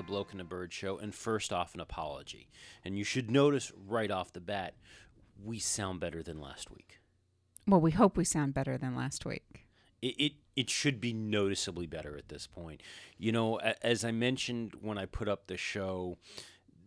the 0.00 0.06
Bloke 0.06 0.30
and 0.30 0.40
the 0.40 0.44
Bird 0.44 0.72
show. 0.72 0.96
And 0.96 1.14
first 1.14 1.52
off, 1.52 1.74
an 1.74 1.80
apology. 1.80 2.48
And 2.84 2.96
you 2.96 3.04
should 3.04 3.30
notice 3.30 3.70
right 3.86 4.10
off 4.10 4.32
the 4.32 4.40
bat, 4.40 4.74
we 5.44 5.58
sound 5.58 6.00
better 6.00 6.22
than 6.22 6.40
last 6.40 6.70
week. 6.70 7.00
Well, 7.66 7.80
we 7.82 7.90
hope 7.90 8.16
we 8.16 8.24
sound 8.24 8.54
better 8.54 8.78
than 8.78 8.96
last 8.96 9.26
week. 9.26 9.66
It, 10.00 10.14
it, 10.18 10.32
it 10.56 10.70
should 10.70 11.00
be 11.02 11.12
noticeably 11.12 11.86
better 11.86 12.16
at 12.16 12.30
this 12.30 12.46
point. 12.46 12.82
You 13.18 13.32
know, 13.32 13.58
as 13.82 14.04
I 14.04 14.10
mentioned 14.10 14.72
when 14.80 14.96
I 14.96 15.04
put 15.04 15.28
up 15.28 15.46
the 15.46 15.58
show, 15.58 16.16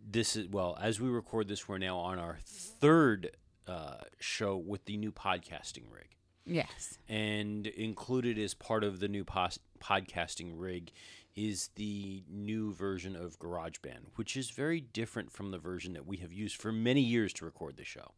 this 0.04 0.34
is, 0.34 0.48
well, 0.48 0.76
as 0.80 1.00
we 1.00 1.08
record 1.08 1.46
this, 1.46 1.68
we're 1.68 1.78
now 1.78 1.98
on 1.98 2.18
our 2.18 2.38
third 2.44 3.30
uh, 3.68 3.98
show 4.18 4.56
with 4.56 4.86
the 4.86 4.96
new 4.96 5.12
podcasting 5.12 5.84
rig. 5.90 6.08
Yes. 6.46 6.98
and 7.08 7.66
included 7.66 8.38
as 8.38 8.52
part 8.52 8.84
of 8.84 9.00
the 9.00 9.08
new 9.08 9.24
pos- 9.24 9.58
podcasting 9.82 10.52
rig 10.56 10.92
is 11.36 11.70
the 11.76 12.22
new 12.30 12.72
version 12.72 13.16
of 13.16 13.38
GarageBand, 13.38 14.06
which 14.16 14.36
is 14.36 14.50
very 14.50 14.80
different 14.80 15.32
from 15.32 15.50
the 15.50 15.58
version 15.58 15.92
that 15.94 16.06
we 16.06 16.18
have 16.18 16.32
used 16.32 16.56
for 16.56 16.70
many 16.72 17.00
years 17.00 17.32
to 17.34 17.44
record 17.44 17.76
the 17.76 17.84
show. 17.84 18.12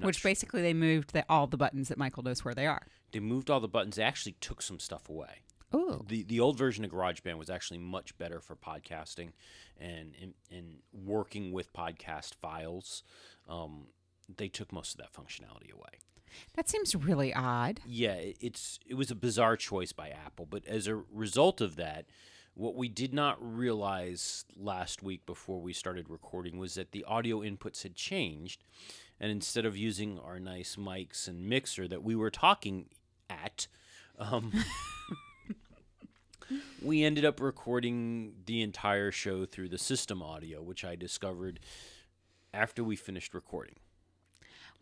Which 0.00 0.20
su- 0.22 0.28
basically 0.28 0.62
they 0.62 0.74
moved 0.74 1.12
the, 1.12 1.24
all 1.28 1.46
the 1.46 1.56
buttons 1.56 1.88
that 1.88 1.98
Michael 1.98 2.22
knows 2.22 2.44
where 2.44 2.54
they 2.54 2.66
are. 2.66 2.86
they 3.12 3.20
moved 3.20 3.50
all 3.50 3.60
the 3.60 3.68
buttons. 3.68 3.96
They 3.96 4.02
actually 4.02 4.36
took 4.40 4.60
some 4.62 4.78
stuff 4.80 5.08
away. 5.08 5.42
Oh. 5.72 6.02
The 6.08 6.22
the 6.22 6.38
old 6.40 6.56
version 6.56 6.84
of 6.84 6.92
GarageBand 6.92 7.36
was 7.38 7.50
actually 7.50 7.78
much 7.78 8.16
better 8.18 8.40
for 8.40 8.54
podcasting 8.54 9.32
and 9.78 10.14
and, 10.20 10.34
and 10.50 10.76
working 10.92 11.50
with 11.52 11.72
podcast 11.72 12.34
files. 12.40 13.02
Um, 13.48 13.88
they 14.36 14.48
took 14.48 14.72
most 14.72 14.92
of 14.94 14.98
that 14.98 15.12
functionality 15.12 15.72
away. 15.72 15.98
That 16.56 16.68
seems 16.68 16.94
really 16.94 17.34
odd. 17.34 17.80
Yeah, 17.86 18.14
it- 18.14 18.36
it's 18.40 18.78
it 18.86 18.94
was 18.94 19.10
a 19.10 19.16
bizarre 19.16 19.56
choice 19.56 19.92
by 19.92 20.08
Apple, 20.10 20.46
but 20.46 20.64
as 20.66 20.86
a 20.86 20.94
result 21.12 21.60
of 21.60 21.74
that, 21.76 22.06
what 22.54 22.76
we 22.76 22.88
did 22.88 23.12
not 23.12 23.36
realize 23.40 24.44
last 24.56 25.02
week 25.02 25.26
before 25.26 25.60
we 25.60 25.72
started 25.72 26.08
recording 26.08 26.58
was 26.58 26.74
that 26.74 26.92
the 26.92 27.04
audio 27.04 27.40
inputs 27.40 27.82
had 27.82 27.94
changed, 27.96 28.62
and 29.18 29.30
instead 29.30 29.66
of 29.66 29.76
using 29.76 30.18
our 30.20 30.38
nice 30.38 30.76
mics 30.76 31.26
and 31.26 31.48
mixer 31.48 31.88
that 31.88 32.02
we 32.02 32.14
were 32.14 32.30
talking 32.30 32.86
at, 33.28 33.66
um, 34.18 34.52
we 36.82 37.02
ended 37.02 37.24
up 37.24 37.40
recording 37.40 38.34
the 38.46 38.62
entire 38.62 39.10
show 39.10 39.44
through 39.44 39.68
the 39.68 39.78
system 39.78 40.22
audio, 40.22 40.62
which 40.62 40.84
I 40.84 40.94
discovered 40.94 41.58
after 42.52 42.84
we 42.84 42.94
finished 42.94 43.34
recording. 43.34 43.74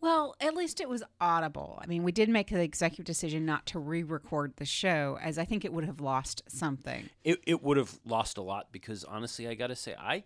Well, 0.03 0.34
at 0.41 0.55
least 0.55 0.81
it 0.81 0.89
was 0.89 1.03
audible. 1.20 1.78
I 1.81 1.86
mean, 1.86 2.03
we 2.03 2.11
did 2.12 2.28
make 2.28 2.48
the 2.48 2.61
executive 2.61 3.05
decision 3.06 3.47
not 3.47 3.64
to 3.67 3.78
re 3.78 4.03
record 4.03 4.55
the 4.56 4.64
show, 4.64 5.17
as 5.22 5.39
I 5.39 5.44
think 5.44 5.64
it 5.64 5.72
would 5.72 5.84
have 5.84 6.00
lost 6.00 6.42
something. 6.48 7.09
It, 7.25 7.41
it 7.47 7.62
would 7.62 7.77
have 7.77 8.00
lost 8.05 8.36
a 8.36 8.42
lot 8.42 8.72
because 8.72 9.05
honestly, 9.05 9.47
I 9.47 9.55
got 9.55 9.69
to 9.69 9.77
say, 9.77 9.94
I 9.97 10.25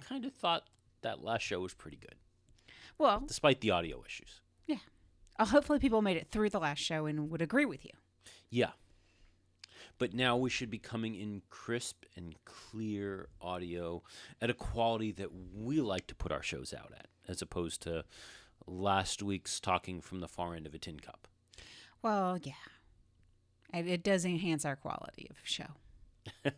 kind 0.00 0.24
of 0.24 0.34
thought 0.34 0.64
that 1.02 1.22
last 1.22 1.42
show 1.42 1.60
was 1.60 1.72
pretty 1.72 1.96
good, 1.98 2.16
Well, 2.98 3.22
despite 3.26 3.60
the 3.60 3.70
audio 3.70 4.02
issues. 4.04 4.40
yeah. 4.66 4.76
Uh, 5.38 5.46
hopefully, 5.46 5.78
people 5.78 6.02
made 6.02 6.16
it 6.16 6.28
through 6.30 6.50
the 6.50 6.60
last 6.60 6.80
show 6.80 7.06
and 7.06 7.30
would 7.30 7.40
agree 7.42 7.64
with 7.64 7.84
you. 7.84 7.92
Yeah. 8.50 8.70
But 9.98 10.14
now 10.14 10.36
we 10.36 10.50
should 10.50 10.68
be 10.70 10.78
coming 10.78 11.14
in 11.14 11.42
crisp 11.48 12.04
and 12.16 12.34
clear 12.44 13.28
audio 13.40 14.02
at 14.40 14.50
a 14.50 14.54
quality 14.54 15.12
that 15.12 15.28
we 15.54 15.80
like 15.80 16.08
to 16.08 16.14
put 16.16 16.32
our 16.32 16.42
shows 16.42 16.74
out 16.74 16.92
at, 16.98 17.06
as 17.28 17.40
opposed 17.40 17.82
to 17.82 18.04
last 18.66 19.22
week's 19.22 19.60
talking 19.60 20.00
from 20.00 20.20
the 20.20 20.28
far 20.28 20.54
end 20.54 20.66
of 20.66 20.74
a 20.74 20.78
tin 20.78 21.00
cup. 21.00 21.28
Well, 22.02 22.38
yeah. 22.42 22.52
And 23.70 23.88
it 23.88 24.02
does 24.02 24.24
enhance 24.24 24.64
our 24.64 24.76
quality 24.76 25.28
of 25.30 25.36
show. 25.42 25.66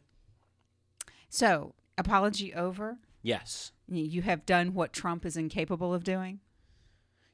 so, 1.29 1.75
apology 1.97 2.53
over. 2.55 2.99
Yes. 3.23 3.73
You 3.89 4.23
have 4.23 4.47
done 4.47 4.75
what 4.75 4.93
Trump 4.93 5.25
is 5.25 5.37
incapable 5.37 5.95
of 5.95 6.05
doing. 6.05 6.41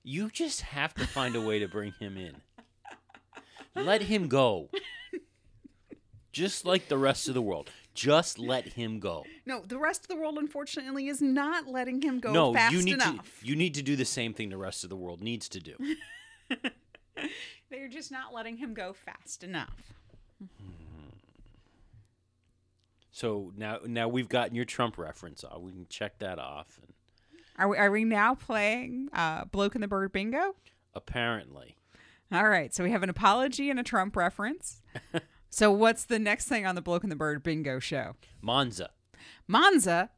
You 0.02 0.30
just 0.30 0.62
have 0.62 0.94
to 0.94 1.06
find 1.06 1.36
a 1.36 1.40
way 1.40 1.58
to 1.58 1.68
bring 1.68 1.92
him 1.98 2.16
in. 2.16 2.36
Let 3.74 4.02
him 4.02 4.28
go. 4.28 4.70
Just 6.32 6.64
like 6.64 6.88
the 6.88 6.98
rest 6.98 7.28
of 7.28 7.34
the 7.34 7.42
world. 7.42 7.70
Just 8.00 8.38
let 8.38 8.66
him 8.66 8.98
go. 8.98 9.24
No, 9.44 9.60
the 9.60 9.76
rest 9.76 10.04
of 10.04 10.08
the 10.08 10.16
world, 10.16 10.38
unfortunately, 10.38 11.08
is 11.08 11.20
not 11.20 11.66
letting 11.66 12.00
him 12.00 12.18
go 12.18 12.32
no, 12.32 12.54
fast 12.54 12.72
you 12.72 12.82
need 12.82 12.94
enough. 12.94 13.40
to 13.40 13.46
you 13.46 13.54
need 13.54 13.74
to 13.74 13.82
do 13.82 13.94
the 13.94 14.06
same 14.06 14.32
thing 14.32 14.48
the 14.48 14.56
rest 14.56 14.84
of 14.84 14.88
the 14.90 14.96
world 14.96 15.20
needs 15.20 15.50
to 15.50 15.60
do. 15.60 15.76
They're 17.70 17.88
just 17.88 18.10
not 18.10 18.32
letting 18.32 18.56
him 18.56 18.72
go 18.72 18.94
fast 18.94 19.44
enough. 19.44 19.92
So 23.10 23.52
now 23.54 23.80
now 23.84 24.08
we've 24.08 24.30
gotten 24.30 24.54
your 24.54 24.64
Trump 24.64 24.96
reference 24.96 25.44
off. 25.44 25.60
We 25.60 25.72
can 25.72 25.86
check 25.90 26.18
that 26.20 26.38
off. 26.38 26.80
And 26.82 26.94
Are 27.58 27.68
we, 27.68 27.76
are 27.76 27.90
we 27.90 28.04
now 28.04 28.34
playing 28.34 29.10
uh, 29.12 29.44
Bloke 29.44 29.74
and 29.74 29.84
the 29.84 29.88
Bird 29.88 30.10
Bingo? 30.10 30.54
apparently, 30.94 31.76
All 32.32 32.48
right, 32.48 32.74
so 32.74 32.82
we 32.82 32.90
have 32.92 33.02
an 33.02 33.10
apology 33.10 33.68
and 33.68 33.78
a 33.78 33.82
Trump 33.82 34.16
reference. 34.16 34.80
so, 35.50 35.70
what's 35.70 36.04
the 36.04 36.18
next 36.18 36.46
thing 36.46 36.64
on 36.64 36.74
the 36.74 36.80
Bloke 36.82 37.02
and 37.02 37.12
the 37.12 37.16
Bird 37.16 37.42
Bingo 37.42 37.78
show? 37.78 38.14
Monza, 38.40 38.90
Monza. 39.46 40.10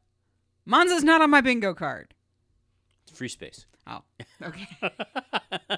Monza's 0.65 1.03
not 1.03 1.21
on 1.21 1.29
my 1.29 1.41
bingo 1.41 1.73
card. 1.73 2.13
It's 3.07 3.17
free 3.17 3.27
space. 3.27 3.65
Oh, 3.85 4.01
okay. 4.41 4.67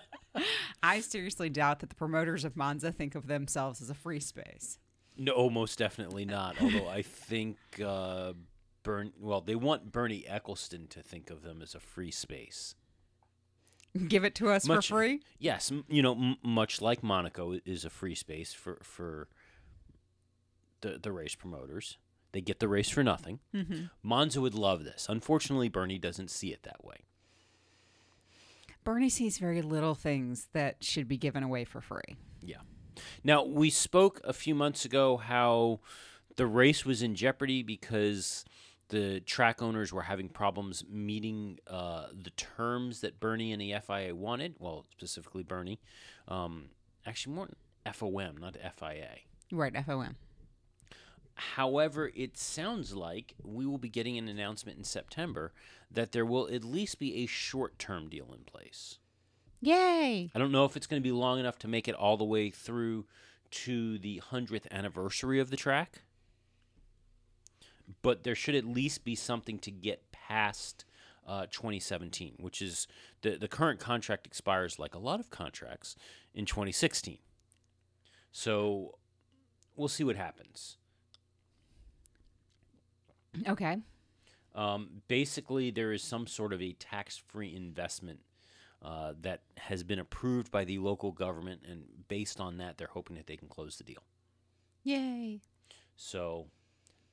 I 0.84 1.00
seriously 1.00 1.50
doubt 1.50 1.80
that 1.80 1.90
the 1.90 1.96
promoters 1.96 2.46
of 2.46 2.56
Monza 2.56 2.92
think 2.92 3.16
of 3.16 3.26
themselves 3.26 3.82
as 3.82 3.90
a 3.90 3.96
free 3.96 4.20
space. 4.20 4.78
No, 5.18 5.50
most 5.50 5.80
definitely 5.80 6.26
not. 6.26 6.62
Although 6.62 6.88
I 6.88 7.02
think 7.02 7.58
uh, 7.84 8.34
Bern, 8.84 9.14
well, 9.20 9.42
they 9.42 9.56
want 9.56 9.92
Bernie 9.92 10.26
Ecclestone 10.30 10.88
to 10.90 11.02
think 11.02 11.30
of 11.32 11.42
them 11.42 11.62
as 11.64 11.74
a 11.74 11.80
free 11.80 12.12
space. 12.12 12.76
Give 14.08 14.26
it 14.26 14.36
to 14.36 14.50
us 14.50 14.68
Much- 14.68 14.90
for 14.90 14.96
free? 14.98 15.22
Yes, 15.40 15.72
you 15.88 16.02
know, 16.04 16.14
m- 16.14 16.36
much 16.44 16.82
like 16.82 17.02
Monaco 17.02 17.58
is 17.66 17.86
a 17.86 17.90
free 17.90 18.14
space 18.16 18.54
for 18.54 18.78
for 18.84 19.30
the 20.82 21.00
the 21.02 21.12
race 21.12 21.36
promoters. 21.36 21.98
They 22.32 22.42
get 22.42 22.60
the 22.60 22.68
race 22.68 22.90
for 22.90 23.02
nothing. 23.02 23.40
Mm-hmm. 23.54 23.86
Monza 24.04 24.42
would 24.42 24.56
love 24.56 24.84
this. 24.84 25.08
Unfortunately, 25.08 25.70
Bernie 25.70 25.98
doesn't 25.98 26.30
see 26.30 26.52
it 26.52 26.64
that 26.64 26.84
way. 26.84 27.06
Bernie 28.84 29.10
sees 29.10 29.38
very 29.38 29.62
little 29.62 29.96
things 29.96 30.50
that 30.52 30.84
should 30.84 31.08
be 31.08 31.18
given 31.18 31.44
away 31.44 31.64
for 31.64 31.80
free. 31.80 32.18
Yeah. 32.42 32.58
Now, 33.24 33.44
we 33.44 33.70
spoke 33.70 34.20
a 34.24 34.34
few 34.34 34.54
months 34.54 34.84
ago 34.84 35.18
how 35.18 35.80
the 36.36 36.46
race 36.46 36.86
was 36.86 37.02
in 37.02 37.16
jeopardy 37.16 37.64
because 37.64 38.46
the 38.90 39.22
track 39.22 39.62
owners 39.62 39.92
were 39.92 40.04
having 40.04 40.30
problems 40.30 40.84
meeting 40.90 41.60
uh, 41.68 42.08
the 42.14 42.30
terms 42.32 43.02
that 43.02 43.20
Bernie 43.20 43.52
and 43.52 43.62
the 43.62 43.74
FIA 43.86 44.14
wanted. 44.14 44.56
Well, 44.60 44.86
specifically 44.92 45.44
Bernie. 45.44 45.80
Um, 46.28 46.66
actually, 47.06 47.36
more 47.36 47.50
FOM, 47.86 48.38
not 48.40 48.56
FIA. 48.78 49.20
Right, 49.52 49.74
FOM. 49.74 50.16
However, 51.36 52.12
it 52.16 52.38
sounds 52.38 52.94
like 52.94 53.36
we 53.44 53.66
will 53.66 53.78
be 53.78 53.90
getting 53.90 54.18
an 54.18 54.28
announcement 54.28 54.78
in 54.78 54.84
September 54.84 55.52
that 55.92 56.12
there 56.12 56.26
will 56.26 56.48
at 56.48 56.64
least 56.64 56.98
be 56.98 57.24
a 57.24 57.26
short 57.26 57.78
term 57.78 58.10
deal 58.10 58.34
in 58.34 58.44
place. 58.46 59.00
Yay! 59.62 60.32
I 60.34 60.40
don't 60.40 60.52
know 60.52 60.66
if 60.66 60.78
it's 60.78 60.88
going 60.88 61.02
to 61.02 61.08
be 61.08 61.12
long 61.12 61.40
enough 61.40 61.60
to 61.60 61.68
make 61.68 61.88
it 61.88 61.96
all 61.96 62.18
the 62.18 62.24
way 62.24 62.50
through 62.50 63.06
to 63.52 63.98
the 63.98 64.22
100th 64.32 64.70
anniversary 64.72 65.40
of 65.40 65.50
the 65.50 65.58
track, 65.58 66.02
but 68.02 68.24
there 68.24 68.36
should 68.36 68.56
at 68.56 68.66
least 68.66 69.04
be 69.04 69.16
something 69.16 69.60
to 69.60 69.72
get 69.72 70.12
past 70.12 70.86
uh, 71.28 71.48
2017, 71.52 72.36
which 72.38 72.62
is 72.62 72.88
the, 73.22 73.38
the 73.38 73.48
current 73.48 73.80
contract 73.80 74.28
expires 74.28 74.78
like 74.78 74.94
a 74.94 75.00
lot 75.00 75.20
of 75.20 75.30
contracts 75.30 75.96
in 76.34 76.46
2016. 76.46 77.18
So 78.32 78.98
we'll 79.76 79.88
see 79.88 80.04
what 80.04 80.16
happens. 80.16 80.78
Okay. 83.48 83.78
Um, 84.54 85.02
basically, 85.08 85.70
there 85.70 85.92
is 85.92 86.02
some 86.02 86.28
sort 86.28 86.54
of 86.54 86.62
a 86.62 86.74
tax 86.74 87.18
free 87.18 87.54
investment 87.56 88.20
uh, 88.82 89.14
that 89.22 89.42
has 89.58 89.84
been 89.84 90.00
approved 90.00 90.52
by 90.52 90.64
the 90.64 90.80
local 90.80 91.12
government, 91.12 91.62
and 91.70 91.84
based 92.08 92.40
on 92.40 92.58
that, 92.58 92.78
they're 92.78 92.88
hoping 92.88 93.16
that 93.18 93.28
they 93.28 93.36
can 93.36 93.48
close 93.48 93.78
the 93.78 93.84
deal. 93.84 94.04
Yay. 94.84 95.42
So 95.96 96.48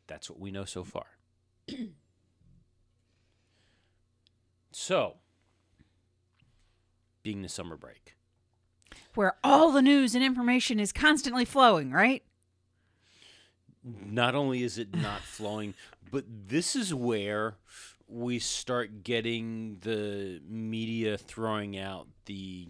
that's 0.06 0.28
what 0.28 0.38
we 0.38 0.50
know 0.50 0.64
so 0.64 0.84
far. 0.84 1.06
so, 4.72 5.16
being 7.22 7.42
the 7.42 7.48
summer 7.48 7.76
break, 7.76 8.14
Where 9.14 9.36
all 9.42 9.72
the 9.72 9.82
news 9.82 10.14
and 10.14 10.22
information 10.22 10.78
is 10.78 10.92
constantly 10.92 11.44
flowing, 11.44 11.90
right? 11.90 12.22
Not 13.84 14.34
only 14.34 14.62
is 14.62 14.78
it 14.78 14.94
not 14.94 15.20
flowing, 15.20 15.74
but 16.10 16.24
this 16.48 16.76
is 16.76 16.94
where 16.94 17.56
we 18.06 18.38
start 18.38 19.02
getting 19.02 19.78
the 19.80 20.40
media 20.46 21.16
throwing 21.16 21.78
out 21.78 22.06
the 22.26 22.68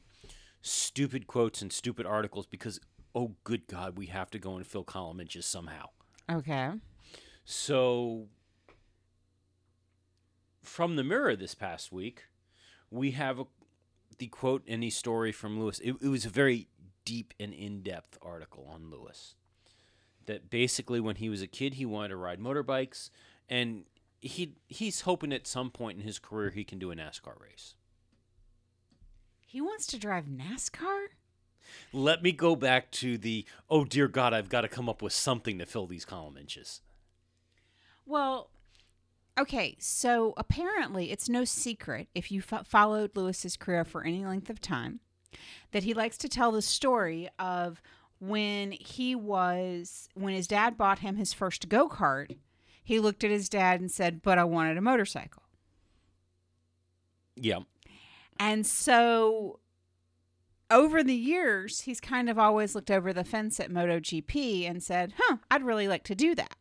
stupid 0.61 1.27
quotes 1.27 1.61
and 1.61 1.73
stupid 1.73 2.07
articles 2.07 2.47
because, 2.47 2.81
oh, 3.15 3.35
good 3.45 3.67
God, 3.67 3.99
we 3.99 4.07
have 4.07 4.31
to 4.31 4.39
go 4.39 4.57
and 4.57 4.67
fill 4.67 4.85
column 4.85 5.21
inches 5.21 5.45
somehow. 5.45 5.87
Okay. 6.31 6.71
So 7.45 8.29
from 10.63 10.97
the 10.97 11.05
Mirror 11.05 11.37
this 11.37 11.55
past 11.55 11.93
week, 11.93 12.25
we 12.91 13.11
have 13.13 13.41
a, 13.41 13.45
the 14.19 14.29
quote 14.29 14.63
any 14.69 14.91
story 14.91 15.33
from 15.33 15.59
Lewis. 15.59 15.81
It, 15.81 15.97
it 16.01 16.09
was 16.09 16.25
a 16.25 16.31
very 16.31 16.69
deep 17.05 17.35
and 17.41 17.53
in 17.53 17.83
depth 17.83 18.17
article 18.23 18.71
on 18.73 18.91
Lewis. 18.91 19.35
That 20.27 20.51
basically, 20.51 21.01
when 21.01 21.17
he 21.17 21.29
was 21.29 21.43
a 21.43 21.47
kid, 21.47 21.75
he 21.75 21.87
wanted 21.87 22.09
to 22.09 22.17
ride 22.17 22.39
motorbikes, 22.39 23.11
and 23.49 23.85
he 24.21 24.55
he's 24.69 25.03
hoping 25.03 25.33
at 25.33 25.47
some 25.47 25.71
point 25.71 25.99
in 25.99 26.05
his 26.05 26.19
career 26.19 26.51
he 26.51 26.65
can 26.65 26.79
do 26.79 26.91
a 26.91 26.95
NASCAR 26.95 27.41
race. 27.41 27.75
He 29.47 29.61
wants 29.61 29.87
to 29.89 29.99
drive 29.99 30.27
NASCAR? 30.27 31.09
Let 31.93 32.23
me 32.23 32.33
go 32.33 32.57
back 32.57 32.91
to 32.93 33.19
the 33.19 33.45
oh 33.69 33.85
dear 33.85 34.09
God, 34.09 34.33
I've 34.33 34.49
got 34.49 34.63
to 34.63 34.69
come 34.69 34.89
up 34.89 35.03
with 35.03 35.13
something 35.13 35.59
to 35.59 35.67
fill 35.67 35.87
these 35.87 36.05
column 36.05 36.37
inches. 36.37 36.81
Well, 38.07 38.51
okay, 39.39 39.77
so 39.79 40.35
apparently 40.37 41.11
it's 41.11 41.29
no 41.29 41.45
secret 41.45 42.09
if 42.15 42.31
you 42.31 42.41
fo- 42.41 42.65
followed 42.65 43.17
Lewis's 43.17 43.57
career 43.57 43.85
for 43.85 44.05
any 44.05 44.25
length 44.25 44.51
of 44.51 44.61
time 44.61 45.01
that 45.73 45.85
he 45.85 45.95
likes 45.95 46.17
to 46.19 46.29
tell 46.29 46.53
the 46.53 46.63
story 46.63 47.29
of 47.39 47.81
when 48.23 48.71
he 48.71 49.17
was 49.17 50.09
when 50.15 50.33
his 50.33 50.47
dad 50.47 50.79
bought 50.79 51.01
him 51.01 51.17
his 51.17 51.33
first 51.33 51.69
go-kart, 51.69 52.37
he 52.85 53.01
looked 53.01 53.25
at 53.25 53.33
his 53.33 53.49
dad 53.49 53.81
and 53.81 53.91
said, 53.91 54.23
"But 54.23 54.39
I 54.39 54.45
wanted 54.45 54.79
a 54.79 54.81
motorcycle." 54.81 55.43
Yeah. 57.35 57.61
And 58.39 58.65
so 58.65 59.59
over 60.71 61.03
the 61.03 61.15
years, 61.15 61.81
he's 61.81 62.01
kind 62.01 62.31
of 62.31 62.39
always 62.39 62.75
looked 62.75 62.91
over 62.91 63.13
the 63.13 63.25
fence 63.25 63.59
at 63.59 63.71
MotoGP 63.71 64.69
and 64.69 64.83
said, 64.83 65.15
huh, 65.19 65.37
I'd 65.51 65.65
really 65.65 65.87
like 65.87 66.05
to 66.05 66.15
do 66.15 66.35
that. 66.35 66.57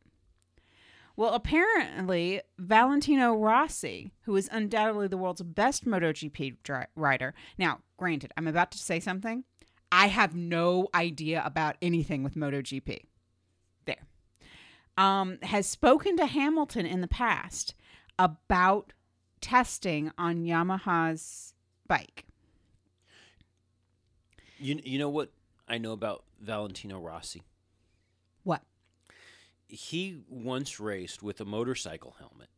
Well, 1.16 1.34
apparently, 1.34 2.42
Valentino 2.58 3.36
Rossi, 3.36 4.14
who 4.24 4.36
is 4.36 4.50
undoubtedly 4.52 5.08
the 5.08 5.18
world's 5.18 5.42
best 5.42 5.86
MotoGP 5.86 6.58
dri- 6.64 6.86
rider. 6.96 7.34
Now, 7.58 7.80
granted, 7.98 8.34
I'm 8.36 8.48
about 8.48 8.72
to 8.72 8.78
say 8.78 9.00
something. 9.00 9.44
I 9.92 10.08
have 10.08 10.36
no 10.36 10.88
idea 10.96 11.42
about 11.46 11.76
anything 11.82 12.24
with 12.24 12.36
MotoGP. 12.36 13.06
There. 13.86 14.08
Um, 14.98 15.38
has 15.42 15.68
spoken 15.68 16.16
to 16.18 16.26
Hamilton 16.26 16.86
in 16.86 17.02
the 17.02 17.08
past 17.08 17.76
about 18.18 18.94
testing 19.42 20.12
on 20.18 20.44
Yamaha's 20.44 21.54
bike. 21.88 22.26
You 24.58 24.80
you 24.84 25.00
know 25.00 25.10
what 25.10 25.32
I 25.68 25.80
know 25.80 25.92
about 25.92 26.24
Valentino 26.40 27.00
Rossi? 27.00 27.42
What? 28.44 28.62
He 29.68 30.20
once 30.30 30.80
raced 30.80 31.24
with 31.24 31.42
a 31.42 31.46
motorcycle 31.46 32.16
helmet 32.20 32.50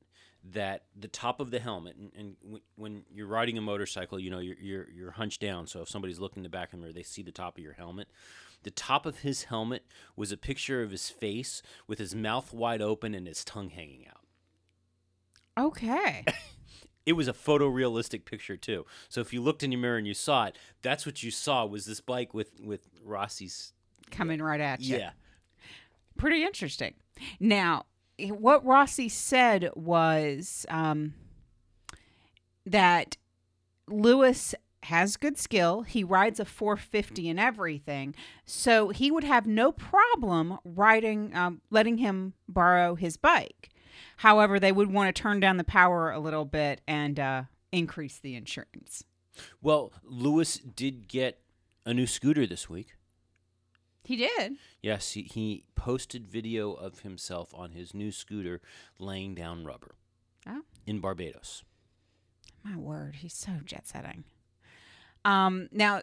that 0.51 0.84
the 0.95 1.07
top 1.07 1.40
of 1.40 1.51
the 1.51 1.60
helmet 1.60 1.95
and, 1.95 2.12
and 2.18 2.36
w- 2.42 2.63
when 2.75 3.04
you're 3.13 3.28
riding 3.28 3.57
a 3.57 3.62
motorcycle, 3.62 4.19
you 4.19 4.30
know 4.30 4.40
you're, 4.40 4.57
you're 4.60 4.90
you're 4.90 5.12
hunched 5.12 5.42
down. 5.42 5.68
So 5.68 5.81
if 5.81 5.90
somebody's 5.90 6.19
looking 6.19 6.40
in 6.40 6.44
the 6.44 6.50
back 6.50 6.68
of 6.68 6.72
the 6.72 6.78
mirror, 6.80 6.94
they 6.94 7.04
see 7.04 7.22
the 7.22 7.31
top 7.31 7.57
of 7.57 7.63
your 7.63 7.74
helmet. 7.74 8.10
The 8.63 8.72
top 8.72 9.06
of 9.06 9.19
his 9.19 9.44
helmet 9.44 9.86
was 10.16 10.31
a 10.31 10.38
picture 10.38 10.81
of 10.81 10.92
his 10.92 11.10
face 11.10 11.62
with 11.88 12.00
his 12.00 12.16
mouth 12.16 12.54
wide 12.54 12.81
open 12.81 13.13
and 13.13 13.28
his 13.28 13.44
tongue 13.44 13.69
hanging 13.69 14.06
out. 14.07 14.22
Okay. 15.57 16.25
It 17.06 17.13
was 17.13 17.28
a 17.28 17.34
photorealistic 17.34 18.25
picture 18.25 18.56
too. 18.56 18.86
So 19.10 19.22
if 19.22 19.34
you 19.34 19.42
looked 19.42 19.63
in 19.63 19.72
your 19.72 19.81
mirror 19.81 19.98
and 19.98 20.07
you 20.07 20.13
saw 20.13 20.46
it, 20.46 20.57
that's 20.81 21.06
what 21.06 21.22
you 21.22 21.31
saw 21.31 21.66
was 21.66 21.86
this 21.86 22.00
bike 22.00 22.34
with 22.34 22.62
with 22.62 22.88
Rossi's. 23.04 23.74
Coming 24.10 24.42
right 24.42 24.62
at 24.62 24.80
you. 24.80 24.98
Yeah. 24.98 25.12
Pretty 26.18 26.44
interesting. 26.44 26.94
Now, 27.39 27.88
what 28.19 28.65
Rossi 28.65 29.10
said 29.10 29.69
was 29.75 30.65
um, 30.69 31.13
that 32.65 33.18
Lewis 33.88 34.56
has 34.83 35.18
good 35.18 35.38
skill. 35.38 35.81
He 35.81 36.04
rides 36.04 36.39
a 36.39 36.45
450 36.45 37.30
and 37.30 37.39
everything. 37.39 38.15
So 38.45 38.89
he 38.89 39.12
would 39.12 39.24
have 39.24 39.48
no 39.48 39.71
problem 39.71 40.60
riding, 40.63 41.36
um, 41.36 41.62
letting 41.69 41.98
him 41.98 42.33
borrow 42.48 42.95
his 42.95 43.18
bike. 43.18 43.69
However, 44.18 44.60
they 44.60 44.71
would 44.71 44.92
want 44.92 45.13
to 45.13 45.21
turn 45.21 45.39
down 45.39 45.57
the 45.57 45.63
power 45.63 46.12
a 46.12 46.19
little 46.19 46.45
bit 46.45 46.81
and 46.88 47.19
uh, 47.19 47.44
increase 47.71 48.19
the 48.19 48.36
insurance. 48.36 49.04
Well, 49.62 49.94
Lewis 50.04 50.57
did 50.57 51.07
get 51.07 51.39
a 51.86 51.94
new 51.94 52.06
scooter 52.06 52.45
this 52.45 52.69
week. 52.69 52.95
He 54.03 54.15
did. 54.17 54.57
Yes, 54.81 55.11
he, 55.13 55.23
he 55.23 55.63
posted 55.75 56.27
video 56.27 56.73
of 56.73 57.00
himself 57.00 57.53
on 57.55 57.71
his 57.71 57.94
new 57.94 58.11
scooter 58.11 58.61
laying 59.00 59.33
down 59.35 59.63
rubber 59.65 59.95
Oh. 60.45 60.61
in 60.85 61.00
Barbados. 61.00 61.63
My 62.63 62.75
word, 62.75 63.15
he's 63.17 63.33
so 63.33 63.51
jet 63.65 63.88
setting. 63.88 64.23
Um, 65.25 65.69
now, 65.71 66.01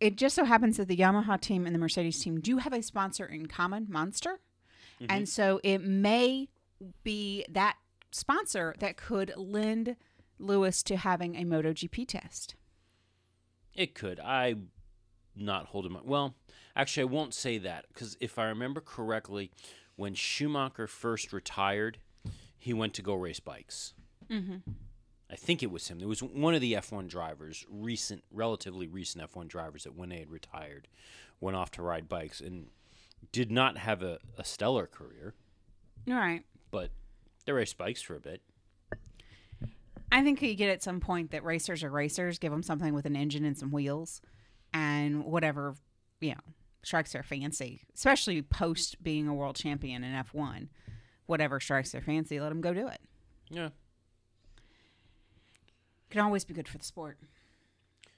it 0.00 0.16
just 0.16 0.34
so 0.34 0.44
happens 0.44 0.76
that 0.76 0.88
the 0.88 0.96
Yamaha 0.96 1.40
team 1.40 1.64
and 1.66 1.74
the 1.74 1.78
Mercedes 1.78 2.22
team 2.22 2.40
do 2.40 2.58
have 2.58 2.72
a 2.72 2.82
sponsor 2.82 3.24
in 3.26 3.46
common, 3.46 3.86
Monster. 3.88 4.40
And 5.08 5.26
so 5.26 5.60
it 5.64 5.78
may 5.78 6.48
be 7.04 7.46
that 7.48 7.76
sponsor 8.10 8.74
that 8.80 8.98
could 8.98 9.32
lend 9.34 9.96
Lewis 10.38 10.82
to 10.82 10.98
having 10.98 11.36
a 11.36 11.44
MotoGP 11.46 12.06
test. 12.06 12.54
It 13.74 13.94
could. 13.94 14.20
I 14.20 14.56
not 15.36 15.66
hold 15.66 15.86
him. 15.86 15.96
up. 15.96 16.04
Well, 16.04 16.34
actually, 16.76 17.02
I 17.02 17.06
won't 17.06 17.34
say 17.34 17.58
that 17.58 17.86
because 17.92 18.16
if 18.20 18.38
I 18.38 18.44
remember 18.44 18.80
correctly, 18.80 19.50
when 19.96 20.14
Schumacher 20.14 20.86
first 20.86 21.32
retired, 21.32 21.98
he 22.58 22.72
went 22.72 22.94
to 22.94 23.02
go 23.02 23.14
race 23.14 23.40
bikes. 23.40 23.94
Mm-hmm. 24.30 24.70
I 25.30 25.36
think 25.36 25.62
it 25.62 25.70
was 25.70 25.86
him. 25.88 25.98
There 26.00 26.08
was 26.08 26.22
one 26.22 26.54
of 26.54 26.60
the 26.60 26.72
F1 26.74 27.08
drivers, 27.08 27.64
recent, 27.70 28.24
relatively 28.32 28.88
recent 28.88 29.30
F1 29.30 29.46
drivers 29.48 29.84
that 29.84 29.94
when 29.96 30.08
they 30.08 30.18
had 30.18 30.30
retired, 30.30 30.88
went 31.40 31.56
off 31.56 31.70
to 31.72 31.82
ride 31.82 32.08
bikes 32.08 32.40
and 32.40 32.66
did 33.30 33.50
not 33.50 33.78
have 33.78 34.02
a, 34.02 34.18
a 34.36 34.44
stellar 34.44 34.86
career, 34.86 35.34
All 36.08 36.14
right. 36.14 36.42
but 36.70 36.90
they 37.44 37.52
raced 37.52 37.78
bikes 37.78 38.02
for 38.02 38.16
a 38.16 38.20
bit. 38.20 38.42
I 40.12 40.22
think 40.24 40.42
you 40.42 40.54
get 40.54 40.68
at 40.70 40.82
some 40.82 40.98
point 40.98 41.30
that 41.30 41.44
racers 41.44 41.84
are 41.84 41.90
racers. 41.90 42.38
Give 42.40 42.50
them 42.50 42.64
something 42.64 42.92
with 42.92 43.06
an 43.06 43.14
engine 43.14 43.44
and 43.44 43.56
some 43.56 43.70
wheels, 43.70 44.20
and 44.72 45.24
whatever 45.24 45.74
you 46.20 46.30
know 46.30 46.40
strikes 46.82 47.12
their 47.12 47.22
fancy. 47.22 47.82
Especially 47.94 48.42
post 48.42 49.02
being 49.02 49.28
a 49.28 49.34
world 49.34 49.56
champion 49.56 50.04
in 50.04 50.14
F 50.14 50.32
one, 50.32 50.70
whatever 51.26 51.60
strikes 51.60 51.92
their 51.92 52.00
fancy, 52.00 52.40
let 52.40 52.48
them 52.48 52.60
go 52.60 52.72
do 52.72 52.86
it. 52.88 53.00
Yeah. 53.50 53.70
Can 56.10 56.20
always 56.22 56.44
be 56.44 56.54
good 56.54 56.68
for 56.68 56.78
the 56.78 56.84
sport. 56.84 57.18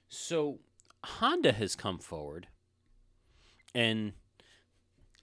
So 0.09 0.59
Honda 1.05 1.53
has 1.53 1.75
come 1.75 1.99
forward, 1.99 2.49
and 3.75 4.13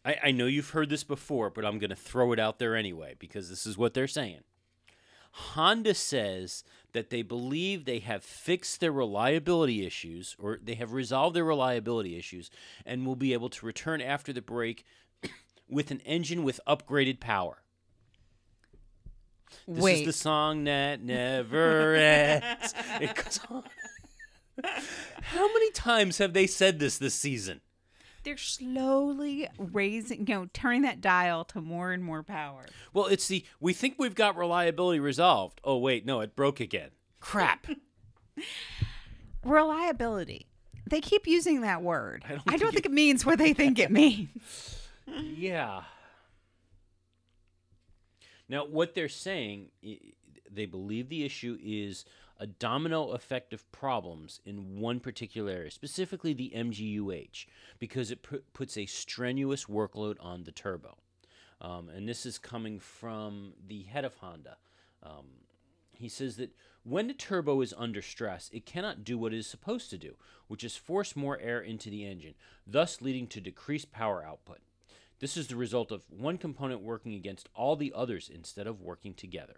I, 0.05 0.17
I 0.25 0.31
know 0.31 0.45
you've 0.45 0.71
heard 0.71 0.89
this 0.89 1.03
before, 1.03 1.49
but 1.49 1.65
I'm 1.65 1.79
going 1.79 1.89
to 1.89 1.95
throw 1.95 2.31
it 2.31 2.39
out 2.39 2.59
there 2.59 2.75
anyway 2.75 3.15
because 3.17 3.49
this 3.49 3.65
is 3.65 3.77
what 3.77 3.93
they're 3.93 4.07
saying. 4.07 4.41
Honda 5.31 5.93
says 5.93 6.63
that 6.93 7.09
they 7.09 7.21
believe 7.21 7.85
they 7.85 7.99
have 7.99 8.23
fixed 8.23 8.79
their 8.79 8.91
reliability 8.91 9.85
issues 9.85 10.35
or 10.39 10.59
they 10.61 10.75
have 10.75 10.93
resolved 10.93 11.35
their 11.35 11.43
reliability 11.43 12.17
issues 12.17 12.49
and 12.85 13.05
will 13.05 13.15
be 13.15 13.33
able 13.33 13.49
to 13.49 13.65
return 13.65 14.01
after 14.01 14.33
the 14.33 14.41
break 14.41 14.85
with 15.69 15.91
an 15.91 15.99
engine 16.01 16.43
with 16.43 16.59
upgraded 16.67 17.19
power. 17.19 17.61
This 19.67 19.83
Wait, 19.83 19.99
is 20.01 20.05
the 20.05 20.13
song 20.13 20.63
that 20.65 21.01
never 21.03 21.95
ends. 21.95 22.73
It 22.99 23.15
goes 23.15 23.39
on. 23.49 23.63
How 25.21 25.47
many 25.47 25.71
times 25.71 26.17
have 26.17 26.33
they 26.33 26.47
said 26.47 26.79
this 26.79 26.97
this 26.97 27.13
season? 27.13 27.61
They're 28.29 28.37
slowly 28.37 29.47
raising, 29.57 30.27
you 30.27 30.35
know, 30.35 30.47
turning 30.53 30.83
that 30.83 31.01
dial 31.01 31.43
to 31.45 31.59
more 31.59 31.91
and 31.91 32.03
more 32.03 32.21
power. 32.21 32.63
Well, 32.93 33.07
it's 33.07 33.27
the 33.27 33.43
we 33.59 33.73
think 33.73 33.95
we've 33.97 34.13
got 34.13 34.37
reliability 34.37 34.99
resolved. 34.99 35.59
Oh 35.63 35.77
wait, 35.79 36.05
no, 36.05 36.19
it 36.21 36.35
broke 36.35 36.59
again. 36.59 36.91
Crap. 37.19 37.65
Reliability. 39.43 40.45
They 40.87 41.01
keep 41.01 41.25
using 41.25 41.61
that 41.61 41.81
word. 41.81 42.23
I 42.23 42.33
I 42.33 42.35
don't 42.35 42.45
don't, 42.45 42.59
think 42.59 42.73
think 42.73 42.85
it 42.85 42.91
means 42.91 43.25
what 43.25 43.39
they 43.39 43.53
think 43.53 43.79
it 43.79 43.89
means. 43.91 44.77
yeah. 45.07 45.81
Now, 48.47 48.65
what 48.65 48.93
they're 48.93 49.09
saying, 49.09 49.69
they 50.51 50.65
believe 50.67 51.09
the 51.09 51.23
issue 51.23 51.57
is 51.63 52.05
a 52.39 52.47
domino 52.47 53.09
effect 53.09 53.53
of 53.53 53.69
problems 53.71 54.39
in 54.45 54.79
one 54.79 54.99
particular 54.99 55.51
area, 55.51 55.71
specifically 55.71 56.33
the 56.33 56.53
MGUH, 56.55 57.45
because 57.79 58.11
it 58.11 58.23
pu- 58.23 58.43
puts 58.53 58.77
a 58.77 58.85
strenuous 58.85 59.65
workload 59.65 60.15
on 60.21 60.45
the 60.45 60.51
turbo. 60.51 60.97
Um, 61.61 61.89
and 61.89 62.07
this 62.07 62.25
is 62.25 62.37
coming 62.37 62.79
from 62.79 63.53
the 63.67 63.83
head 63.83 64.05
of 64.05 64.15
Honda. 64.15 64.57
Um, 65.03 65.25
he 65.91 66.07
says 66.07 66.37
that 66.37 66.55
when 66.83 67.07
the 67.07 67.13
turbo 67.13 67.59
is 67.59 67.73
under 67.77 68.01
stress, 68.01 68.49
it 68.53 68.65
cannot 68.65 69.03
do 69.03 69.17
what 69.17 69.33
it 69.33 69.37
is 69.37 69.47
supposed 69.47 69.89
to 69.89 69.97
do, 69.97 70.15
which 70.47 70.63
is 70.63 70.77
force 70.77 71.15
more 71.15 71.37
air 71.39 71.59
into 71.59 71.89
the 71.89 72.05
engine, 72.05 72.35
thus 72.65 73.01
leading 73.01 73.27
to 73.27 73.41
decreased 73.41 73.91
power 73.91 74.23
output. 74.25 74.59
This 75.19 75.35
is 75.35 75.47
the 75.47 75.57
result 75.57 75.91
of 75.91 76.03
one 76.09 76.37
component 76.37 76.81
working 76.81 77.13
against 77.13 77.49
all 77.53 77.75
the 77.75 77.91
others 77.93 78.31
instead 78.33 78.65
of 78.65 78.81
working 78.81 79.13
together. 79.13 79.57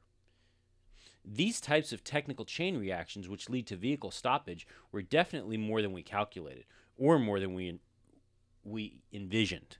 These 1.23 1.61
types 1.61 1.93
of 1.93 2.03
technical 2.03 2.45
chain 2.45 2.77
reactions, 2.77 3.29
which 3.29 3.49
lead 3.49 3.67
to 3.67 3.75
vehicle 3.75 4.11
stoppage, 4.11 4.65
were 4.91 5.01
definitely 5.01 5.57
more 5.57 5.81
than 5.81 5.93
we 5.93 6.01
calculated, 6.03 6.65
or 6.97 7.19
more 7.19 7.39
than 7.39 7.53
we 7.53 7.79
we 8.63 9.01
envisioned. 9.11 9.77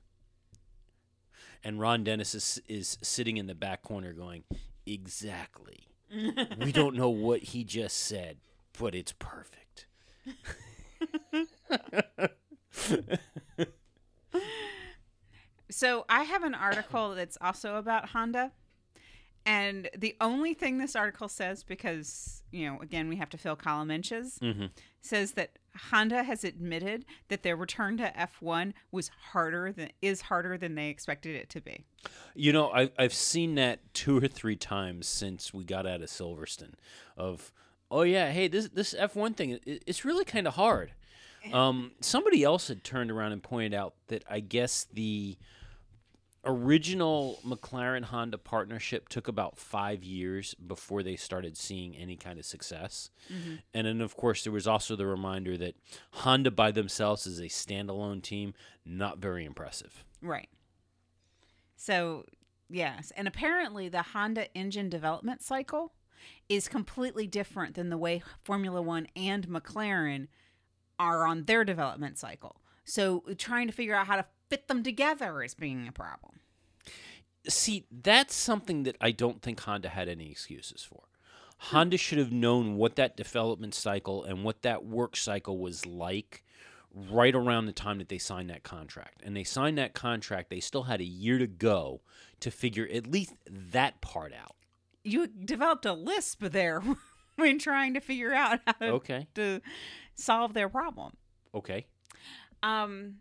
And 1.63 1.79
Ron 1.79 2.03
Dennis 2.03 2.33
is, 2.33 2.61
is 2.67 2.97
sitting 3.03 3.37
in 3.37 3.45
the 3.47 3.53
back 3.55 3.83
corner 3.83 4.13
going, 4.13 4.43
Exactly. 4.85 5.87
we 6.57 6.71
don't 6.73 6.95
know 6.95 7.09
what 7.09 7.41
he 7.41 7.63
just 7.63 7.97
said, 7.97 8.37
but 8.79 8.95
it's 8.95 9.13
perfect. 9.13 9.85
So 15.71 16.05
I 16.09 16.23
have 16.23 16.43
an 16.43 16.53
article 16.53 17.15
that's 17.15 17.37
also 17.39 17.75
about 17.77 18.09
Honda. 18.09 18.51
And 19.45 19.89
the 19.97 20.15
only 20.21 20.53
thing 20.53 20.77
this 20.77 20.95
article 20.95 21.27
says, 21.27 21.63
because, 21.63 22.43
you 22.51 22.67
know, 22.69 22.79
again, 22.81 23.09
we 23.09 23.15
have 23.15 23.29
to 23.31 23.37
fill 23.37 23.55
column 23.55 23.89
inches, 23.89 24.37
Mm-hmm. 24.39 24.67
says 25.01 25.31
that 25.31 25.57
Honda 25.89 26.23
has 26.23 26.43
admitted 26.43 27.05
that 27.29 27.41
their 27.41 27.55
return 27.55 27.97
to 27.97 28.11
F1 28.15 28.73
was 28.91 29.09
harder 29.31 29.71
than 29.71 29.89
is 30.01 30.21
harder 30.21 30.57
than 30.57 30.75
they 30.75 30.89
expected 30.89 31.35
it 31.35 31.49
to 31.51 31.61
be. 31.61 31.85
You 32.35 32.53
know, 32.53 32.71
I, 32.71 32.91
I've 32.99 33.13
seen 33.13 33.55
that 33.55 33.79
two 33.93 34.17
or 34.17 34.27
three 34.27 34.55
times 34.57 35.07
since 35.07 35.53
we 35.53 35.63
got 35.63 35.87
out 35.87 36.01
of 36.01 36.09
Silverstone. 36.09 36.73
Of, 37.17 37.51
oh 37.89 38.01
yeah, 38.03 38.31
hey, 38.31 38.47
this 38.47 38.67
this 38.69 38.93
F 38.97 39.15
one 39.15 39.33
thing, 39.33 39.51
it, 39.65 39.83
it's 39.87 40.05
really 40.05 40.25
kind 40.25 40.45
of 40.47 40.53
hard. 40.55 40.91
Um, 41.51 41.93
somebody 42.01 42.43
else 42.43 42.67
had 42.67 42.83
turned 42.83 43.09
around 43.09 43.31
and 43.31 43.41
pointed 43.41 43.73
out 43.73 43.95
that 44.09 44.23
I 44.29 44.41
guess 44.41 44.85
the 44.93 45.37
original 46.43 47.39
McLaren 47.45 48.03
Honda 48.03 48.37
partnership 48.37 49.09
took 49.09 49.27
about 49.27 49.57
five 49.57 50.03
years 50.03 50.55
before 50.55 51.03
they 51.03 51.15
started 51.15 51.55
seeing 51.55 51.95
any 51.95 52.15
kind 52.15 52.39
of 52.39 52.45
success. 52.45 53.11
Mm-hmm. 53.31 53.55
And 53.73 53.87
then, 53.87 54.01
of 54.01 54.15
course, 54.15 54.43
there 54.43 54.53
was 54.53 54.67
also 54.67 54.95
the 54.95 55.05
reminder 55.05 55.55
that 55.57 55.75
Honda 56.11 56.51
by 56.51 56.71
themselves 56.71 57.27
is 57.27 57.39
a 57.39 57.45
standalone 57.45 58.23
team, 58.23 58.53
not 58.85 59.19
very 59.19 59.45
impressive. 59.45 60.03
Right. 60.21 60.49
So, 61.75 62.25
yes. 62.69 63.11
And 63.15 63.27
apparently, 63.27 63.87
the 63.87 64.01
Honda 64.01 64.53
engine 64.55 64.89
development 64.89 65.43
cycle 65.43 65.93
is 66.49 66.67
completely 66.67 67.27
different 67.27 67.75
than 67.75 67.89
the 67.89 67.97
way 67.97 68.23
Formula 68.43 68.81
One 68.81 69.07
and 69.15 69.47
McLaren 69.47 70.27
are 70.97 71.25
on 71.25 71.45
their 71.45 71.63
development 71.63 72.17
cycle. 72.17 72.61
So, 72.83 73.23
trying 73.37 73.67
to 73.67 73.73
figure 73.73 73.95
out 73.95 74.07
how 74.07 74.15
to 74.15 74.25
fit 74.51 74.67
them 74.67 74.83
together 74.83 75.41
is 75.41 75.53
being 75.55 75.87
a 75.87 75.91
problem. 75.93 76.41
See, 77.47 77.85
that's 77.89 78.35
something 78.35 78.83
that 78.83 78.97
I 78.99 79.11
don't 79.11 79.41
think 79.41 79.61
Honda 79.61 79.89
had 79.89 80.09
any 80.09 80.29
excuses 80.29 80.83
for. 80.83 81.03
Honda 81.57 81.97
should 81.97 82.17
have 82.17 82.31
known 82.31 82.75
what 82.75 82.97
that 82.97 83.15
development 83.15 83.73
cycle 83.73 84.23
and 84.23 84.43
what 84.43 84.61
that 84.63 84.83
work 84.85 85.15
cycle 85.15 85.57
was 85.57 85.85
like 85.85 86.43
right 86.93 87.33
around 87.33 87.65
the 87.67 87.71
time 87.71 87.97
that 87.99 88.09
they 88.09 88.17
signed 88.17 88.49
that 88.49 88.63
contract. 88.63 89.21
And 89.23 89.35
they 89.35 89.45
signed 89.45 89.77
that 89.77 89.93
contract, 89.93 90.49
they 90.49 90.59
still 90.59 90.83
had 90.83 90.99
a 90.99 91.05
year 91.05 91.37
to 91.39 91.47
go 91.47 92.01
to 92.41 92.51
figure 92.51 92.87
at 92.93 93.07
least 93.07 93.33
that 93.49 94.01
part 94.01 94.33
out. 94.33 94.55
You 95.03 95.27
developed 95.27 95.85
a 95.85 95.93
lisp 95.93 96.41
there 96.43 96.83
when 97.37 97.57
trying 97.59 97.93
to 97.93 98.01
figure 98.01 98.33
out 98.33 98.59
how 98.65 98.75
Okay. 98.81 99.27
to 99.35 99.61
solve 100.15 100.53
their 100.53 100.67
problem. 100.69 101.13
Okay. 101.55 101.85
Um, 102.61 103.15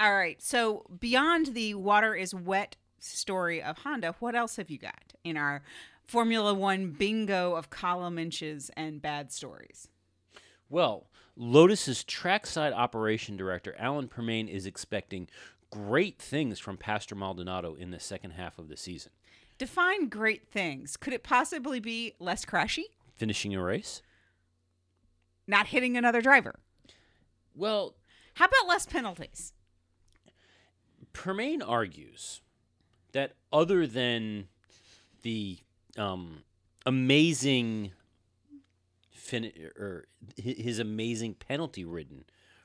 all 0.00 0.14
right. 0.14 0.40
So 0.42 0.84
beyond 1.00 1.54
the 1.54 1.74
water 1.74 2.14
is 2.14 2.34
wet 2.34 2.76
story 2.98 3.62
of 3.62 3.78
Honda, 3.78 4.14
what 4.18 4.34
else 4.34 4.56
have 4.56 4.70
you 4.70 4.78
got 4.78 5.12
in 5.22 5.36
our 5.36 5.62
Formula 6.06 6.52
One 6.54 6.90
bingo 6.90 7.54
of 7.54 7.70
column 7.70 8.18
inches 8.18 8.70
and 8.76 9.00
bad 9.00 9.32
stories? 9.32 9.88
Well, 10.68 11.06
Lotus's 11.36 12.04
trackside 12.04 12.72
operation 12.72 13.36
director, 13.36 13.74
Alan 13.78 14.08
Permane, 14.08 14.48
is 14.48 14.66
expecting 14.66 15.28
great 15.70 16.18
things 16.18 16.58
from 16.58 16.76
Pastor 16.76 17.14
Maldonado 17.14 17.74
in 17.74 17.90
the 17.90 18.00
second 18.00 18.32
half 18.32 18.58
of 18.58 18.68
the 18.68 18.76
season. 18.76 19.12
Define 19.58 20.08
great 20.08 20.48
things. 20.48 20.96
Could 20.96 21.12
it 21.12 21.22
possibly 21.22 21.80
be 21.80 22.14
less 22.18 22.44
crashy? 22.44 22.84
Finishing 23.16 23.54
a 23.54 23.62
race? 23.62 24.02
Not 25.46 25.68
hitting 25.68 25.96
another 25.96 26.20
driver? 26.20 26.56
Well, 27.54 27.94
How 28.34 28.46
about 28.46 28.66
less 28.68 28.86
penalties? 28.86 29.52
Permane 31.14 31.62
argues 31.66 32.42
that 33.12 33.32
other 33.52 33.86
than 33.86 34.48
the 35.22 35.58
um, 35.96 36.42
amazing 36.84 37.92
fin- 39.10 39.52
or 39.78 40.06
his 40.36 40.78
amazing 40.78 41.34
penalty-ridden 41.34 42.24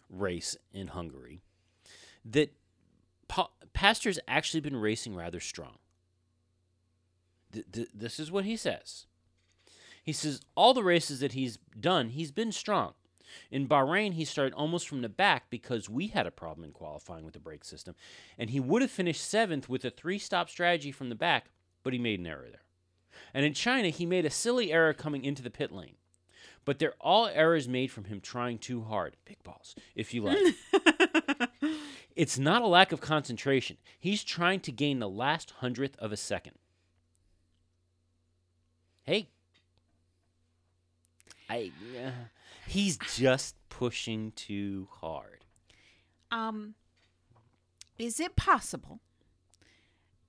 race 0.09 0.57
in 0.73 0.87
Hungary, 0.87 1.41
that 2.25 2.51
pa- 3.27 3.51
Pastor's 3.71 4.19
actually 4.27 4.59
been 4.59 4.75
racing 4.75 5.15
rather 5.15 5.39
strong. 5.39 5.77
Th- 7.53 7.65
th- 7.71 7.89
this 7.93 8.19
is 8.19 8.31
what 8.31 8.45
he 8.45 8.57
says. 8.57 9.05
He 10.03 10.11
says 10.11 10.41
all 10.55 10.73
the 10.73 10.83
races 10.83 11.19
that 11.19 11.33
he's 11.33 11.57
done, 11.79 12.09
he's 12.09 12.31
been 12.31 12.51
strong. 12.51 12.93
In 13.51 13.67
Bahrain, 13.67 14.13
he 14.13 14.25
started 14.25 14.53
almost 14.53 14.87
from 14.87 15.01
the 15.01 15.09
back 15.09 15.49
because 15.49 15.89
we 15.89 16.07
had 16.07 16.27
a 16.27 16.31
problem 16.31 16.65
in 16.65 16.71
qualifying 16.71 17.25
with 17.25 17.33
the 17.33 17.39
brake 17.39 17.63
system, 17.63 17.95
and 18.37 18.49
he 18.49 18.59
would 18.59 18.81
have 18.81 18.91
finished 18.91 19.23
seventh 19.23 19.69
with 19.69 19.85
a 19.85 19.89
three-stop 19.89 20.49
strategy 20.49 20.91
from 20.91 21.09
the 21.09 21.15
back, 21.15 21.51
but 21.83 21.93
he 21.93 21.99
made 21.99 22.19
an 22.19 22.27
error 22.27 22.47
there. 22.49 22.63
And 23.33 23.45
in 23.45 23.53
China, 23.53 23.89
he 23.89 24.05
made 24.05 24.25
a 24.25 24.29
silly 24.29 24.71
error 24.71 24.93
coming 24.93 25.23
into 25.23 25.41
the 25.41 25.49
pit 25.49 25.71
lane. 25.71 25.95
But 26.65 26.79
they're 26.79 26.95
all 26.99 27.27
errors 27.27 27.67
made 27.67 27.91
from 27.91 28.05
him 28.05 28.21
trying 28.21 28.57
too 28.57 28.83
hard. 28.83 29.15
Big 29.25 29.41
balls, 29.43 29.75
if 29.95 30.13
you 30.13 30.23
like. 30.23 30.37
it's 32.15 32.37
not 32.37 32.61
a 32.61 32.67
lack 32.67 32.91
of 32.91 33.01
concentration. 33.01 33.77
He's 33.99 34.23
trying 34.23 34.59
to 34.61 34.71
gain 34.71 34.99
the 34.99 35.09
last 35.09 35.51
hundredth 35.59 35.97
of 35.97 36.11
a 36.11 36.17
second. 36.17 36.53
Hey. 39.03 39.29
I 41.49 41.71
uh, 41.97 42.11
he's 42.69 42.97
just 43.15 43.55
pushing 43.69 44.31
too 44.31 44.87
hard. 44.91 45.45
Um, 46.31 46.75
is 47.97 48.19
it 48.19 48.35
possible 48.35 48.99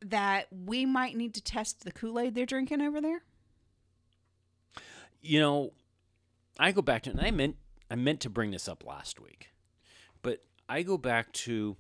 that 0.00 0.46
we 0.50 0.86
might 0.86 1.16
need 1.16 1.34
to 1.34 1.42
test 1.42 1.84
the 1.84 1.92
Kool 1.92 2.18
Aid 2.18 2.34
they're 2.34 2.46
drinking 2.46 2.80
over 2.80 3.00
there? 3.00 3.22
You 5.20 5.40
know, 5.40 5.72
I 6.58 6.72
go 6.72 6.80
back 6.82 7.02
to 7.02 7.10
and 7.10 7.20
I 7.20 7.30
meant 7.30 7.56
I 7.90 7.96
meant 7.96 8.20
to 8.20 8.30
bring 8.30 8.52
this 8.52 8.68
up 8.68 8.84
last 8.86 9.20
week. 9.20 9.50
But 10.22 10.42
I 10.68 10.82
go 10.82 10.96
back 10.96 11.32
to 11.32 11.76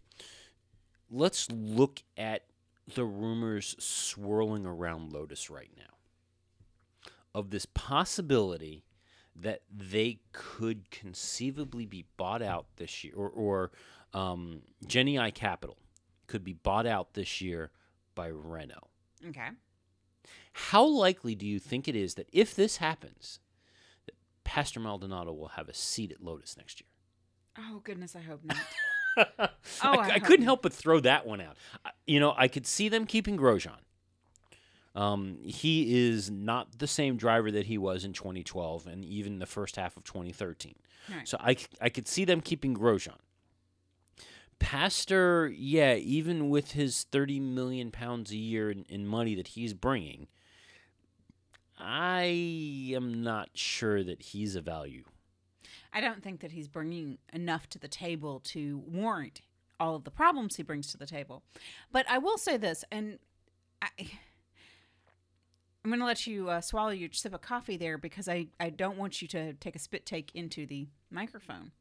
let's 1.10 1.50
look 1.50 2.02
at 2.18 2.44
the 2.94 3.04
rumors 3.04 3.76
swirling 3.78 4.66
around 4.66 5.12
Lotus 5.12 5.48
right 5.48 5.70
now 5.76 5.84
of 7.34 7.50
this 7.50 7.64
possibility 7.64 8.84
that 9.42 9.62
they 9.70 10.20
could 10.32 10.90
conceivably 10.90 11.86
be 11.86 12.04
bought 12.16 12.42
out 12.42 12.66
this 12.76 13.04
year, 13.04 13.14
or, 13.16 13.28
or 13.28 13.70
um, 14.14 14.62
Genii 14.86 15.30
Capital 15.32 15.76
could 16.26 16.44
be 16.44 16.52
bought 16.52 16.86
out 16.86 17.14
this 17.14 17.40
year 17.40 17.70
by 18.14 18.28
Renault. 18.28 18.88
Okay. 19.28 19.48
How 20.52 20.84
likely 20.84 21.34
do 21.34 21.46
you 21.46 21.58
think 21.58 21.88
it 21.88 21.96
is 21.96 22.14
that 22.14 22.28
if 22.32 22.54
this 22.54 22.78
happens, 22.78 23.40
that 24.06 24.14
Pastor 24.44 24.80
Maldonado 24.80 25.32
will 25.32 25.48
have 25.48 25.68
a 25.68 25.74
seat 25.74 26.10
at 26.12 26.22
Lotus 26.22 26.56
next 26.56 26.80
year? 26.80 26.88
Oh, 27.58 27.80
goodness, 27.82 28.14
I 28.16 28.20
hope 28.20 28.40
not. 28.44 28.56
I, 29.16 29.48
I 29.82 29.98
I 29.98 30.12
hope 30.12 30.22
couldn't 30.22 30.40
not. 30.40 30.44
help 30.50 30.62
but 30.62 30.72
throw 30.72 31.00
that 31.00 31.26
one 31.26 31.40
out. 31.40 31.56
You 32.06 32.20
know, 32.20 32.34
I 32.36 32.48
could 32.48 32.66
see 32.66 32.88
them 32.88 33.06
keeping 33.06 33.36
Grosjean. 33.36 33.78
Um, 34.94 35.38
he 35.44 36.08
is 36.08 36.30
not 36.30 36.78
the 36.78 36.86
same 36.86 37.16
driver 37.16 37.50
that 37.52 37.66
he 37.66 37.78
was 37.78 38.04
in 38.04 38.12
2012 38.12 38.86
and 38.86 39.04
even 39.04 39.38
the 39.38 39.46
first 39.46 39.76
half 39.76 39.96
of 39.96 40.04
2013. 40.04 40.74
Right. 41.08 41.28
So 41.28 41.38
I 41.40 41.54
could 41.88 42.08
see 42.08 42.24
them 42.24 42.40
keeping 42.40 42.76
Grosjean. 42.76 43.18
Pastor, 44.58 45.48
yeah, 45.48 45.94
even 45.94 46.50
with 46.50 46.72
his 46.72 47.04
30 47.04 47.40
million 47.40 47.90
pounds 47.90 48.30
a 48.30 48.36
year 48.36 48.70
in, 48.70 48.84
in 48.88 49.06
money 49.06 49.34
that 49.34 49.48
he's 49.48 49.72
bringing, 49.72 50.28
I 51.78 52.92
am 52.94 53.22
not 53.22 53.50
sure 53.54 54.04
that 54.04 54.20
he's 54.20 54.54
a 54.54 54.60
value. 54.60 55.04
I 55.92 56.00
don't 56.00 56.22
think 56.22 56.40
that 56.40 56.52
he's 56.52 56.68
bringing 56.68 57.18
enough 57.32 57.68
to 57.70 57.78
the 57.78 57.88
table 57.88 58.40
to 58.46 58.82
warrant 58.86 59.40
all 59.80 59.96
of 59.96 60.04
the 60.04 60.10
problems 60.10 60.56
he 60.56 60.62
brings 60.62 60.92
to 60.92 60.98
the 60.98 61.06
table. 61.06 61.42
But 61.90 62.08
I 62.08 62.18
will 62.18 62.36
say 62.36 62.58
this, 62.58 62.84
and 62.92 63.18
I, 63.80 63.88
I'm 65.84 65.90
going 65.90 66.00
to 66.00 66.06
let 66.06 66.26
you 66.26 66.50
uh, 66.50 66.60
swallow 66.60 66.90
your 66.90 67.08
sip 67.12 67.32
of 67.32 67.40
coffee 67.40 67.76
there 67.76 67.96
because 67.96 68.28
I, 68.28 68.48
I 68.58 68.68
don't 68.70 68.98
want 68.98 69.22
you 69.22 69.28
to 69.28 69.54
take 69.54 69.74
a 69.76 69.78
spit 69.78 70.04
take 70.04 70.30
into 70.34 70.66
the 70.66 70.88
microphone. 71.10 71.72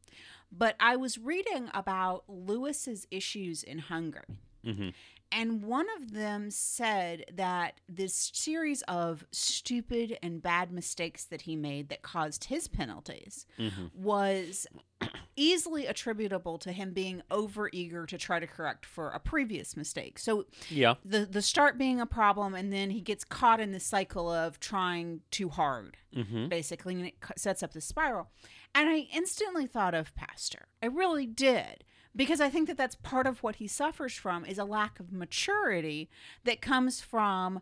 But 0.52 0.76
I 0.80 0.96
was 0.96 1.18
reading 1.18 1.70
about 1.74 2.24
Lewis's 2.28 3.08
issues 3.12 3.62
in 3.62 3.80
Hungary. 3.80 4.24
Mhm. 4.66 4.94
And 5.32 5.64
one 5.64 5.86
of 5.98 6.12
them 6.14 6.50
said 6.50 7.26
that 7.36 7.82
this 7.88 8.32
series 8.34 8.82
of 8.84 9.26
stupid 9.32 10.18
and 10.24 10.42
bad 10.42 10.72
mistakes 10.72 11.24
that 11.26 11.42
he 11.42 11.56
made 11.56 11.90
that 11.90 12.02
caused 12.02 12.46
his 12.46 12.68
penalties 12.68 13.46
was 13.94 14.66
easily 15.36 15.86
attributable 15.86 16.58
to 16.58 16.72
him 16.72 16.92
being 16.94 17.22
overeager 17.32 18.06
to 18.08 18.18
try 18.18 18.40
to 18.40 18.48
correct 18.48 18.86
for 18.86 19.12
a 19.12 19.20
previous 19.20 19.78
mistake. 19.78 20.20
So 20.20 20.46
Yeah. 20.70 20.96
the 21.06 21.26
the 21.26 21.42
start 21.42 21.78
being 21.78 22.02
a 22.02 22.06
problem 22.06 22.56
and 22.56 22.74
then 22.74 22.90
he 22.90 23.00
gets 23.00 23.24
caught 23.24 23.60
in 23.62 23.72
the 23.72 23.80
cycle 23.80 24.30
of 24.32 24.60
trying 24.60 25.22
too 25.32 25.50
hard 25.50 25.98
Mm-hmm. 26.16 26.48
basically 26.48 26.96
and 26.96 27.06
it 27.06 27.14
sets 27.38 27.62
up 27.62 27.72
the 27.74 27.82
spiral 27.82 28.32
and 28.74 28.90
i 28.90 29.08
instantly 29.16 29.68
thought 29.68 29.94
of 29.94 30.16
pastor 30.16 30.66
i 30.82 30.88
really 30.88 31.28
did 31.28 31.84
because 32.20 32.40
i 32.40 32.50
think 32.50 32.68
that 32.68 32.78
that's 32.78 32.96
part 32.96 33.26
of 33.26 33.42
what 33.42 33.56
he 33.56 33.68
suffers 33.68 34.14
from 34.14 34.46
is 34.46 34.58
a 34.58 34.66
lack 34.66 35.00
of 35.00 35.12
maturity 35.12 36.10
that 36.44 36.62
comes 36.62 37.02
from 37.02 37.62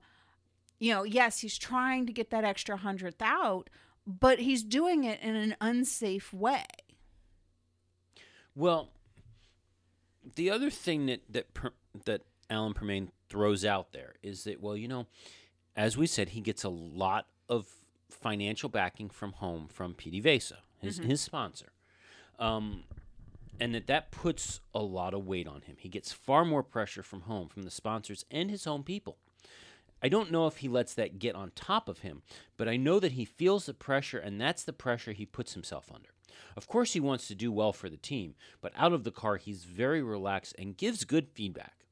you 0.80 0.94
know 0.94 1.04
yes 1.04 1.40
he's 1.40 1.58
trying 1.58 2.06
to 2.06 2.12
get 2.12 2.30
that 2.30 2.44
extra 2.44 2.76
hundredth 2.78 3.22
out 3.22 3.70
but 4.08 4.40
he's 4.40 4.64
doing 4.64 5.04
it 5.04 5.20
in 5.22 5.36
an 5.36 5.56
unsafe 5.60 6.32
way. 6.34 6.64
Well, 8.56 8.90
the 10.36 10.50
other 10.50 10.70
thing 10.70 11.06
that 11.08 11.22
that 11.30 11.54
per, 11.54 11.72
that 12.06 12.22
Alan 12.50 12.74
Permane 12.74 13.10
throws 13.30 13.66
out 13.66 13.92
there 13.92 14.16
is 14.24 14.46
that 14.46 14.62
well, 14.62 14.78
you 14.78 14.88
know, 14.88 15.08
as 15.76 15.98
we 15.98 16.08
said, 16.08 16.30
he 16.30 16.42
gets 16.42 16.64
a 16.64 16.70
lot 16.70 17.28
of 17.50 17.68
financial 18.10 18.70
backing 18.70 19.10
from 19.10 19.34
home 19.34 19.68
from 19.68 19.94
PDVSA, 19.94 20.54
his 20.80 20.98
his 21.00 21.20
sponsor, 21.20 21.74
um, 22.40 22.86
and 23.60 23.74
that 23.74 23.88
that 23.88 24.12
puts 24.12 24.60
a 24.74 24.80
lot 24.80 25.14
of 25.14 25.26
weight 25.26 25.48
on 25.48 25.62
him. 25.62 25.76
He 25.80 25.90
gets 25.90 26.12
far 26.12 26.46
more 26.46 26.64
pressure 26.64 27.04
from 27.04 27.22
home, 27.22 27.50
from 27.50 27.64
the 27.64 27.72
sponsors 27.72 28.26
and 28.30 28.50
his 28.50 28.68
own 28.68 28.84
people. 28.84 29.18
I 30.02 30.10
don't 30.10 30.32
know 30.32 30.46
if 30.46 30.58
he 30.58 30.68
lets 30.68 30.94
that 30.94 31.20
get 31.20 31.36
on 31.36 31.52
top 31.56 31.90
of 31.90 32.00
him, 32.00 32.22
but 32.56 32.68
I 32.68 32.78
know 32.78 33.00
that 33.00 33.14
he 33.14 33.26
feels 33.26 33.66
the 33.66 33.74
pressure, 33.74 34.20
and 34.20 34.40
that's 34.40 34.64
the 34.64 34.74
pressure 34.74 35.12
he 35.12 35.26
puts 35.26 35.54
himself 35.54 35.92
under. 35.94 36.10
Of 36.56 36.68
course, 36.68 36.94
he 36.94 37.00
wants 37.00 37.28
to 37.28 37.36
do 37.36 37.52
well 37.52 37.74
for 37.74 37.90
the 37.90 37.98
team, 37.98 38.36
but 38.62 38.74
out 38.76 38.94
of 38.94 39.04
the 39.04 39.12
car, 39.12 39.38
he's 39.38 39.64
very 39.64 40.04
relaxed 40.04 40.56
and 40.60 40.78
gives 40.78 41.04
good 41.04 41.28
feedback. 41.34 41.86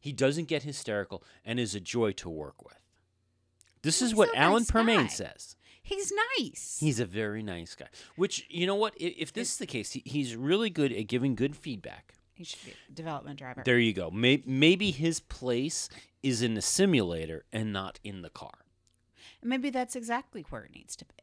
He 0.00 0.12
doesn't 0.12 0.48
get 0.48 0.62
hysterical 0.62 1.22
and 1.44 1.60
is 1.60 1.74
a 1.74 1.80
joy 1.80 2.12
to 2.12 2.30
work 2.30 2.64
with. 2.64 2.78
This 3.82 4.02
is 4.02 4.14
what 4.14 4.34
Alan 4.34 4.62
nice 4.62 4.70
Permane 4.70 5.10
says. 5.10 5.56
He's 5.90 6.12
nice 6.38 6.78
He's 6.80 6.98
a 7.00 7.04
very 7.06 7.42
nice 7.42 7.74
guy. 7.74 7.88
Which, 8.16 8.46
you 8.48 8.66
know 8.66 8.74
what? 8.74 8.94
i- 9.00 9.14
If 9.18 9.32
this 9.32 9.52
is 9.52 9.58
the 9.58 9.66
case, 9.66 9.92
he, 9.92 10.02
he's 10.06 10.34
really 10.36 10.70
good 10.70 10.92
at 10.92 11.06
giving 11.06 11.34
good 11.34 11.54
feedback. 11.56 12.14
he 12.32 12.44
should 12.44 12.64
be 12.64 12.72
a 12.88 12.92
development 12.92 13.38
driver 13.38 13.62
There 13.64 13.78
you 13.78 13.92
go. 13.92 14.10
May- 14.10 14.42
Maybe 14.46 14.90
his 14.90 15.20
place 15.20 15.88
is 16.22 16.40
in 16.42 16.54
the 16.54 16.62
simulator 16.62 17.44
and 17.52 17.72
not 17.72 17.98
in 18.04 18.22
the 18.22 18.30
car. 18.30 18.58
Maybe 19.42 19.70
that's 19.70 19.96
exactly 19.96 20.42
where 20.50 20.62
it 20.64 20.72
needs 20.74 20.94
to 20.96 21.04
be. 21.04 21.14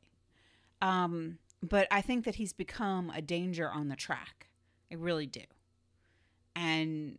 Um, 0.82 1.38
but 1.64 1.88
I 1.92 2.02
think 2.02 2.26
that 2.26 2.36
he's 2.36 2.54
become 2.54 3.10
a 3.16 3.22
danger 3.22 3.70
on 3.70 3.88
the 3.90 3.96
track. 3.96 4.48
I 4.92 4.96
really 4.96 5.26
do. 5.28 5.42
And 6.56 7.18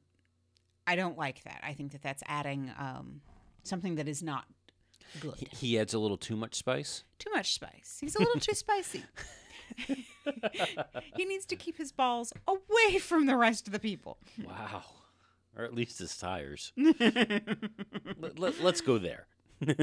I 0.86 0.96
don't 0.96 1.16
like 1.18 1.42
that. 1.44 1.60
I 1.62 1.72
think 1.74 1.92
that 1.92 2.02
that's 2.02 2.22
adding 2.26 2.72
um, 2.78 3.20
something 3.62 3.96
that 3.96 4.08
is 4.08 4.22
not 4.22 4.44
good. 5.20 5.34
He, 5.36 5.48
he 5.52 5.78
adds 5.78 5.94
a 5.94 5.98
little 5.98 6.16
too 6.16 6.36
much 6.36 6.54
spice. 6.54 7.04
Too 7.18 7.30
much 7.34 7.54
spice. 7.54 7.98
He's 8.00 8.16
a 8.16 8.20
little 8.20 8.40
too 8.40 8.54
spicy. 8.54 9.04
he 11.16 11.24
needs 11.24 11.44
to 11.46 11.56
keep 11.56 11.78
his 11.78 11.92
balls 11.92 12.32
away 12.46 12.98
from 12.98 13.26
the 13.26 13.36
rest 13.36 13.66
of 13.66 13.72
the 13.72 13.78
people. 13.78 14.18
Wow. 14.44 14.82
Or 15.56 15.64
at 15.64 15.74
least 15.74 15.98
his 15.98 16.16
tires. 16.16 16.72
let, 16.76 18.38
let, 18.38 18.64
us 18.64 18.80
go 18.80 18.98
there. 18.98 19.26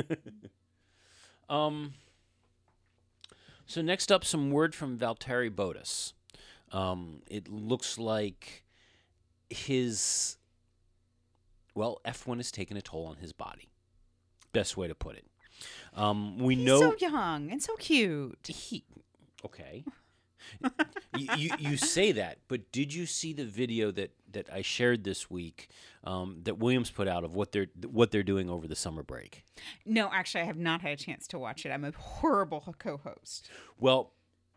um. 1.50 1.94
So 3.68 3.82
next 3.82 4.12
up, 4.12 4.24
some 4.24 4.52
word 4.52 4.76
from 4.76 4.98
Valtteri 4.98 5.50
Bottas. 5.50 6.14
Um, 6.72 7.24
it 7.28 7.48
looks 7.48 7.98
like 7.98 8.64
his 9.50 10.38
well, 11.76 12.00
F1 12.06 12.38
has 12.38 12.52
taken 12.52 12.78
a 12.78 12.82
toll 12.82 13.06
on 13.06 13.18
his 13.18 13.34
body. 13.34 13.68
Best 14.56 14.78
way 14.78 14.88
to 14.88 14.96
put 14.96 15.16
it. 15.18 15.26
Um, 15.94 16.38
we 16.40 16.56
He's 16.56 16.66
know 16.66 16.80
so 16.80 16.96
young 17.00 17.52
and 17.52 17.62
so 17.62 17.76
cute. 17.76 18.48
he 18.48 18.84
okay. 19.46 19.86
you, 21.18 21.28
you 21.38 21.50
you 21.60 21.78
say 21.78 22.12
that, 22.12 22.38
but 22.48 22.72
did 22.72 22.94
you 22.94 23.06
see 23.06 23.34
the 23.34 23.46
video 23.46 23.92
that 23.92 24.12
that 24.32 24.50
I 24.54 24.62
shared 24.62 25.04
this 25.04 25.30
week 25.30 25.70
um, 26.04 26.42
that 26.44 26.58
Williams 26.60 26.92
put 26.92 27.08
out 27.08 27.24
of 27.24 27.36
what 27.36 27.52
they're 27.52 27.68
what 27.90 28.12
they're 28.12 28.24
doing 28.24 28.50
over 28.50 28.68
the 28.68 28.76
summer 28.76 29.02
break? 29.04 29.44
No, 29.86 30.10
actually, 30.12 30.42
I 30.42 30.46
have 30.46 30.58
not 30.58 30.82
had 30.82 30.92
a 30.92 30.98
chance 30.98 31.28
to 31.28 31.40
watch 31.40 31.66
it. 31.66 31.70
I'm 31.70 31.84
a 31.86 31.92
horrible 31.92 32.76
co-host. 32.78 33.50
Well, 33.80 34.12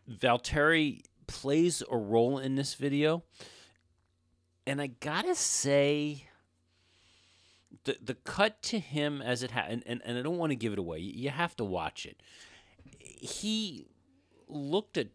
Valtteri 0.09 1.01
plays 1.27 1.81
a 1.89 1.97
role 1.97 2.39
in 2.39 2.55
this 2.55 2.75
video, 2.75 3.23
and 4.67 4.81
I 4.81 4.87
gotta 4.87 5.35
say, 5.35 6.25
the 7.85 7.97
the 8.01 8.15
cut 8.15 8.61
to 8.63 8.79
him 8.79 9.21
as 9.21 9.43
it 9.43 9.51
ha- 9.51 9.65
and, 9.67 9.83
and, 9.87 10.17
I 10.17 10.21
don't 10.21 10.37
want 10.37 10.51
to 10.51 10.55
give 10.55 10.73
it 10.73 10.79
away. 10.79 10.99
You, 10.99 11.13
you 11.23 11.29
have 11.29 11.55
to 11.57 11.63
watch 11.63 12.05
it. 12.05 12.21
He 12.99 13.85
looked 14.47 14.97
a 14.97 15.07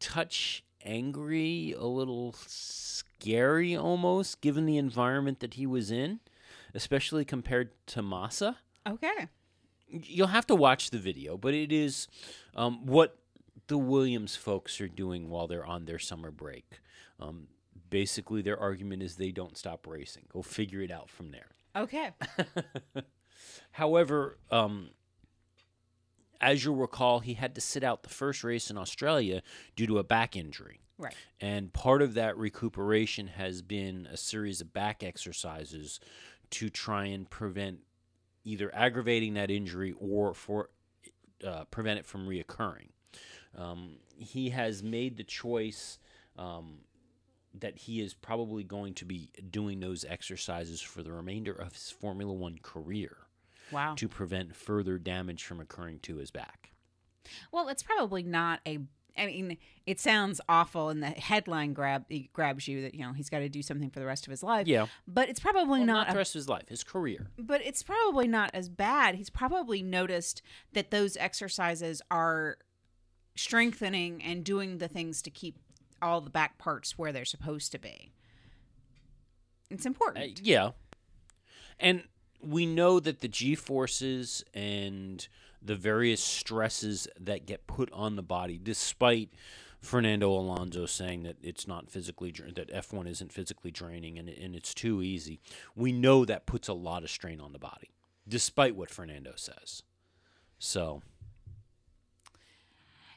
touch 0.00 0.64
angry, 0.84 1.74
a 1.76 1.86
little 1.86 2.34
scary 2.46 3.76
almost, 3.76 4.40
given 4.40 4.66
the 4.66 4.76
environment 4.76 5.40
that 5.40 5.54
he 5.54 5.66
was 5.66 5.90
in, 5.90 6.20
especially 6.74 7.24
compared 7.24 7.70
to 7.88 8.02
Massa 8.02 8.58
Okay. 8.86 9.28
you'll 9.88 10.28
have 10.28 10.46
to 10.46 10.54
watch 10.54 10.90
the 10.90 10.98
video, 10.98 11.36
but 11.36 11.52
it 11.54 11.72
is 11.72 12.08
um, 12.54 12.86
what 12.86 13.18
the 13.66 13.76
Williams 13.78 14.34
folks 14.34 14.80
are 14.80 14.88
doing 14.88 15.28
while 15.28 15.46
they're 15.46 15.66
on 15.66 15.84
their 15.84 15.98
summer 15.98 16.30
break. 16.30 16.80
Um, 17.20 17.48
basically, 17.90 18.40
their 18.40 18.58
argument 18.58 19.02
is 19.02 19.16
they 19.16 19.30
don't 19.32 19.58
stop 19.58 19.86
racing. 19.86 20.24
Go 20.32 20.42
figure 20.42 20.80
it 20.80 20.90
out 20.90 21.10
from 21.10 21.32
there. 21.32 21.48
Okay. 21.76 22.10
However, 23.72 24.38
um, 24.50 24.90
as 26.40 26.64
you'll 26.64 26.76
recall, 26.76 27.20
he 27.20 27.34
had 27.34 27.54
to 27.54 27.60
sit 27.60 27.82
out 27.82 28.02
the 28.02 28.08
first 28.08 28.44
race 28.44 28.70
in 28.70 28.78
Australia 28.78 29.42
due 29.76 29.86
to 29.86 29.98
a 29.98 30.04
back 30.04 30.36
injury. 30.36 30.80
Right. 30.98 31.14
And 31.40 31.72
part 31.72 32.02
of 32.02 32.14
that 32.14 32.36
recuperation 32.36 33.28
has 33.28 33.62
been 33.62 34.08
a 34.10 34.16
series 34.16 34.60
of 34.60 34.72
back 34.72 35.02
exercises 35.02 36.00
to 36.50 36.70
try 36.70 37.06
and 37.06 37.28
prevent 37.28 37.80
either 38.44 38.74
aggravating 38.74 39.34
that 39.34 39.50
injury 39.50 39.94
or 39.98 40.34
for 40.34 40.70
uh, 41.46 41.64
prevent 41.66 42.00
it 42.00 42.06
from 42.06 42.26
reoccurring. 42.26 42.88
Um, 43.56 43.96
he 44.16 44.50
has 44.50 44.82
made 44.82 45.16
the 45.16 45.24
choice 45.24 45.98
um, 46.36 46.78
that 47.54 47.78
he 47.78 48.00
is 48.00 48.14
probably 48.14 48.62
going 48.64 48.94
to 48.94 49.04
be 49.04 49.30
doing 49.50 49.80
those 49.80 50.04
exercises 50.04 50.80
for 50.80 51.02
the 51.02 51.12
remainder 51.12 51.52
of 51.52 51.72
his 51.72 51.90
Formula 51.90 52.32
One 52.32 52.58
career 52.62 53.16
Wow. 53.70 53.94
to 53.96 54.08
prevent 54.08 54.54
further 54.56 54.98
damage 54.98 55.44
from 55.44 55.60
occurring 55.60 55.98
to 56.00 56.16
his 56.16 56.30
back. 56.30 56.70
Well, 57.52 57.68
it's 57.68 57.82
probably 57.82 58.22
not 58.22 58.60
a. 58.66 58.78
I 59.16 59.26
mean, 59.26 59.58
it 59.84 59.98
sounds 59.98 60.40
awful, 60.48 60.90
and 60.90 61.02
the 61.02 61.08
headline 61.08 61.72
grab 61.72 62.04
grabs 62.32 62.68
you 62.68 62.82
that 62.82 62.94
you 62.94 63.00
know 63.04 63.12
he's 63.12 63.28
got 63.28 63.40
to 63.40 63.48
do 63.48 63.62
something 63.62 63.90
for 63.90 63.98
the 63.98 64.06
rest 64.06 64.26
of 64.26 64.30
his 64.30 64.42
life. 64.44 64.68
Yeah. 64.68 64.86
But 65.08 65.28
it's 65.28 65.40
probably 65.40 65.80
Well, 65.80 65.86
not. 65.86 66.06
not 66.06 66.12
the 66.12 66.18
rest 66.18 66.34
of 66.36 66.38
his 66.38 66.48
life, 66.48 66.68
his 66.68 66.84
career. 66.84 67.26
but 67.36 67.60
it's 67.62 67.82
probably 67.82 68.28
not 68.28 68.50
as 68.54 68.68
bad. 68.68 69.16
He's 69.16 69.28
probably 69.28 69.82
noticed 69.82 70.40
that 70.72 70.90
those 70.92 71.16
exercises 71.16 72.00
are 72.12 72.58
strengthening 73.36 74.22
and 74.22 74.44
doing 74.44 74.78
the 74.78 74.88
things 74.88 75.22
to 75.22 75.30
keep 75.30 75.58
all 76.02 76.20
the 76.20 76.30
back 76.30 76.58
parts 76.58 76.96
where 76.98 77.12
they're 77.12 77.24
supposed 77.24 77.72
to 77.72 77.78
be. 77.78 78.10
It's 79.70 79.84
Uh, 79.86 79.90
important. 79.90 80.40
yeah. 80.40 80.72
And 81.78 82.04
we 82.40 82.66
know 82.66 83.00
that 83.00 83.20
the 83.20 83.28
G 83.28 83.54
forces 83.54 84.44
and 84.54 85.26
the 85.60 85.74
various 85.76 86.22
stresses 86.22 87.08
that 87.18 87.46
get 87.46 87.66
put 87.66 87.90
on 87.92 88.16
the 88.16 88.22
body, 88.22 88.58
despite 88.62 89.30
Fernando 89.80 90.30
Alonso 90.32 90.86
saying 90.86 91.22
that 91.24 91.36
it's 91.42 91.66
not 91.68 91.90
physically 91.90 92.30
that 92.32 92.68
F1 92.72 93.06
isn't 93.08 93.32
physically 93.32 93.70
draining 93.70 94.18
and, 94.18 94.28
and 94.28 94.54
it's 94.56 94.74
too 94.74 95.02
easy. 95.02 95.40
We 95.76 95.92
know 95.92 96.24
that 96.24 96.46
puts 96.46 96.68
a 96.68 96.72
lot 96.72 97.02
of 97.04 97.10
strain 97.10 97.40
on 97.40 97.52
the 97.52 97.58
body, 97.58 97.90
despite 98.26 98.74
what 98.74 98.90
Fernando 98.90 99.34
says. 99.36 99.82
So, 100.58 101.02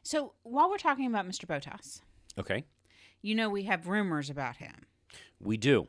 So 0.03 0.33
while 0.43 0.69
we're 0.69 0.77
talking 0.77 1.05
about 1.07 1.27
Mr. 1.27 1.45
Bottas, 1.45 2.01
okay, 2.39 2.63
you 3.21 3.35
know 3.35 3.49
we 3.49 3.63
have 3.63 3.87
rumors 3.87 4.29
about 4.29 4.57
him. 4.57 4.85
we 5.39 5.57
do. 5.57 5.87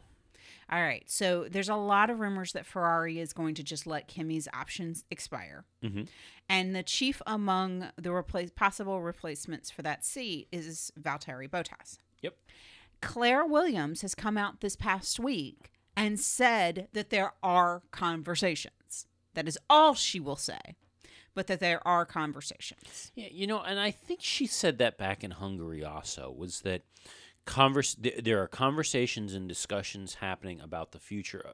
All 0.71 0.81
right. 0.81 1.05
So 1.07 1.47
there's 1.51 1.69
a 1.69 1.75
lot 1.77 2.09
of 2.09 2.19
rumors 2.21 2.53
that 2.53 2.65
Ferrari 2.65 3.19
is 3.21 3.35
going 3.35 3.55
to 3.57 3.63
just 3.63 3.87
let 3.87 4.09
Kimi's 4.09 4.49
options 4.55 5.05
expire. 5.11 5.65
Mhm. 5.83 6.09
And 6.49 6.75
the 6.75 6.83
chief 6.83 7.21
among 7.27 7.91
the 7.97 8.11
replace, 8.13 8.51
possible 8.51 9.03
replacements 9.03 9.71
for 9.71 9.83
that 9.83 10.03
seat 10.05 10.49
is 10.51 10.91
Valtteri 10.99 11.49
Bottas. 11.49 11.99
Yep. 12.23 12.39
Claire 13.03 13.45
Williams 13.45 14.01
has 14.01 14.15
come 14.15 14.39
out 14.39 14.61
this 14.63 14.75
past 14.77 15.21
week 15.21 15.71
and 15.95 16.19
said 16.19 16.89
that 16.95 17.11
there 17.11 17.35
are 17.43 17.83
conversations. 17.91 19.07
That 19.35 19.47
is 19.49 19.59
all 19.69 19.93
she 19.95 20.21
will 20.21 20.37
say, 20.37 20.77
but 21.35 21.47
that 21.47 21.61
there 21.61 21.87
are 21.87 22.05
conversations. 22.05 23.13
Yeah, 23.15 23.29
you 23.31 23.47
know, 23.47 23.61
and 23.63 23.79
I 23.81 23.91
think 23.91 24.21
she 24.23 24.47
said 24.47 24.79
that 24.79 24.99
back 24.99 25.25
in 25.25 25.33
Hungary 25.33 25.85
also 25.85 26.31
was 26.37 26.61
that 26.63 26.83
converse 27.45 27.95
th- 27.95 28.23
there 28.23 28.41
are 28.41 28.47
conversations 28.47 29.35
and 29.35 29.49
discussions 29.49 30.15
happening 30.15 30.61
about 30.61 30.93
the 30.93 31.01
future 31.01 31.45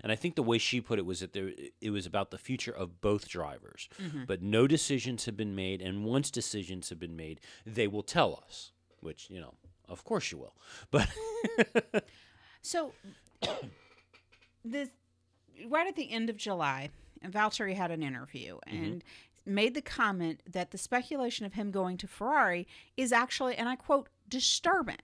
and 0.00 0.12
I 0.12 0.14
think 0.14 0.36
the 0.36 0.42
way 0.42 0.56
she 0.56 0.80
put 0.80 1.00
it 1.00 1.04
was 1.04 1.18
that 1.18 1.32
there 1.32 1.50
it 1.80 1.90
was 1.90 2.06
about 2.06 2.30
the 2.30 2.38
future 2.38 2.70
of 2.70 3.00
both 3.00 3.28
drivers. 3.28 3.88
Mm-hmm. 4.00 4.24
But 4.26 4.40
no 4.40 4.68
decisions 4.68 5.24
have 5.24 5.36
been 5.36 5.56
made 5.56 5.82
and 5.82 6.04
once 6.04 6.30
decisions 6.30 6.90
have 6.90 7.00
been 7.00 7.16
made, 7.16 7.40
they 7.66 7.88
will 7.88 8.04
tell 8.04 8.40
us, 8.46 8.70
which, 9.00 9.28
you 9.30 9.40
know, 9.40 9.54
of 9.88 10.04
course 10.04 10.30
you 10.30 10.38
will. 10.38 10.54
But 10.92 11.08
So, 12.62 12.92
this 14.64 14.88
right 15.68 15.86
at 15.86 15.96
the 15.96 16.10
end 16.10 16.30
of 16.30 16.36
July, 16.36 16.90
Valtteri 17.30 17.74
had 17.74 17.90
an 17.90 18.02
interview 18.02 18.58
and 18.66 19.04
made 19.44 19.74
the 19.74 19.82
comment 19.82 20.40
that 20.50 20.70
the 20.70 20.78
speculation 20.78 21.44
of 21.44 21.54
him 21.54 21.70
going 21.70 21.96
to 21.98 22.06
Ferrari 22.06 22.66
is 22.96 23.12
actually, 23.12 23.56
and 23.56 23.68
I 23.68 23.76
quote, 23.76 24.08
disturbing. 24.28 24.96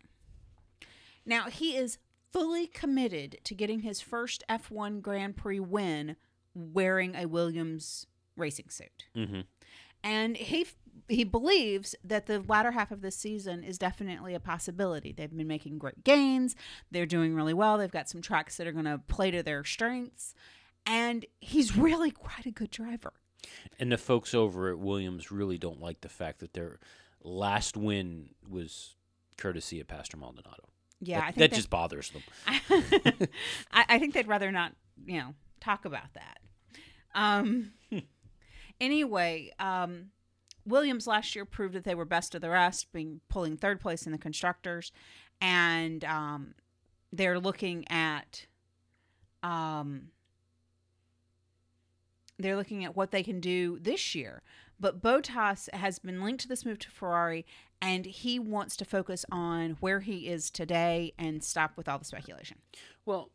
Now 1.27 1.51
he 1.51 1.77
is 1.77 1.99
fully 2.33 2.67
committed 2.67 3.39
to 3.45 3.55
getting 3.55 3.81
his 3.81 4.01
first 4.01 4.45
F1 4.49 5.01
Grand 5.03 5.37
Prix 5.37 5.61
win 5.61 6.17
wearing 6.55 7.15
a 7.15 7.27
Williams 7.27 8.07
racing 8.37 8.71
suit. 8.71 9.07
Mhm. 9.15 9.47
And 10.03 10.37
he 10.37 10.67
he 11.09 11.25
believes 11.25 11.95
that 12.05 12.27
the 12.27 12.41
latter 12.41 12.73
half 12.73 12.91
of 12.91 13.01
this 13.01 13.17
season 13.17 13.65
is 13.65 13.79
definitely 13.79 14.35
a 14.35 14.41
possibility. 14.41 15.13
They've 15.13 15.35
been 15.35 15.47
making 15.47 15.79
great 15.79 16.05
gains. 16.05 16.55
They're 16.91 17.07
doing 17.07 17.35
really 17.35 17.55
well. 17.55 17.79
They've 17.79 17.91
got 17.91 18.09
some 18.11 18.21
tracks 18.21 18.57
that 18.57 18.67
are 18.67 18.73
going 18.73 18.85
to 18.85 18.99
play 19.09 19.31
to 19.31 19.43
their 19.43 19.65
strengths. 19.65 20.35
And 20.89 21.27
he's 21.41 21.77
really 21.77 22.11
quite 22.11 22.47
a 22.47 22.51
good 22.51 22.71
driver. 22.71 23.13
and 23.79 23.93
the 23.93 23.99
folks 23.99 24.35
over 24.35 24.71
at 24.71 24.79
Williams 24.79 25.31
really 25.31 25.59
don't 25.59 25.81
like 25.81 26.01
the 26.01 26.09
fact 26.09 26.41
that 26.41 26.55
their 26.55 26.81
last 27.23 27.77
win 27.77 28.31
was 28.49 28.97
courtesy 29.37 29.81
of 29.81 29.87
Pastor 29.87 30.17
Maldonado. 30.17 30.69
Yeah, 31.01 31.21
that, 31.21 31.27
I 31.27 31.31
think 31.31 31.51
that 31.51 31.53
just 31.57 31.71
bothers 31.71 32.11
them. 32.11 32.23
I, 33.73 33.85
I 33.89 33.99
think 33.99 34.15
they'd 34.15 34.27
rather 34.27 34.51
not, 34.51 34.73
you 35.07 35.19
know, 35.19 35.35
talk 35.61 35.85
about 35.85 36.15
that. 36.15 36.39
Um, 37.15 37.73
anyway, 38.81 39.53
um, 39.61 40.07
Williams 40.67 41.07
last 41.07 41.37
year 41.37 41.45
proved 41.45 41.75
that 41.75 41.85
they 41.85 41.95
were 41.95 42.05
best 42.05 42.35
of 42.35 42.41
the 42.41 42.51
rest, 42.51 42.93
being 42.93 43.21
pulling 43.29 43.57
third 43.57 43.81
place 43.81 44.07
in 44.07 44.13
the 44.13 44.19
constructors, 44.19 44.91
and 45.41 46.05
um, 46.05 46.55
they're 47.13 47.39
looking 47.39 47.85
at, 47.91 48.47
um, 49.45 50.09
they're 52.39 52.57
looking 52.57 52.85
at 52.85 52.97
what 52.97 53.11
they 53.11 53.23
can 53.23 53.41
do 53.41 53.79
this 53.81 54.15
year. 54.15 54.43
But 54.81 55.03
Bottas 55.03 55.73
has 55.75 55.99
been 55.99 56.23
linked 56.23 56.43
to 56.43 56.49
this 56.49 56.65
move 56.65 56.79
to 56.81 56.91
Ferrari, 56.91 57.45
and 57.83 58.07
he 58.07 58.39
wants 58.39 58.77
to 58.77 58.85
focus 58.85 59.25
on 59.31 59.77
where 59.81 60.01
he 60.01 60.29
is 60.29 60.51
today 60.51 61.13
and 61.19 61.43
stop 61.43 61.77
with 61.77 61.89
all 61.89 61.99
the 61.99 62.05
speculation. 62.05 62.59
Well, 63.05 63.31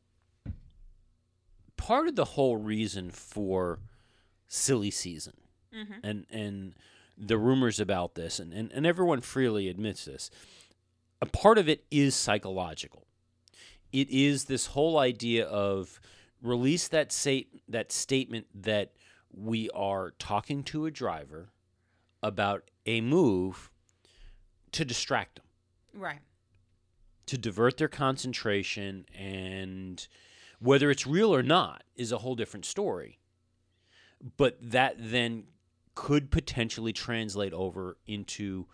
part 1.76 2.08
of 2.08 2.16
the 2.16 2.26
whole 2.26 2.56
reason 2.56 3.12
for 3.12 3.80
silly 4.48 4.92
season 4.92 5.34
mm-hmm. 5.76 5.94
and 6.04 6.26
and 6.30 6.76
the 7.18 7.38
rumors 7.38 7.80
about 7.80 8.16
this 8.16 8.40
and, 8.40 8.54
and, 8.54 8.72
and 8.72 8.86
everyone 8.86 9.20
freely 9.20 9.68
admits 9.68 10.06
this 10.06 10.30
a 11.22 11.26
part 11.26 11.58
of 11.58 11.68
it 11.68 11.84
is 11.92 12.16
psychological 12.16 13.06
it 13.92 14.10
is 14.10 14.46
this 14.46 14.68
whole 14.68 14.98
idea 14.98 15.46
of 15.46 16.00
release 16.44 16.88
that 16.90 17.12
say, 17.12 17.48
that 17.68 17.92
statement 17.92 18.46
that 18.54 18.92
we 19.32 19.70
are 19.72 20.12
talking 20.20 20.62
to 20.64 20.86
a 20.86 20.92
driver 20.92 21.50
about 22.22 22.70
a 22.86 23.02
move 23.02 23.72
to 24.74 24.86
distract 24.86 25.36
them 25.36 25.46
Right. 26.02 26.20
to 27.28 27.38
divert 27.38 27.78
their 27.78 27.88
concentration 27.88 29.06
and 29.16 30.08
whether 30.60 30.92
it's 30.92 31.06
real 31.08 31.34
or 31.34 31.44
not 31.44 31.84
is 31.96 32.12
a 32.12 32.20
whole 32.20 32.36
different 32.36 32.66
story 32.66 33.20
but 34.38 34.58
that 34.62 34.96
then 34.98 35.44
could 35.96 36.32
potentially 36.32 36.94
translate 36.94 37.54
over 37.54 37.98
into 38.08 38.66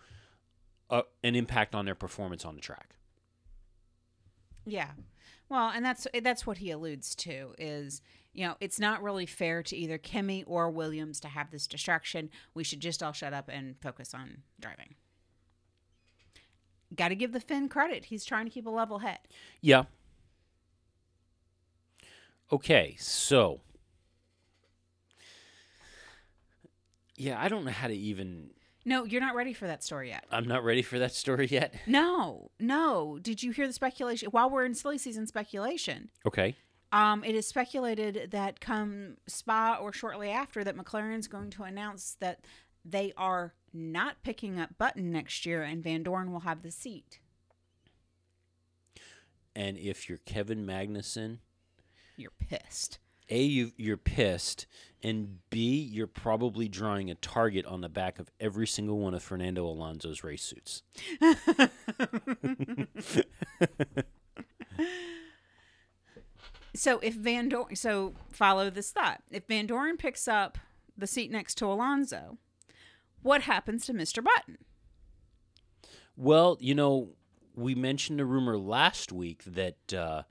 a, 0.90 1.02
an 1.22 1.34
impact 1.36 1.74
on 1.74 1.84
their 1.84 1.94
performance 1.94 2.44
on 2.44 2.54
the 2.54 2.60
track 2.60 2.94
Yeah. 4.66 4.90
Well, 5.50 5.70
and 5.74 5.84
that's 5.84 6.06
eh, 6.14 6.20
that's 6.20 6.46
what 6.46 6.58
he 6.58 6.70
alludes 6.70 7.14
to 7.16 7.54
is, 7.58 8.00
you 8.32 8.46
know, 8.46 8.54
it's 8.60 8.78
not 8.78 9.02
really 9.02 9.26
fair 9.26 9.62
to 9.64 9.76
either 9.76 9.98
Kimi 9.98 10.44
or 10.44 10.70
Williams 10.70 11.18
to 11.20 11.28
have 11.28 11.50
this 11.50 11.66
distraction. 11.66 12.30
We 12.54 12.62
should 12.64 12.80
just 12.80 13.02
all 13.02 13.12
shut 13.12 13.34
up 13.34 13.48
and 13.52 13.74
focus 13.82 14.14
on 14.14 14.42
driving. 14.60 14.94
Got 16.94 17.08
to 17.08 17.14
give 17.16 17.32
the 17.32 17.40
Finn 17.40 17.68
credit. 17.68 18.06
He's 18.06 18.24
trying 18.24 18.46
to 18.46 18.50
keep 18.50 18.66
a 18.66 18.70
level 18.70 19.00
head. 19.00 19.18
yeah 19.60 19.84
okay 22.52 22.96
so 22.98 23.60
yeah 27.16 27.40
i 27.40 27.48
don't 27.48 27.64
know 27.64 27.70
how 27.70 27.86
to 27.86 27.94
even 27.94 28.50
No, 28.84 29.04
you're 29.04 29.20
not 29.20 29.34
ready 29.34 29.52
for 29.52 29.66
that 29.66 29.84
story 29.84 30.08
yet. 30.08 30.24
i'm 30.32 30.48
not 30.48 30.64
ready 30.64 30.82
for 30.82 30.98
that 30.98 31.12
story 31.12 31.46
yet 31.46 31.74
No, 31.86 32.50
no. 32.58 33.18
Did 33.20 33.42
you 33.42 33.52
hear 33.52 33.66
the 33.66 33.72
speculation? 33.72 34.28
While 34.30 34.50
we're 34.50 34.64
in 34.64 34.74
silly 34.74 34.98
season 34.98 35.26
speculation, 35.26 36.10
okay 36.26 36.56
um, 36.92 37.22
it 37.22 37.36
is 37.36 37.46
speculated 37.46 38.30
that 38.32 38.60
come 38.60 39.16
Spa 39.28 39.78
or 39.80 39.92
shortly 39.92 40.28
after 40.30 40.64
that 40.64 40.76
McLaren's 40.76 41.28
going 41.28 41.50
to 41.50 41.62
announce 41.62 42.16
that 42.20 42.40
they 42.84 43.12
are 43.16 43.54
not 43.72 44.22
picking 44.24 44.58
up 44.58 44.76
Button 44.78 45.12
next 45.12 45.46
year 45.46 45.62
and 45.62 45.84
Vandoorne 45.84 46.32
will 46.32 46.40
have 46.40 46.62
the 46.62 46.70
seat. 46.72 47.20
and 49.54 49.76
if 49.78 50.08
you're 50.08 50.18
kevin 50.18 50.64
magnussen 50.66 51.38
You're 52.16 52.32
pissed. 52.38 52.98
A, 53.32 53.40
you, 53.42 53.70
you're 53.76 53.96
pissed, 53.96 54.66
and 55.02 55.38
B, 55.50 55.76
you're 55.80 56.06
probably 56.06 56.68
drawing 56.68 57.10
a 57.10 57.14
target 57.14 57.64
on 57.66 57.80
the 57.80 57.88
back 57.88 58.18
of 58.18 58.30
every 58.38 58.66
single 58.66 58.98
one 58.98 59.14
of 59.14 59.22
Fernando 59.22 59.66
Alonso's 59.66 60.22
race 60.22 60.42
suits. 60.42 60.82
So 66.74 66.98
if 67.00 67.16
Vandoorne, 67.16 67.76
so 67.76 68.14
follow 68.30 68.70
this 68.70 68.90
thought. 68.90 69.22
If 69.30 69.46
Vandoorne 69.46 69.98
picks 69.98 70.28
up 70.28 70.56
the 70.96 71.06
seat 71.06 71.30
next 71.30 71.56
to 71.56 71.66
Alonso, 71.66 72.38
what 73.22 73.42
happens 73.42 73.84
to 73.86 73.92
Mr. 73.92 74.24
Button? 74.24 74.58
Well, 76.16 76.56
you 76.60 76.74
know, 76.74 77.10
we 77.54 77.74
mentioned 77.74 78.20
a 78.20 78.24
rumor 78.24 78.56
last 78.56 79.12
week 79.12 79.42
that 79.44 79.92
uh, 79.92 80.22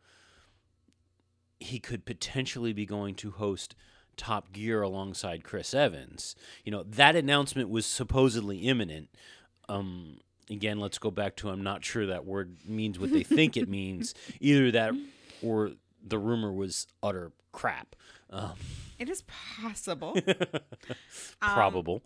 he 1.59 1.79
could 1.79 2.05
potentially 2.05 2.73
be 2.73 2.85
going 2.85 3.15
to 3.15 3.31
host 3.31 3.75
Top 4.19 4.51
Gear 4.51 4.81
alongside 4.81 5.43
Chris 5.43 5.73
Evans. 5.73 6.35
You 6.63 6.71
know, 6.71 6.83
that 6.83 7.15
announcement 7.15 7.69
was 7.69 7.85
supposedly 7.85 8.57
imminent. 8.59 9.09
Um, 9.67 10.17
again, 10.49 10.79
let's 10.79 10.97
go 10.99 11.09
back 11.09 11.35
to 11.37 11.49
I'm 11.49 11.63
not 11.63 11.83
sure 11.85 12.05
that 12.05 12.25
word 12.25 12.57
means 12.67 12.99
what 12.99 13.11
they 13.11 13.23
think 13.23 13.55
it 13.57 13.69
means. 13.79 14.13
Either 14.39 14.69
that 14.71 14.93
or 15.41 15.71
the 16.05 16.19
rumor 16.19 16.51
was 16.51 16.85
utter 17.01 17.31
crap. 17.53 17.95
Um, 18.29 18.53
It 18.99 19.09
is 19.09 19.23
possible. 19.23 20.15
probable. 21.39 22.03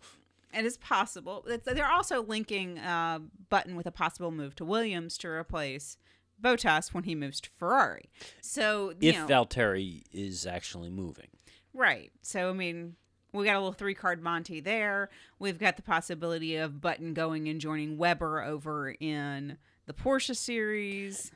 It 0.56 0.64
is 0.64 0.76
possible. 0.78 1.44
It's, 1.48 1.66
they're 1.66 1.90
also 1.90 2.22
linking 2.22 2.78
uh, 2.78 3.18
Button 3.50 3.74
with 3.74 3.86
a 3.86 3.90
possible 3.90 4.30
move 4.30 4.54
to 4.56 4.64
Williams 4.64 5.18
to 5.18 5.28
replace 5.28 5.98
Bottas 6.40 6.94
when 6.94 7.04
he 7.04 7.14
moves 7.14 7.40
to 7.40 7.50
Ferrari. 7.58 8.08
So 8.40 8.92
you 9.00 9.10
if 9.10 9.16
know, 9.16 9.26
Valtteri 9.26 10.02
is 10.12 10.46
actually 10.46 10.90
moving. 10.90 11.28
Right. 11.74 12.12
So 12.22 12.48
I 12.48 12.52
mean, 12.52 12.94
we 13.32 13.44
got 13.44 13.56
a 13.56 13.58
little 13.58 13.72
three 13.72 13.94
card 13.94 14.22
Monty 14.22 14.60
there. 14.60 15.10
We've 15.38 15.58
got 15.58 15.76
the 15.76 15.82
possibility 15.82 16.56
of 16.56 16.80
Button 16.80 17.12
going 17.14 17.48
and 17.48 17.60
joining 17.60 17.98
Webber 17.98 18.42
over 18.42 18.94
in 19.00 19.58
the 19.86 19.92
Porsche 19.92 20.36
series. 20.36 21.32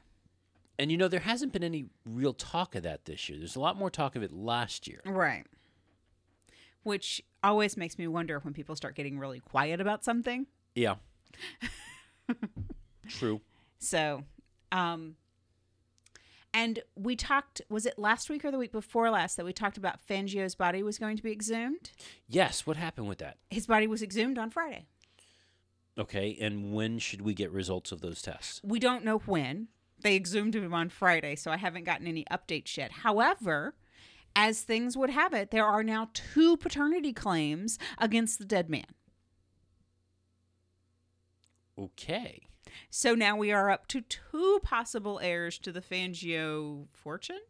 And 0.78 0.92
you 0.92 0.96
know, 0.96 1.08
there 1.08 1.20
hasn't 1.20 1.52
been 1.52 1.64
any 1.64 1.86
real 2.06 2.32
talk 2.32 2.76
of 2.76 2.84
that 2.84 3.04
this 3.04 3.28
year. 3.28 3.38
There's 3.38 3.56
a 3.56 3.60
lot 3.60 3.76
more 3.76 3.90
talk 3.90 4.14
of 4.14 4.22
it 4.22 4.32
last 4.32 4.86
year. 4.86 5.00
Right. 5.04 5.44
Which 6.84 7.20
always 7.42 7.76
makes 7.76 7.98
me 7.98 8.06
wonder 8.06 8.38
when 8.38 8.54
people 8.54 8.76
start 8.76 8.94
getting 8.94 9.18
really 9.18 9.40
quiet 9.40 9.80
about 9.80 10.04
something. 10.04 10.46
Yeah. 10.74 10.94
True. 13.08 13.40
So, 13.80 14.22
um, 14.70 15.16
and 16.54 16.80
we 16.96 17.14
talked, 17.16 17.60
was 17.68 17.86
it 17.86 17.98
last 17.98 18.30
week 18.30 18.44
or 18.44 18.50
the 18.50 18.58
week 18.58 18.72
before 18.72 19.10
last 19.10 19.36
that 19.36 19.44
we 19.44 19.52
talked 19.52 19.76
about 19.76 20.04
Fangio's 20.06 20.54
body 20.54 20.82
was 20.82 20.98
going 20.98 21.16
to 21.16 21.22
be 21.22 21.32
exhumed? 21.32 21.90
Yes. 22.26 22.66
What 22.66 22.76
happened 22.76 23.08
with 23.08 23.18
that? 23.18 23.36
His 23.50 23.66
body 23.66 23.86
was 23.86 24.02
exhumed 24.02 24.38
on 24.38 24.50
Friday. 24.50 24.86
Okay. 25.98 26.36
And 26.40 26.72
when 26.72 26.98
should 26.98 27.22
we 27.22 27.34
get 27.34 27.50
results 27.50 27.92
of 27.92 28.00
those 28.00 28.22
tests? 28.22 28.60
We 28.64 28.78
don't 28.78 29.04
know 29.04 29.18
when. 29.18 29.68
They 30.00 30.14
exhumed 30.14 30.54
him 30.54 30.72
on 30.72 30.90
Friday, 30.90 31.34
so 31.34 31.50
I 31.50 31.56
haven't 31.56 31.84
gotten 31.84 32.06
any 32.06 32.24
updates 32.30 32.76
yet. 32.76 32.92
However, 32.92 33.74
as 34.36 34.60
things 34.60 34.96
would 34.96 35.10
have 35.10 35.34
it, 35.34 35.50
there 35.50 35.66
are 35.66 35.82
now 35.82 36.10
two 36.14 36.56
paternity 36.56 37.12
claims 37.12 37.78
against 37.98 38.38
the 38.38 38.44
dead 38.44 38.70
man. 38.70 38.86
Okay. 41.76 42.47
So 42.90 43.14
now 43.14 43.36
we 43.36 43.52
are 43.52 43.70
up 43.70 43.86
to 43.88 44.00
two 44.02 44.60
possible 44.62 45.20
heirs 45.22 45.58
to 45.58 45.72
the 45.72 45.80
Fangio 45.80 46.86
fortune. 46.92 47.40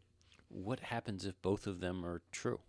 What 0.47 0.79
happens 0.79 1.25
if 1.25 1.41
both 1.41 1.67
of 1.67 1.79
them 1.79 2.05
are 2.05 2.21
true? 2.31 2.59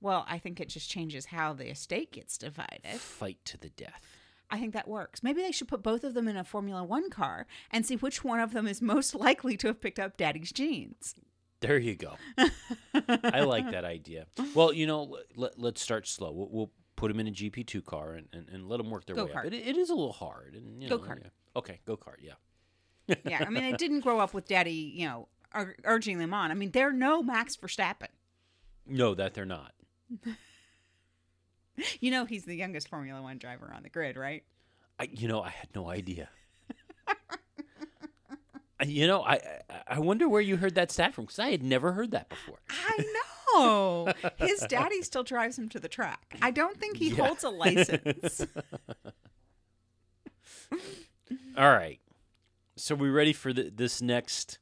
Well, 0.00 0.26
I 0.28 0.38
think 0.38 0.60
it 0.60 0.68
just 0.68 0.90
changes 0.90 1.26
how 1.26 1.52
the 1.52 1.70
estate 1.70 2.12
gets 2.12 2.36
divided. 2.36 2.98
Fight 3.00 3.38
to 3.46 3.58
the 3.58 3.70
death. 3.70 4.02
I 4.50 4.60
think 4.60 4.74
that 4.74 4.86
works. 4.86 5.22
Maybe 5.22 5.42
they 5.42 5.52
should 5.52 5.68
put 5.68 5.82
both 5.82 6.04
of 6.04 6.14
them 6.14 6.28
in 6.28 6.36
a 6.36 6.44
Formula 6.44 6.84
One 6.84 7.10
car 7.10 7.46
and 7.70 7.84
see 7.84 7.96
which 7.96 8.22
one 8.22 8.38
of 8.40 8.52
them 8.52 8.66
is 8.66 8.80
most 8.82 9.14
likely 9.26 9.56
to 9.56 9.68
have 9.68 9.80
picked 9.80 9.98
up 9.98 10.16
daddy's 10.16 10.52
genes. 10.52 11.14
There 11.60 11.78
you 11.78 11.96
go. 11.96 12.14
I 13.24 13.40
like 13.40 13.70
that 13.70 13.84
idea. 13.84 14.26
Well, 14.54 14.72
you 14.72 14.86
know, 14.86 15.16
let, 15.34 15.58
let's 15.58 15.80
start 15.80 16.06
slow. 16.06 16.30
We'll, 16.30 16.48
we'll 16.50 16.70
put 16.96 17.08
them 17.08 17.18
in 17.18 17.26
a 17.28 17.30
GP2 17.30 17.84
car 17.84 18.12
and, 18.12 18.28
and, 18.32 18.48
and 18.50 18.68
let 18.68 18.76
them 18.76 18.90
work 18.90 19.06
their 19.06 19.16
way 19.16 19.22
Go-kart. 19.22 19.46
up. 19.46 19.52
It, 19.52 19.54
it 19.54 19.76
is 19.76 19.88
a 19.90 19.94
little 19.94 20.12
hard. 20.12 20.54
And, 20.54 20.82
you 20.82 20.88
know, 20.88 20.98
Go-kart. 20.98 21.20
yeah. 21.22 21.30
Okay, 21.56 21.80
go 21.86 21.96
kart, 21.96 22.16
yeah. 22.20 22.34
Yeah, 23.24 23.44
I 23.46 23.50
mean, 23.50 23.62
they 23.64 23.72
didn't 23.76 24.00
grow 24.00 24.18
up 24.20 24.34
with 24.34 24.46
daddy, 24.46 24.92
you 24.94 25.06
know, 25.06 25.28
ur- 25.54 25.76
urging 25.84 26.18
them 26.18 26.32
on. 26.34 26.50
I 26.50 26.54
mean, 26.54 26.70
they're 26.72 26.92
no 26.92 27.22
Max 27.22 27.56
Verstappen. 27.56 28.08
No, 28.86 29.14
that 29.14 29.34
they're 29.34 29.44
not. 29.44 29.72
You 32.00 32.10
know, 32.10 32.24
he's 32.24 32.46
the 32.46 32.56
youngest 32.56 32.88
Formula 32.88 33.20
One 33.20 33.36
driver 33.36 33.70
on 33.76 33.82
the 33.82 33.90
grid, 33.90 34.16
right? 34.16 34.44
I, 34.98 35.10
you 35.12 35.28
know, 35.28 35.42
I 35.42 35.50
had 35.50 35.68
no 35.74 35.90
idea. 35.90 36.30
You 38.84 39.06
know, 39.06 39.22
I 39.22 39.34
I- 39.34 39.60
I 39.88 39.98
wonder 40.00 40.28
where 40.28 40.40
you 40.42 40.56
heard 40.58 40.74
that 40.74 40.90
stat 40.90 41.14
from 41.14 41.24
because 41.24 41.38
I 41.38 41.50
had 41.50 41.62
never 41.62 41.92
heard 41.92 42.10
that 42.10 42.28
before. 42.28 42.58
I 42.68 43.04
know. 43.54 44.12
His 44.36 44.60
daddy 44.68 45.00
still 45.02 45.22
drives 45.22 45.58
him 45.58 45.68
to 45.70 45.80
the 45.80 45.88
track. 45.88 46.36
I 46.42 46.50
don't 46.50 46.78
think 46.78 46.98
he 46.98 47.08
Yeah. 47.10 47.26
holds 47.26 47.42
a 47.44 47.48
license. 47.48 48.44
All 51.56 51.70
right, 51.70 52.00
so 52.76 52.94
we 52.94 53.08
ready 53.08 53.32
for 53.32 53.52
the, 53.52 53.70
this 53.74 54.02
next 54.02 54.58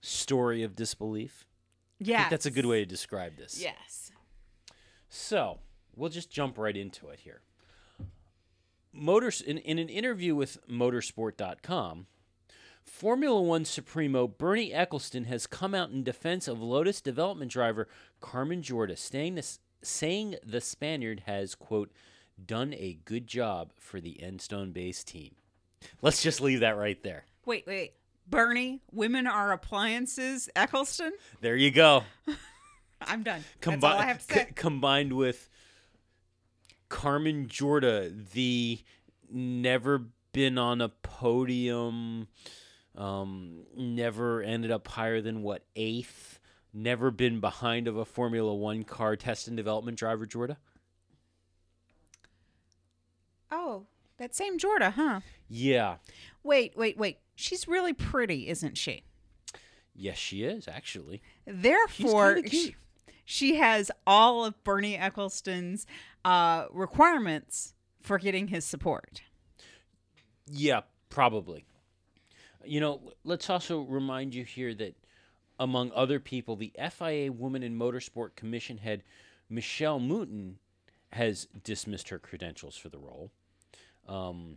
story 0.00 0.62
of 0.62 0.76
disbelief? 0.76 1.46
I 2.00 2.04
Yeah. 2.04 2.18
think 2.20 2.30
that's 2.30 2.46
a 2.46 2.50
good 2.50 2.66
way 2.66 2.80
to 2.80 2.86
describe 2.86 3.36
this. 3.36 3.60
Yes. 3.60 4.10
So 5.08 5.60
we'll 5.96 6.10
just 6.10 6.30
jump 6.30 6.58
right 6.58 6.76
into 6.76 7.08
it 7.08 7.20
here. 7.20 7.40
Motors 8.92 9.40
in, 9.40 9.56
in 9.58 9.78
an 9.78 9.88
interview 9.88 10.34
with 10.34 10.58
motorsport.com, 10.68 12.06
Formula 12.84 13.40
One 13.40 13.64
Supremo 13.64 14.26
Bernie 14.28 14.72
Ecclestone 14.72 15.26
has 15.26 15.46
come 15.46 15.74
out 15.74 15.90
in 15.90 16.02
defense 16.02 16.48
of 16.48 16.60
Lotus 16.60 17.00
development 17.00 17.50
driver 17.50 17.88
Carmen 18.20 18.60
Jorda, 18.60 18.98
saying, 18.98 19.36
this, 19.36 19.60
saying 19.82 20.36
the 20.44 20.60
Spaniard 20.60 21.22
has, 21.26 21.54
quote, 21.54 21.92
done 22.44 22.74
a 22.74 22.98
good 23.06 23.26
job 23.26 23.72
for 23.78 24.00
the 24.00 24.18
Enstone 24.22 24.72
based 24.74 25.08
team. 25.08 25.36
Let's 26.02 26.22
just 26.22 26.40
leave 26.40 26.60
that 26.60 26.76
right 26.76 27.02
there. 27.02 27.24
Wait, 27.44 27.66
wait. 27.66 27.92
Bernie, 28.28 28.80
women 28.92 29.26
are 29.26 29.52
appliances, 29.52 30.48
Ecclestone? 30.56 31.10
There 31.40 31.56
you 31.56 31.70
go. 31.70 32.04
I'm 33.02 33.22
done. 33.24 33.44
Combi- 33.60 33.80
That's 33.80 33.84
all 33.84 33.98
I 34.00 34.04
have 34.06 34.26
to 34.26 34.34
say. 34.34 34.44
c- 34.46 34.52
combined 34.54 35.12
with 35.12 35.48
Carmen 36.88 37.46
Jorda, 37.48 38.30
the 38.32 38.80
never 39.30 40.04
been 40.32 40.56
on 40.56 40.80
a 40.80 40.88
podium, 40.88 42.28
um, 42.96 43.64
never 43.76 44.40
ended 44.42 44.70
up 44.70 44.86
higher 44.86 45.20
than 45.20 45.42
what 45.42 45.64
eighth, 45.74 46.38
never 46.72 47.10
been 47.10 47.40
behind 47.40 47.88
of 47.88 47.96
a 47.96 48.04
Formula 48.04 48.54
One 48.54 48.84
car 48.84 49.16
test 49.16 49.48
and 49.48 49.56
development 49.56 49.98
driver, 49.98 50.26
Jorda. 50.26 50.56
Oh, 53.50 53.86
that 54.18 54.34
same 54.34 54.58
Jorda, 54.58 54.92
huh? 54.92 55.20
Yeah, 55.54 55.96
Wait, 56.42 56.72
wait, 56.76 56.96
wait. 56.96 57.18
She's 57.34 57.68
really 57.68 57.92
pretty, 57.92 58.48
isn't 58.48 58.76
she? 58.78 59.04
yes, 59.94 60.16
she 60.16 60.42
is 60.44 60.66
actually. 60.66 61.20
Therefore, 61.46 62.40
she, 62.48 62.74
she 63.26 63.56
has 63.56 63.90
all 64.06 64.44
of 64.46 64.62
Bernie 64.64 64.96
Ecclestone's 64.96 65.86
uh, 66.24 66.66
requirements 66.72 67.74
for 68.00 68.18
getting 68.18 68.48
his 68.48 68.64
support. 68.64 69.20
Yeah, 70.50 70.80
probably. 71.10 71.66
You 72.64 72.80
know, 72.80 73.12
let's 73.24 73.50
also 73.50 73.80
remind 73.80 74.34
you 74.34 74.44
here 74.44 74.72
that, 74.74 74.96
among 75.58 75.92
other 75.94 76.18
people, 76.18 76.56
the 76.56 76.72
FIA 76.90 77.30
Woman 77.30 77.62
in 77.62 77.78
Motorsport 77.78 78.36
Commission 78.36 78.78
head 78.78 79.02
Michelle 79.50 80.00
Mouton 80.00 80.54
has 81.12 81.46
dismissed 81.62 82.08
her 82.08 82.18
credentials 82.18 82.76
for 82.76 82.88
the 82.88 82.98
role. 82.98 83.30
Um, 84.08 84.56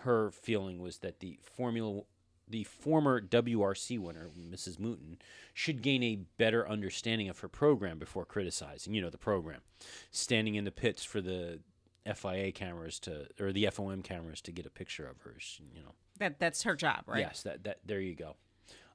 her 0.00 0.30
feeling 0.30 0.80
was 0.80 0.98
that 0.98 1.20
the 1.20 1.38
Formula, 1.42 2.02
the 2.48 2.64
former 2.64 3.20
WRC 3.20 3.98
winner, 3.98 4.30
Mrs. 4.38 4.78
Mouton, 4.78 5.18
should 5.54 5.82
gain 5.82 6.02
a 6.02 6.16
better 6.38 6.68
understanding 6.68 7.28
of 7.28 7.38
her 7.40 7.48
program 7.48 7.98
before 7.98 8.24
criticizing. 8.24 8.94
You 8.94 9.02
know, 9.02 9.10
the 9.10 9.18
program, 9.18 9.60
standing 10.10 10.54
in 10.54 10.64
the 10.64 10.70
pits 10.72 11.04
for 11.04 11.20
the 11.20 11.60
FIA 12.14 12.50
cameras 12.52 12.98
to 13.00 13.28
or 13.38 13.52
the 13.52 13.66
FOM 13.70 14.02
cameras 14.02 14.40
to 14.42 14.52
get 14.52 14.66
a 14.66 14.70
picture 14.70 15.06
of 15.06 15.20
her. 15.20 15.36
You 15.74 15.82
know, 15.82 15.92
That 16.18 16.38
that's 16.40 16.62
her 16.64 16.74
job, 16.74 17.04
right? 17.06 17.20
yes, 17.20 17.42
that 17.42 17.64
that 17.64 17.78
there 17.86 18.00
you 18.00 18.14
go. 18.14 18.36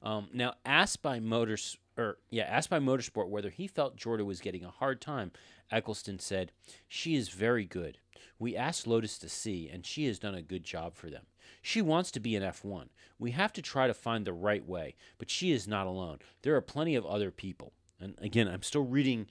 Um, 0.02 0.28
now, 0.32 0.54
asked 0.64 1.02
by 1.02 1.18
Motors 1.18 1.76
or 1.96 2.18
yeah, 2.30 2.44
asked 2.44 2.70
by 2.70 2.78
Motorsport 2.78 3.28
whether 3.28 3.50
he 3.50 3.66
felt 3.66 3.96
Jordan 3.96 4.26
was 4.26 4.40
getting 4.40 4.64
a 4.64 4.70
hard 4.70 5.00
time, 5.00 5.32
Ecclestone 5.72 6.20
said, 6.20 6.52
"She 6.86 7.14
is 7.14 7.28
very 7.28 7.64
good. 7.64 7.98
We 8.38 8.56
asked 8.56 8.86
Lotus 8.86 9.18
to 9.18 9.28
see, 9.28 9.68
and 9.68 9.84
she 9.84 10.06
has 10.06 10.18
done 10.18 10.34
a 10.34 10.42
good 10.42 10.64
job 10.64 10.94
for 10.94 11.10
them. 11.10 11.26
She 11.60 11.82
wants 11.82 12.10
to 12.12 12.20
be 12.20 12.36
an 12.36 12.42
F1. 12.42 12.88
We 13.18 13.32
have 13.32 13.52
to 13.54 13.62
try 13.62 13.86
to 13.86 13.94
find 13.94 14.24
the 14.24 14.32
right 14.32 14.64
way, 14.64 14.94
but 15.18 15.30
she 15.30 15.50
is 15.50 15.66
not 15.66 15.86
alone. 15.86 16.18
There 16.42 16.54
are 16.54 16.60
plenty 16.60 16.94
of 16.94 17.04
other 17.04 17.30
people." 17.30 17.72
And 18.00 18.14
again, 18.18 18.48
I'm 18.48 18.62
still 18.62 18.84
reading 18.84 19.28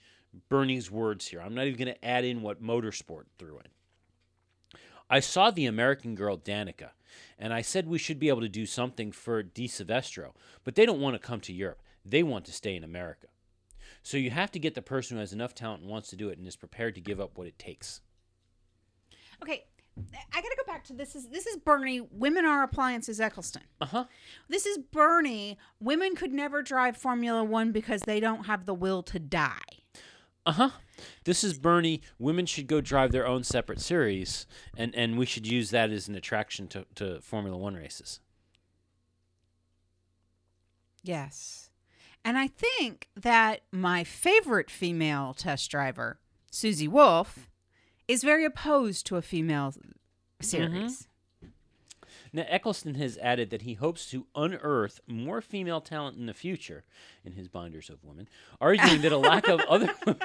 Bernie's 0.50 0.91
words 0.91 1.28
here. 1.28 1.41
I'm 1.41 1.56
not 1.56 1.67
even 1.67 1.78
going 1.86 1.93
to 1.93 2.06
add 2.06 2.26
in 2.26 2.41
what 2.41 2.62
Motorsport 2.62 3.26
threw 3.38 3.60
in. 3.60 4.80
I 5.10 5.21
saw 5.21 5.52
the 5.52 5.65
American 5.65 6.15
girl 6.15 6.38
Danica, 6.38 6.91
and 7.39 7.54
I 7.54 7.62
said 7.62 7.88
we 7.88 7.97
should 7.97 8.19
be 8.19 8.28
able 8.28 8.41
to 8.41 8.50
do 8.50 8.65
something 8.65 9.13
for 9.13 9.41
de 9.41 9.67
Silvestro, 9.67 10.36
but 10.65 10.76
they 10.76 10.86
don't 10.86 11.00
want 11.00 11.15
to 11.15 11.26
come 11.26 11.39
to 11.41 11.54
Europe. 11.54 11.82
They 12.04 12.23
want 12.23 12.45
to 12.45 12.52
stay 12.52 12.76
in 12.76 12.84
America. 12.84 13.28
So 14.03 14.17
you 14.17 14.31
have 14.31 14.51
to 14.51 14.60
get 14.60 14.75
the 14.75 14.81
person 14.81 15.17
who 15.17 15.21
has 15.21 15.33
enough 15.33 15.53
talent 15.53 15.81
and 15.81 15.89
wants 15.91 16.10
to 16.10 16.15
do 16.15 16.29
it 16.29 16.38
and 16.38 16.47
is 16.47 16.55
prepared 16.55 16.95
to 16.95 17.01
give 17.01 17.19
up 17.19 17.38
what 17.38 17.47
it 17.47 17.60
takes. 17.60 18.01
Okay, 19.41 19.65
I 20.33 20.41
got 20.41 20.49
to 20.49 20.57
go 20.57 20.71
back 20.71 20.83
to 20.86 20.93
this. 20.93 21.15
Is 21.15 21.27
this 21.29 21.45
is 21.45 21.57
Bernie? 21.57 22.01
Women 22.12 22.45
are 22.45 22.63
appliances, 22.63 23.19
Ecclestone. 23.19 23.63
Uh 23.81 23.86
huh. 23.86 24.05
This 24.47 24.65
is 24.65 24.77
Bernie. 24.77 25.57
Women 25.79 26.15
could 26.15 26.31
never 26.31 26.62
drive 26.62 26.97
Formula 26.97 27.43
One 27.43 27.71
because 27.71 28.01
they 28.01 28.19
don't 28.19 28.45
have 28.45 28.65
the 28.65 28.73
will 28.73 29.03
to 29.03 29.19
die. 29.19 29.60
Uh 30.45 30.51
huh. 30.53 30.69
This 31.25 31.43
is 31.43 31.57
Bernie. 31.57 32.01
Women 32.17 32.45
should 32.45 32.67
go 32.67 32.81
drive 32.81 33.12
their 33.12 33.27
own 33.27 33.43
separate 33.43 33.79
series, 33.81 34.45
and, 34.75 34.95
and 34.95 35.17
we 35.17 35.25
should 35.25 35.45
use 35.45 35.69
that 35.71 35.91
as 35.91 36.07
an 36.07 36.15
attraction 36.15 36.67
to, 36.69 36.86
to 36.95 37.21
Formula 37.21 37.57
One 37.57 37.75
races. 37.75 38.19
Yes. 41.03 41.66
And 42.23 42.38
I 42.38 42.47
think 42.47 43.08
that 43.15 43.62
my 43.71 44.03
favorite 44.03 44.69
female 44.69 45.34
test 45.34 45.71
driver, 45.71 46.19
Susie 46.51 46.88
Wolff, 46.88 47.49
is 48.08 48.23
very 48.23 48.45
opposed 48.45 49.06
to 49.08 49.15
a 49.15 49.21
female 49.21 49.73
series. 50.41 50.71
Mm-hmm. 51.03 51.47
Now, 52.34 52.43
Ecclestone 52.43 52.97
has 52.97 53.17
added 53.19 53.49
that 53.51 53.62
he 53.62 53.75
hopes 53.75 54.10
to 54.12 54.27
unearth 54.36 54.99
more 55.08 55.41
female 55.41 55.82
talent 55.82 56.17
in 56.17 56.25
the 56.25 56.34
future 56.34 56.84
in 57.23 57.34
his 57.34 57.47
binders 57.47 57.89
of 57.89 58.03
women, 58.03 58.27
arguing 58.60 59.01
that 59.01 59.12
a 59.12 59.17
lack 59.17 59.47
of 59.47 59.62
other. 59.62 59.93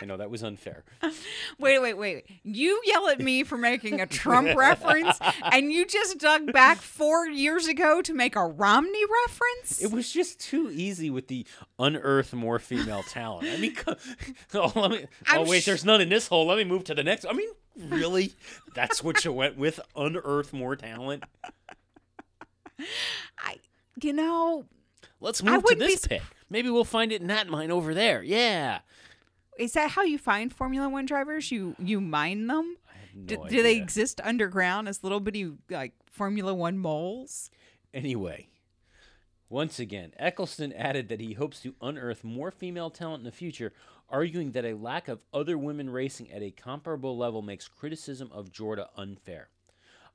I 0.00 0.04
know 0.04 0.16
that 0.16 0.30
was 0.30 0.42
unfair. 0.42 0.84
Wait, 1.58 1.78
wait, 1.80 1.94
wait. 1.94 2.24
You 2.42 2.80
yell 2.84 3.08
at 3.08 3.20
me 3.20 3.44
for 3.44 3.56
making 3.56 4.00
a 4.00 4.06
Trump 4.06 4.48
reference, 4.56 5.18
and 5.52 5.70
you 5.70 5.86
just 5.86 6.18
dug 6.18 6.52
back 6.52 6.78
four 6.78 7.26
years 7.28 7.68
ago 7.68 8.02
to 8.02 8.14
make 8.14 8.34
a 8.34 8.44
Romney 8.44 9.02
reference? 9.26 9.80
It 9.82 9.92
was 9.92 10.10
just 10.10 10.40
too 10.40 10.70
easy 10.72 11.10
with 11.10 11.28
the 11.28 11.46
unearth 11.78 12.32
more 12.32 12.58
female 12.58 13.02
talent. 13.04 13.48
I 13.48 13.56
mean, 13.58 13.76
oh, 14.54 14.72
let 14.74 14.90
me, 14.90 15.06
oh 15.32 15.48
wait, 15.48 15.62
sh- 15.62 15.66
there's 15.66 15.84
none 15.84 16.00
in 16.00 16.08
this 16.08 16.26
hole. 16.26 16.46
Let 16.46 16.58
me 16.58 16.64
move 16.64 16.84
to 16.84 16.94
the 16.94 17.04
next. 17.04 17.26
I 17.26 17.32
mean, 17.32 17.48
really? 17.76 18.32
That's 18.74 19.04
what 19.04 19.24
you 19.24 19.32
went 19.32 19.56
with? 19.56 19.78
Unearth 19.94 20.52
more 20.52 20.74
talent? 20.74 21.24
I, 23.38 23.56
you 24.02 24.12
know, 24.12 24.64
Let's 25.22 25.42
move 25.42 25.64
to 25.64 25.76
be 25.76 25.86
this 25.86 26.02
sp- 26.02 26.08
pit. 26.10 26.22
Maybe 26.50 26.68
we'll 26.68 26.84
find 26.84 27.12
it 27.12 27.20
in 27.20 27.28
that 27.28 27.48
mine 27.48 27.70
over 27.70 27.94
there. 27.94 28.22
Yeah. 28.22 28.80
Is 29.58 29.72
that 29.74 29.90
how 29.92 30.02
you 30.02 30.18
find 30.18 30.52
Formula 30.52 30.88
One 30.88 31.06
drivers? 31.06 31.50
You 31.50 31.76
you 31.78 32.00
mine 32.00 32.46
them? 32.46 32.76
I 32.88 32.98
have 32.98 33.26
Do, 33.26 33.36
no 33.36 33.48
do 33.48 33.62
they 33.62 33.76
exist 33.76 34.20
underground 34.24 34.88
as 34.88 35.02
little 35.02 35.20
bitty 35.20 35.52
like 35.70 35.92
Formula 36.06 36.54
One 36.54 36.78
moles? 36.78 37.50
Anyway, 37.92 38.48
once 39.48 39.78
again, 39.78 40.12
Ecclestone 40.18 40.72
added 40.74 41.08
that 41.10 41.20
he 41.20 41.34
hopes 41.34 41.60
to 41.60 41.74
unearth 41.82 42.24
more 42.24 42.50
female 42.50 42.88
talent 42.88 43.20
in 43.20 43.24
the 43.24 43.30
future, 43.30 43.74
arguing 44.08 44.52
that 44.52 44.64
a 44.64 44.72
lack 44.72 45.08
of 45.08 45.24
other 45.34 45.58
women 45.58 45.90
racing 45.90 46.32
at 46.32 46.42
a 46.42 46.50
comparable 46.50 47.18
level 47.18 47.42
makes 47.42 47.68
criticism 47.68 48.30
of 48.32 48.50
Jorda 48.50 48.88
unfair. 48.96 49.48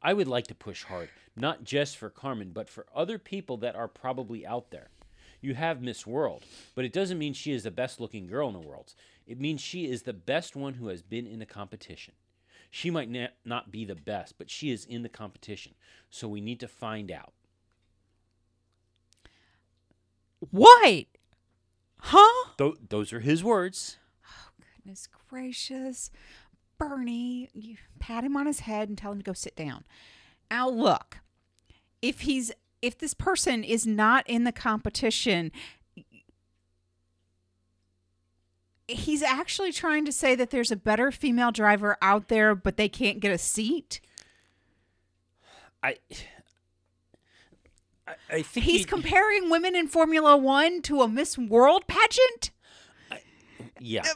I 0.01 0.13
would 0.13 0.27
like 0.27 0.47
to 0.47 0.55
push 0.55 0.83
hard, 0.83 1.09
not 1.35 1.63
just 1.63 1.97
for 1.97 2.09
Carmen, 2.09 2.51
but 2.51 2.69
for 2.69 2.87
other 2.95 3.19
people 3.19 3.57
that 3.57 3.75
are 3.75 3.87
probably 3.87 4.45
out 4.45 4.71
there. 4.71 4.89
You 5.41 5.53
have 5.53 5.81
Miss 5.81 6.07
World, 6.07 6.43
but 6.75 6.85
it 6.85 6.93
doesn't 6.93 7.19
mean 7.19 7.33
she 7.33 7.51
is 7.51 7.63
the 7.63 7.71
best 7.71 7.99
looking 7.99 8.27
girl 8.27 8.47
in 8.47 8.53
the 8.53 8.67
world. 8.67 8.93
It 9.25 9.39
means 9.39 9.61
she 9.61 9.85
is 9.85 10.03
the 10.03 10.13
best 10.13 10.55
one 10.55 10.75
who 10.75 10.87
has 10.87 11.01
been 11.01 11.27
in 11.27 11.39
the 11.39 11.45
competition. 11.45 12.15
She 12.71 12.89
might 12.89 13.09
na- 13.09 13.27
not 13.45 13.71
be 13.71 13.85
the 13.85 13.95
best, 13.95 14.37
but 14.37 14.49
she 14.49 14.71
is 14.71 14.85
in 14.85 15.03
the 15.03 15.09
competition. 15.09 15.73
So 16.09 16.27
we 16.27 16.41
need 16.41 16.59
to 16.59 16.67
find 16.67 17.11
out. 17.11 17.33
What? 20.51 21.05
Huh? 21.99 22.49
Th- 22.57 22.75
those 22.89 23.13
are 23.13 23.19
his 23.19 23.43
words. 23.43 23.97
Oh, 24.25 24.49
goodness 24.75 25.07
gracious. 25.29 26.11
Bernie, 26.77 27.49
you 27.53 27.77
pat 27.99 28.23
him 28.23 28.37
on 28.37 28.45
his 28.45 28.61
head 28.61 28.89
and 28.89 28.97
tell 28.97 29.11
him 29.11 29.17
to 29.17 29.23
go 29.23 29.33
sit 29.33 29.55
down. 29.55 29.83
Now 30.51 30.69
look, 30.69 31.17
if 32.01 32.21
he's 32.21 32.51
if 32.81 32.97
this 32.97 33.13
person 33.13 33.63
is 33.63 33.85
not 33.87 34.23
in 34.27 34.43
the 34.43 34.51
competition, 34.51 35.51
he's 38.87 39.21
actually 39.23 39.71
trying 39.71 40.05
to 40.05 40.11
say 40.11 40.35
that 40.35 40.49
there's 40.49 40.71
a 40.71 40.75
better 40.75 41.11
female 41.11 41.51
driver 41.51 41.97
out 42.01 42.27
there, 42.27 42.55
but 42.55 42.77
they 42.77 42.89
can't 42.89 43.19
get 43.19 43.31
a 43.31 43.37
seat. 43.37 43.99
I. 45.83 45.97
I, 48.07 48.13
I 48.31 48.41
think 48.41 48.65
He's 48.65 48.79
he- 48.81 48.85
comparing 48.85 49.49
women 49.49 49.75
in 49.75 49.87
Formula 49.87 50.37
One 50.37 50.81
to 50.83 51.01
a 51.01 51.07
Miss 51.07 51.37
World 51.37 51.83
pageant. 51.87 52.51
yeah. 53.79 54.03
Uh, 54.05 54.13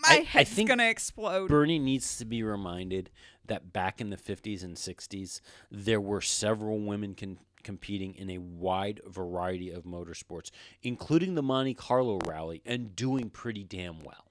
my 0.00 0.08
I- 0.08 0.16
I 0.18 0.22
head's 0.22 0.50
think 0.50 0.68
gonna 0.68 0.84
explode. 0.88 1.48
Bernie 1.48 1.78
needs 1.78 2.16
to 2.18 2.24
be 2.24 2.42
reminded 2.42 3.10
that 3.48 3.72
back 3.72 4.00
in 4.00 4.10
the 4.10 4.16
50s 4.16 4.62
and 4.62 4.76
60s, 4.76 5.40
there 5.70 6.00
were 6.00 6.20
several 6.20 6.78
women 6.78 7.14
con- 7.14 7.38
competing 7.62 8.14
in 8.14 8.30
a 8.30 8.38
wide 8.38 9.00
variety 9.06 9.70
of 9.70 9.84
motorsports, 9.84 10.50
including 10.82 11.34
the 11.34 11.42
Monte 11.42 11.74
Carlo 11.74 12.18
rally, 12.26 12.62
and 12.64 12.94
doing 12.94 13.28
pretty 13.30 13.64
damn 13.64 14.00
well. 14.00 14.24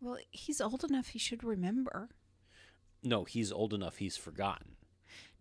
well, 0.00 0.18
he's 0.30 0.60
old 0.60 0.84
enough; 0.84 1.08
he 1.08 1.18
should 1.18 1.42
remember. 1.42 2.10
No, 3.02 3.24
he's 3.24 3.50
old 3.52 3.72
enough, 3.72 3.96
he's 3.98 4.16
forgotten. 4.16 4.72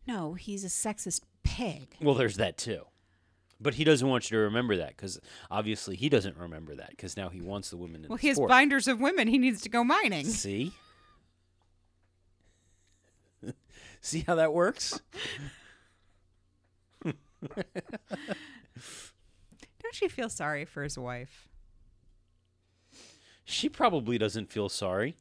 No, 0.08 0.36
he's 0.36 0.64
a 0.64 0.68
sexist 0.68 1.22
pig. 1.44 1.96
Well, 2.02 2.16
there's 2.16 2.38
that 2.38 2.58
too. 2.58 2.84
But 3.60 3.76
he 3.76 3.84
doesn't 3.86 4.08
want 4.08 4.30
you 4.30 4.38
to 4.38 4.44
remember 4.44 4.76
that 4.78 4.90
because 4.90 5.20
obviously 5.50 5.96
he 5.96 6.10
doesn't 6.10 6.38
remember 6.38 6.76
that 6.76 6.90
because 6.90 7.16
now 7.18 7.30
he 7.30 7.40
wants 7.42 7.70
the 7.70 7.78
women 7.78 8.04
in 8.04 8.10
Well, 8.10 8.18
the 8.18 8.22
he 8.22 8.28
has 8.28 8.36
sport. 8.36 8.50
binders 8.50 8.88
of 8.88 9.00
women. 9.00 9.28
He 9.30 9.38
needs 9.38 9.62
to 9.62 9.70
go 9.70 9.84
mining. 9.84 10.26
See? 10.26 10.74
See 14.06 14.24
how 14.28 14.36
that 14.36 14.54
works? 14.54 15.02
Don't 17.04 17.16
you 20.00 20.10
feel 20.10 20.30
sorry 20.30 20.64
for 20.64 20.84
his 20.84 20.96
wife? 20.96 21.48
She 23.44 23.68
probably 23.68 24.20
doesn't 24.20 24.52
feel 24.52 24.70
sorry. 24.70 25.18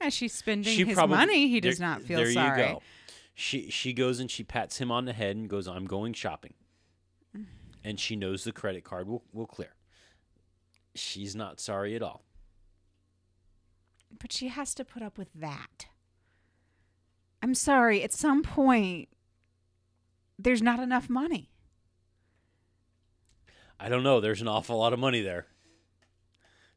As 0.00 0.14
she's 0.14 0.32
spending 0.32 0.72
she 0.72 0.84
his 0.84 0.96
money, 0.96 1.48
he 1.48 1.58
there- 1.58 1.72
does 1.72 1.80
not 1.80 2.02
feel 2.02 2.18
there 2.18 2.30
sorry. 2.30 2.62
you 2.62 2.68
go. 2.68 2.82
She 3.34 3.70
she 3.70 3.92
goes 3.92 4.20
and 4.20 4.30
she 4.30 4.44
pats 4.44 4.78
him 4.78 4.92
on 4.92 5.04
the 5.04 5.12
head 5.12 5.34
and 5.34 5.48
goes, 5.48 5.66
"I'm 5.66 5.86
going 5.86 6.12
shopping," 6.12 6.54
mm. 7.36 7.46
and 7.82 7.98
she 7.98 8.14
knows 8.14 8.44
the 8.44 8.52
credit 8.52 8.84
card 8.84 9.08
will 9.08 9.24
will 9.32 9.48
clear. 9.48 9.74
She's 10.94 11.34
not 11.34 11.58
sorry 11.58 11.96
at 11.96 12.02
all. 12.02 12.22
But 14.16 14.32
she 14.32 14.46
has 14.46 14.74
to 14.76 14.84
put 14.84 15.02
up 15.02 15.18
with 15.18 15.32
that. 15.34 15.86
I'm 17.42 17.54
sorry. 17.54 18.02
At 18.02 18.12
some 18.12 18.42
point, 18.42 19.08
there's 20.38 20.62
not 20.62 20.80
enough 20.80 21.08
money. 21.08 21.50
I 23.78 23.88
don't 23.88 24.02
know. 24.02 24.20
There's 24.20 24.40
an 24.42 24.48
awful 24.48 24.78
lot 24.78 24.92
of 24.92 24.98
money 24.98 25.22
there. 25.22 25.46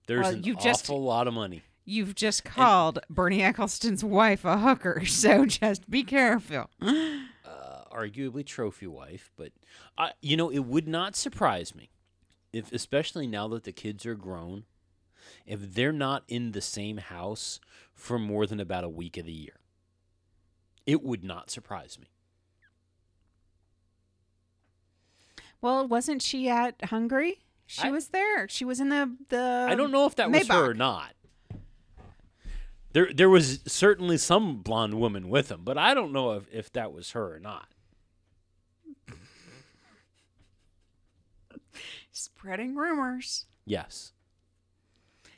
There's 0.08 0.22
Well, 0.24 0.34
an 0.34 0.40
awful 0.42 0.62
just- 0.64 0.90
lot 0.90 1.28
of 1.28 1.34
money. 1.34 1.64
You've 1.86 2.16
just 2.16 2.46
called 2.46 3.00
Bernie 3.10 3.44
Ecclestone's 3.44 4.06
wife 4.06 4.46
a 4.46 4.58
hooker, 4.58 5.04
so 5.06 5.46
just 5.46 5.90
be 5.90 6.04
careful. 6.04 6.70
uh, 6.82 7.18
arguably 7.92 8.46
trophy 8.46 8.88
wife, 8.88 9.32
but 9.36 9.52
I, 9.98 10.12
you 10.22 10.38
know, 10.38 10.50
it 10.50 10.60
would 10.60 10.88
not 10.88 11.18
surprise 11.18 11.76
me 11.76 11.90
if, 12.54 12.72
especially 12.72 13.28
now 13.28 13.50
that 13.50 13.64
the 13.66 13.74
kids 13.74 14.06
are 14.06 14.16
grown, 14.16 14.64
if 15.46 15.74
they're 15.74 15.92
not 15.92 16.24
in 16.30 16.54
the 16.54 16.62
same 16.62 16.98
house 17.00 17.60
for 17.94 18.18
more 18.18 18.46
than 18.46 18.62
about 18.62 18.86
a 18.86 18.90
week 18.90 19.18
of 19.18 19.26
the 19.26 19.34
year. 19.34 19.58
It 20.86 21.04
would 21.04 21.24
not 21.24 21.50
surprise 21.50 21.98
me. 22.00 22.08
Well, 25.62 25.88
wasn't 25.88 26.22
she 26.22 26.50
at 26.50 26.76
Hungary? 26.86 27.40
She 27.66 27.88
I- 27.88 27.92
was 27.92 28.10
there. 28.10 28.50
She 28.50 28.66
was 28.66 28.80
in 28.80 28.90
the 28.90 29.16
the. 29.30 29.68
I 29.70 29.76
don't 29.76 29.92
know 29.92 30.06
if 30.06 30.16
that 30.16 30.30
was 30.30 30.48
her 30.50 30.72
or 30.72 30.74
not. 30.74 31.14
There, 32.92 33.12
there 33.12 33.30
was 33.30 33.62
certainly 33.66 34.18
some 34.20 34.58
blonde 34.58 34.94
woman 34.94 35.30
with 35.30 35.50
him, 35.50 35.62
but 35.64 35.80
I 35.80 35.96
don't 35.96 36.12
know 36.12 36.34
if, 36.34 36.44
if 36.54 36.72
that 36.74 36.94
was 36.94 37.12
her 37.12 37.34
or 37.36 37.40
not. 37.40 37.68
Spreading 42.12 42.76
rumors. 42.76 43.46
Yes, 43.66 44.12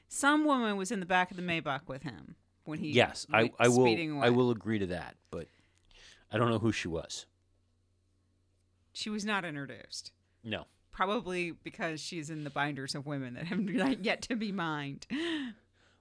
Some 0.10 0.44
woman 0.44 0.76
was 0.76 0.92
in 0.92 1.00
the 1.00 1.06
back 1.06 1.32
of 1.32 1.38
the 1.38 1.44
Maybach 1.44 1.88
with 1.88 2.04
him 2.04 2.36
when 2.66 2.80
he. 2.80 2.92
yes, 2.92 3.26
I, 3.32 3.52
I 3.60 3.68
will, 3.68 3.86
speeding 3.86 4.22
I 4.22 4.30
will 4.30 4.52
agree 4.52 4.80
to 4.80 4.88
that, 4.88 5.16
but 5.32 5.48
I 6.32 6.38
don't 6.38 6.50
know 6.50 6.60
who 6.60 6.72
she 6.72 6.88
was. 6.88 7.26
She 8.94 9.10
was 9.10 9.26
not 9.26 9.46
introduced. 9.46 10.12
No. 10.44 10.66
Probably 10.92 11.52
because 11.52 12.00
she's 12.00 12.30
in 12.30 12.44
the 12.46 12.50
binders 12.50 12.96
of 12.96 13.06
women 13.06 13.34
that 13.34 13.48
have 13.48 13.60
not 13.60 14.04
yet 14.04 14.22
to 14.24 14.36
be 14.36 14.52
mined. 14.52 15.06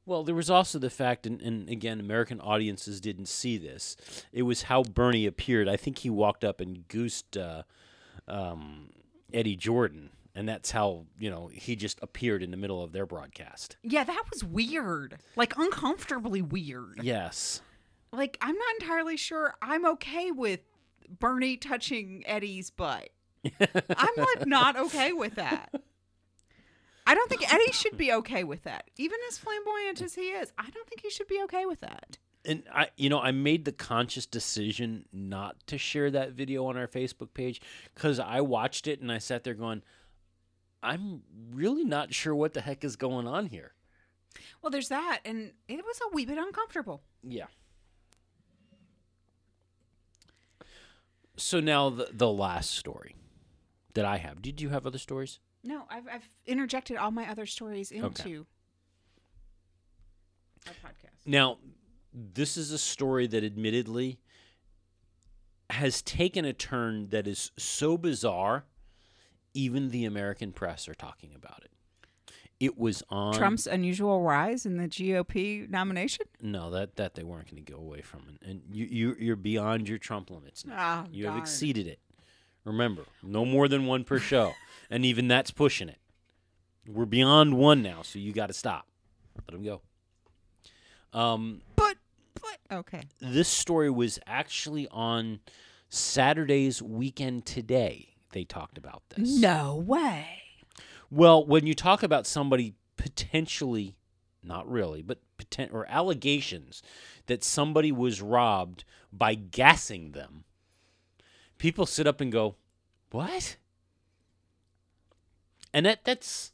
Well, 0.07 0.23
there 0.23 0.35
was 0.35 0.51
also 0.51 0.79
the 0.79 0.91
fact, 0.91 1.27
and, 1.27 1.41
and 1.41 1.69
again, 1.69 1.99
American 1.99 2.41
audiences 2.41 3.01
didn't 3.01 3.27
see 3.27 3.57
this. 3.57 3.97
It 4.33 4.43
was 4.43 4.63
how 4.63 4.83
Bernie 4.83 5.27
appeared. 5.27 5.69
I 5.69 5.77
think 5.77 5.99
he 5.99 6.11
walked 6.11 6.45
up 6.45 6.61
and 6.61 6.87
goosed 6.89 7.37
uh, 7.37 7.63
um, 8.29 8.91
Eddie 9.33 9.57
Jordan, 9.57 10.11
and 10.35 10.49
that's 10.49 10.71
how 10.71 11.07
you 11.19 11.31
know 11.31 11.49
he 11.53 11.77
just 11.77 11.99
appeared 12.03 12.43
in 12.43 12.51
the 12.51 12.57
middle 12.57 12.83
of 12.83 12.93
their 12.93 13.07
broadcast. 13.07 13.77
Yeah, 13.83 14.05
that 14.05 14.23
was 14.33 14.45
weird. 14.45 15.19
Like 15.37 15.57
uncomfortably 15.57 16.43
weird. 16.43 17.01
Yes, 17.03 17.61
Like 18.13 18.37
I'm 18.41 18.57
not 18.57 18.75
entirely 18.81 19.17
sure 19.17 19.55
I'm 19.63 19.85
okay 19.87 20.31
with 20.31 20.61
Bernie 21.19 21.57
touching 21.57 22.23
Eddie's 22.27 22.71
butt. 22.71 23.11
I'm 23.61 24.09
like 24.17 24.47
not 24.47 24.77
okay 24.77 25.13
with 25.13 25.35
that. 25.35 25.73
I 27.07 27.15
don't 27.15 27.29
think 27.29 27.53
Eddie 27.53 27.73
should 27.73 27.99
be 27.99 28.13
okay 28.13 28.45
with 28.45 28.63
that. 28.65 28.89
Even 28.97 29.19
as 29.29 29.37
flamboyant 29.37 30.01
as 30.01 30.15
he 30.15 30.29
is, 30.31 30.53
I 30.57 30.71
don't 30.71 30.89
think 30.89 31.03
he 31.03 31.11
should 31.11 31.29
be 31.29 31.41
okay 31.45 31.67
with 31.67 31.81
that. 31.81 32.17
and 32.47 32.63
I, 32.73 32.89
you 32.97 33.11
know, 33.11 33.21
I 33.21 33.31
made 33.31 33.67
the 33.67 33.73
conscious 33.73 34.25
decision 34.25 35.05
not 35.13 35.57
to 35.67 35.77
share 35.77 36.11
that 36.13 36.33
video 36.33 36.65
on 36.67 36.79
our 36.79 36.87
Facebook 36.89 37.35
page 37.35 37.61
because 37.95 38.19
I 38.19 38.41
watched 38.41 38.87
it 38.87 39.01
and 39.03 39.13
I 39.13 39.19
sat 39.19 39.45
there 39.45 39.53
going, 39.53 39.83
I'm 40.85 41.23
really 41.53 41.85
not 41.85 42.13
sure 42.15 42.35
what 42.35 42.53
the 42.53 42.61
heck 42.61 42.85
is 42.85 42.97
going 42.97 43.27
on 43.27 43.47
here. 43.47 43.73
Well, 44.63 44.71
there's 44.71 44.89
that, 44.89 45.21
and 45.25 45.53
it 45.69 45.85
was 45.85 46.01
a 46.05 46.15
wee 46.15 46.27
bit 46.27 46.39
uncomfortable. 46.39 47.03
Yeah. 47.23 47.47
So 51.37 51.61
now 51.61 51.91
the 51.91 52.09
the 52.13 52.31
last 52.31 52.71
story 52.71 53.17
that 53.95 54.05
I 54.05 54.19
have. 54.19 54.43
Did 54.43 54.61
you 54.61 54.69
have 54.71 54.87
other 54.87 54.99
stories? 54.99 55.41
No, 55.63 55.85
I've, 55.89 56.07
I've 56.13 56.29
interjected 56.47 56.97
all 56.97 57.11
my 57.11 57.29
other 57.29 57.47
stories 57.47 57.91
into 57.91 58.45
our 60.67 60.73
podcast. 60.75 61.27
Now, 61.27 61.59
this 62.13 62.57
is 62.57 62.71
a 62.71 62.79
story 62.79 63.27
that 63.29 63.43
admittedly 63.43 64.21
has 65.71 66.03
taken 66.03 66.45
a 66.45 66.53
turn 66.53 67.09
that 67.09 67.27
is 67.27 67.51
so 67.57 67.97
bizarre, 67.97 68.67
even 69.55 69.91
the 69.91 70.05
American 70.05 70.53
press 70.53 70.89
are 70.89 70.95
talking 70.95 71.31
about 71.35 71.63
it. 71.65 71.71
It 72.61 72.79
was 72.79 73.03
on 73.11 73.35
Trump's 73.35 73.67
unusual 73.67 74.23
rise 74.23 74.65
in 74.65 74.77
the 74.77 74.87
GOP 74.89 75.69
nomination. 75.69 76.27
No, 76.41 76.71
that 76.71 76.97
that 76.97 77.15
they 77.15 77.23
weren't 77.25 77.51
going 77.51 77.63
to 77.65 77.73
go 77.73 77.79
away 77.79 78.01
from, 78.01 78.39
and 78.47 78.63
you 78.71 78.87
you 78.87 79.17
you're 79.19 79.37
beyond 79.37 79.89
your 79.89 79.99
Trump 79.99 80.31
limits 80.31 80.65
now. 80.65 80.75
Ah, 80.79 81.05
you 81.11 81.27
have 81.27 81.37
exceeded 81.37 81.87
it. 81.87 81.99
Remember, 82.65 83.03
no 83.23 83.45
more 83.45 83.69
than 83.69 83.87
one 83.87 84.05
per 84.05 84.19
show, 84.19 84.55
and 84.91 85.05
even 85.05 85.29
that's 85.29 85.51
pushing 85.51 85.89
it. 85.89 85.99
We're 86.87 87.07
beyond 87.07 87.59
one 87.59 87.83
now, 87.83 88.03
so 88.03 88.19
you 88.19 88.33
got 88.33 88.47
to 88.47 88.53
stop. 88.53 88.87
Let 89.49 89.59
him 89.59 89.65
go. 89.65 89.81
Um, 91.13 91.61
But 91.77 91.97
but 92.35 92.59
okay. 92.79 93.03
this 93.21 93.49
story 93.49 93.91
was 93.91 94.19
actually 94.27 94.87
on 94.89 95.41
Saturday's 95.89 96.81
weekend 96.83 97.47
today, 97.47 98.14
they 98.35 98.45
talked 98.45 98.77
about 98.77 99.03
this. 99.11 99.39
No 99.39 99.77
way. 99.77 100.43
Well, 101.11 101.47
when 101.47 101.67
you 101.67 101.75
talk 101.75 102.03
about 102.03 102.27
somebody 102.27 102.75
potentially, 102.97 103.97
not 104.43 104.69
really, 104.69 105.01
but 105.01 105.21
poten- 105.39 105.73
or 105.73 105.87
allegations 105.89 106.83
that 107.27 107.45
somebody 107.45 107.93
was 107.93 108.21
robbed 108.21 108.85
by 109.13 109.35
gassing 109.35 110.13
them, 110.13 110.45
people 111.59 111.87
sit 111.87 112.07
up 112.07 112.21
and 112.21 112.33
go, 112.33 112.57
"What?" 113.13 113.57
And 115.73 115.87
that 115.87 116.05
that's 116.05 116.53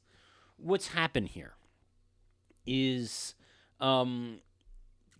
what's 0.59 0.89
happened 0.89 1.29
here. 1.29 1.55
Is 2.67 3.35
um, 3.81 4.41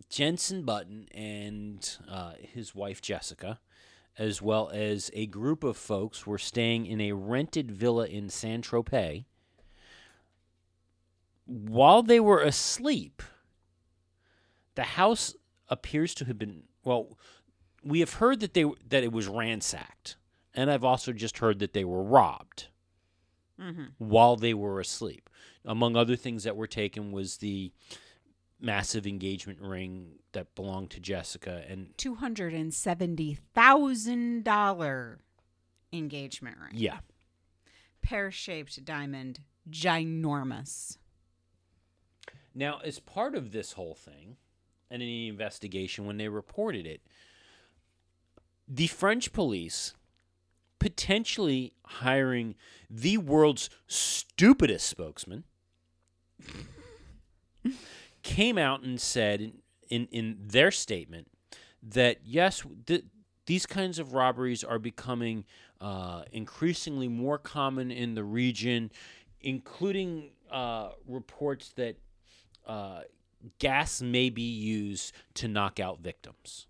Jenson 0.09 0.63
Button 0.63 1.07
and 1.11 1.97
uh, 2.07 2.33
his 2.39 2.75
wife 2.75 3.01
Jessica, 3.01 3.59
as 4.17 4.41
well 4.41 4.69
as 4.73 5.09
a 5.13 5.25
group 5.27 5.63
of 5.63 5.77
folks, 5.77 6.27
were 6.27 6.37
staying 6.37 6.85
in 6.85 6.99
a 7.01 7.13
rented 7.13 7.71
villa 7.71 8.05
in 8.05 8.29
Saint-Tropez. 8.29 9.25
While 11.45 12.03
they 12.03 12.19
were 12.19 12.41
asleep, 12.41 13.21
the 14.75 14.83
house 14.83 15.35
appears 15.69 16.13
to 16.15 16.25
have 16.25 16.37
been 16.37 16.63
well. 16.83 17.17
We 17.83 17.99
have 17.99 18.13
heard 18.15 18.39
that 18.41 18.53
they 18.53 18.65
that 18.89 19.03
it 19.03 19.11
was 19.11 19.27
ransacked, 19.27 20.17
and 20.53 20.69
I've 20.71 20.83
also 20.83 21.11
just 21.13 21.39
heard 21.39 21.59
that 21.59 21.73
they 21.73 21.83
were 21.85 22.03
robbed 22.03 22.67
Mm-hmm. 23.59 23.83
while 23.99 24.37
they 24.37 24.55
were 24.55 24.79
asleep. 24.79 25.29
Among 25.63 25.95
other 25.95 26.15
things 26.15 26.45
that 26.45 26.55
were 26.55 26.65
taken 26.67 27.11
was 27.11 27.37
the 27.37 27.71
massive 28.61 29.05
engagement 29.07 29.59
ring 29.61 30.19
that 30.33 30.53
belonged 30.55 30.91
to 30.91 30.99
Jessica 30.99 31.63
and 31.67 31.97
Two 31.97 32.15
hundred 32.15 32.53
and 32.53 32.73
seventy 32.73 33.37
thousand 33.53 34.43
dollar 34.43 35.19
engagement 35.91 36.57
ring. 36.59 36.73
yeah. 36.75 36.99
Pear 38.01 38.31
shaped 38.31 38.83
diamond, 38.85 39.41
ginormous. 39.69 40.97
Now, 42.55 42.79
as 42.83 42.99
part 42.99 43.35
of 43.35 43.51
this 43.51 43.73
whole 43.73 43.93
thing 43.95 44.37
and 44.89 45.01
in 45.01 45.07
the 45.07 45.27
investigation 45.27 46.05
when 46.05 46.17
they 46.17 46.27
reported 46.27 46.85
it, 46.87 47.01
the 48.67 48.87
French 48.87 49.31
police 49.33 49.93
potentially 50.79 51.73
hiring 51.85 52.55
the 52.89 53.17
world's 53.17 53.69
stupidest 53.87 54.87
spokesman 54.87 55.43
came 58.23 58.57
out 58.57 58.83
and 58.83 58.99
said 58.99 59.41
in, 59.41 59.53
in, 59.89 60.07
in 60.11 60.37
their 60.39 60.71
statement 60.71 61.27
that 61.83 62.17
yes, 62.23 62.63
th- 62.85 63.05
these 63.45 63.65
kinds 63.65 63.99
of 63.99 64.13
robberies 64.13 64.63
are 64.63 64.79
becoming 64.79 65.45
uh, 65.79 66.23
increasingly 66.31 67.07
more 67.07 67.37
common 67.37 67.91
in 67.91 68.13
the 68.13 68.23
region, 68.23 68.91
including 69.41 70.31
uh, 70.51 70.89
reports 71.07 71.69
that 71.75 71.97
uh, 72.67 73.01
gas 73.59 74.01
may 74.01 74.29
be 74.29 74.41
used 74.41 75.13
to 75.33 75.47
knock 75.47 75.79
out 75.79 75.99
victims. 75.99 76.67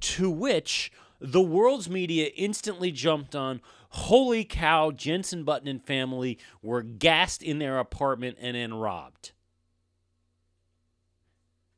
To 0.00 0.30
which 0.30 0.92
the 1.22 1.40
world's 1.40 1.88
media 1.88 2.30
instantly 2.36 2.90
jumped 2.90 3.34
on. 3.34 3.60
Holy 3.90 4.44
cow, 4.44 4.90
Jenson 4.90 5.44
Button 5.44 5.68
and 5.68 5.84
family 5.84 6.38
were 6.62 6.82
gassed 6.82 7.42
in 7.42 7.58
their 7.58 7.78
apartment 7.78 8.38
and 8.40 8.56
then 8.56 8.74
robbed. 8.74 9.32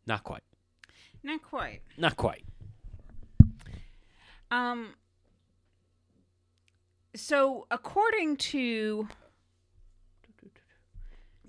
Not 0.06 0.24
quite. 0.24 0.42
Not 1.22 1.42
quite. 1.42 1.82
Not 1.96 2.16
quite. 2.16 2.44
Um. 4.50 4.94
So, 7.16 7.66
according 7.70 8.36
to 8.38 9.08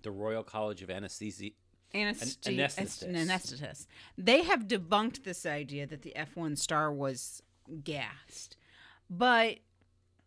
The 0.04 0.12
Royal 0.12 0.44
College 0.44 0.84
of 0.84 0.90
Anesthesi- 0.90 1.54
anesthe- 1.94 2.38
anesthetists. 2.44 3.04
anesthetists, 3.04 3.88
they 4.16 4.44
have 4.44 4.68
debunked 4.68 5.24
this 5.24 5.46
idea 5.46 5.88
that 5.88 6.04
the 6.04 6.14
F1 6.16 6.58
star 6.60 6.94
was 6.94 7.42
gassed. 7.84 8.58
But 9.10 9.58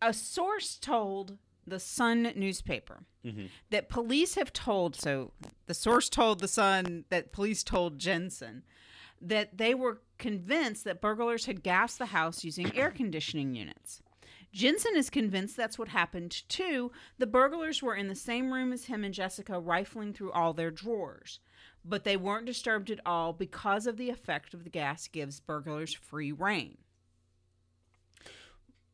a 0.01 0.13
source 0.13 0.77
told 0.77 1.37
the 1.69 1.79
Sun 1.79 2.33
newspaper 2.35 3.03
Mhm. 3.25 3.49
that 3.69 3.89
police 3.89 4.35
have 4.35 4.51
told, 4.53 4.95
so 4.95 5.33
the 5.67 5.73
source 5.73 6.09
told 6.09 6.39
the 6.39 6.47
Sun 6.47 7.05
that 7.09 7.31
police 7.31 7.63
told 7.63 7.99
Jenson 7.99 8.63
that 9.21 9.57
they 9.57 9.73
were 9.75 10.01
convinced 10.17 10.83
that 10.85 11.01
burglars 11.01 11.45
had 11.45 11.61
gassed 11.63 11.97
the 11.99 12.07
house 12.07 12.43
using 12.43 12.73
air 12.75 12.91
conditioning 12.91 13.55
units. 13.55 14.01
Jenson 14.51 14.95
is 14.95 15.09
convinced 15.09 15.55
that's 15.55 15.77
what 15.77 15.89
happened 15.89 16.47
too. 16.49 16.91
The 17.17 17.27
burglars 17.27 17.83
were 17.83 17.95
in 17.95 18.07
the 18.07 18.15
same 18.15 18.51
room 18.51 18.73
as 18.73 18.85
him 18.85 19.03
and 19.03 19.13
Jessica, 19.13 19.59
rifling 19.59 20.13
through 20.13 20.31
all 20.31 20.53
their 20.53 20.71
drawers. 20.71 21.39
But 21.85 22.03
they 22.03 22.17
weren't 22.17 22.45
disturbed 22.47 22.89
at 22.89 22.99
all 23.05 23.31
because 23.31 23.85
of 23.85 23.97
the 23.97 24.09
effect 24.09 24.53
of 24.53 24.63
the 24.63 24.69
gas 24.69 25.07
gives 25.07 25.39
burglars 25.39 25.93
free 25.93 26.31
reign. 26.31 26.77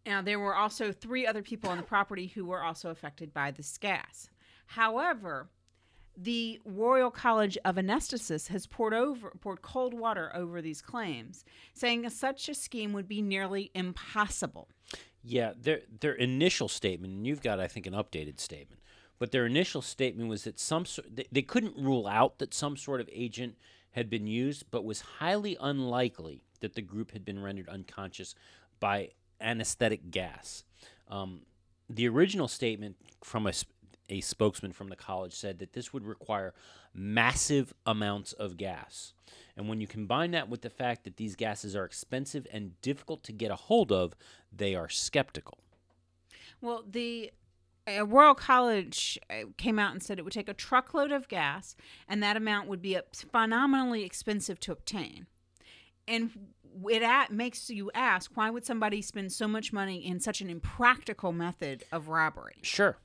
Now, 0.05 0.21
there 0.21 0.39
were 0.39 0.55
also 0.55 0.91
three 0.91 1.25
other 1.25 1.41
people 1.41 1.69
on 1.69 1.77
the 1.77 1.83
property 1.83 2.27
who 2.27 2.45
were 2.45 2.63
also 2.63 2.89
affected 2.89 3.33
by 3.33 3.51
this 3.51 3.77
gas. 3.77 4.29
However, 4.67 5.49
the 6.17 6.59
Royal 6.63 7.11
College 7.11 7.57
of 7.65 7.75
Anesthetists 7.75 8.47
has 8.47 8.67
poured 8.67 8.93
over 8.93 9.31
poured 9.41 9.61
cold 9.61 9.93
water 9.93 10.31
over 10.33 10.61
these 10.61 10.81
claims, 10.81 11.43
saying 11.73 12.07
such 12.09 12.47
a 12.47 12.55
scheme 12.55 12.93
would 12.93 13.07
be 13.07 13.21
nearly 13.21 13.71
impossible. 13.73 14.69
Yeah, 15.23 15.53
their 15.59 15.81
their 15.99 16.13
initial 16.13 16.67
statement, 16.67 17.13
and 17.13 17.27
you've 17.27 17.41
got, 17.41 17.59
I 17.59 17.67
think, 17.67 17.85
an 17.85 17.93
updated 17.93 18.39
statement, 18.39 18.81
but 19.19 19.31
their 19.31 19.45
initial 19.45 19.81
statement 19.81 20.29
was 20.29 20.43
that 20.43 20.59
some 20.59 20.85
sor- 20.85 21.05
they, 21.11 21.25
they 21.31 21.41
couldn't 21.41 21.75
rule 21.77 22.07
out 22.07 22.39
that 22.39 22.53
some 22.53 22.77
sort 22.77 23.01
of 23.01 23.09
agent 23.11 23.57
had 23.91 24.09
been 24.09 24.27
used, 24.27 24.65
but 24.71 24.85
was 24.85 25.01
highly 25.01 25.57
unlikely 25.59 26.43
that 26.59 26.75
the 26.75 26.81
group 26.81 27.11
had 27.11 27.25
been 27.25 27.41
rendered 27.41 27.69
unconscious 27.69 28.35
by 28.79 29.09
anesthetic 29.41 30.11
gas. 30.11 30.63
Um, 31.07 31.41
the 31.89 32.07
original 32.07 32.47
statement 32.47 32.95
from 33.23 33.47
a, 33.47 33.53
a 34.09 34.21
spokesman 34.21 34.71
from 34.71 34.89
the 34.89 34.95
college 34.95 35.33
said 35.33 35.59
that 35.59 35.73
this 35.73 35.93
would 35.93 36.05
require 36.05 36.53
massive 36.93 37.73
amounts 37.85 38.33
of 38.33 38.57
gas. 38.57 39.13
And 39.57 39.69
when 39.69 39.81
you 39.81 39.87
combine 39.87 40.31
that 40.31 40.49
with 40.49 40.61
the 40.61 40.69
fact 40.69 41.03
that 41.03 41.17
these 41.17 41.35
gases 41.35 41.75
are 41.75 41.85
expensive 41.85 42.47
and 42.51 42.79
difficult 42.81 43.23
to 43.23 43.31
get 43.31 43.51
a 43.51 43.55
hold 43.55 43.91
of, 43.91 44.15
they 44.51 44.75
are 44.75 44.89
skeptical. 44.89 45.59
Well, 46.61 46.83
the 46.89 47.31
uh, 47.87 48.05
Royal 48.05 48.35
College 48.35 49.19
uh, 49.29 49.47
came 49.57 49.77
out 49.77 49.91
and 49.91 50.01
said 50.01 50.17
it 50.17 50.23
would 50.23 50.33
take 50.33 50.49
a 50.49 50.53
truckload 50.53 51.11
of 51.11 51.27
gas, 51.27 51.75
and 52.07 52.21
that 52.23 52.35
amount 52.35 52.67
would 52.67 52.81
be 52.81 52.97
phenomenally 53.31 54.03
expensive 54.03 54.59
to 54.61 54.71
obtain. 54.71 55.27
And 56.07 56.53
it 56.89 57.01
at, 57.01 57.31
makes 57.31 57.69
you 57.69 57.91
ask 57.93 58.31
why 58.35 58.49
would 58.49 58.65
somebody 58.65 59.01
spend 59.01 59.31
so 59.31 59.47
much 59.47 59.71
money 59.71 60.05
in 60.05 60.19
such 60.19 60.41
an 60.41 60.49
impractical 60.49 61.31
method 61.31 61.83
of 61.91 62.07
robbery? 62.07 62.57
Sure. 62.61 62.97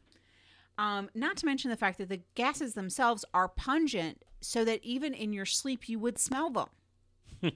Um, 0.78 1.10
not 1.14 1.36
to 1.38 1.46
mention 1.46 1.70
the 1.70 1.76
fact 1.76 1.98
that 1.98 2.08
the 2.08 2.22
gases 2.34 2.74
themselves 2.74 3.24
are 3.34 3.48
pungent, 3.48 4.24
so 4.40 4.64
that 4.64 4.82
even 4.82 5.12
in 5.12 5.32
your 5.32 5.44
sleep 5.44 5.88
you 5.88 5.98
would 5.98 6.18
smell 6.18 6.50
them. 6.50 7.52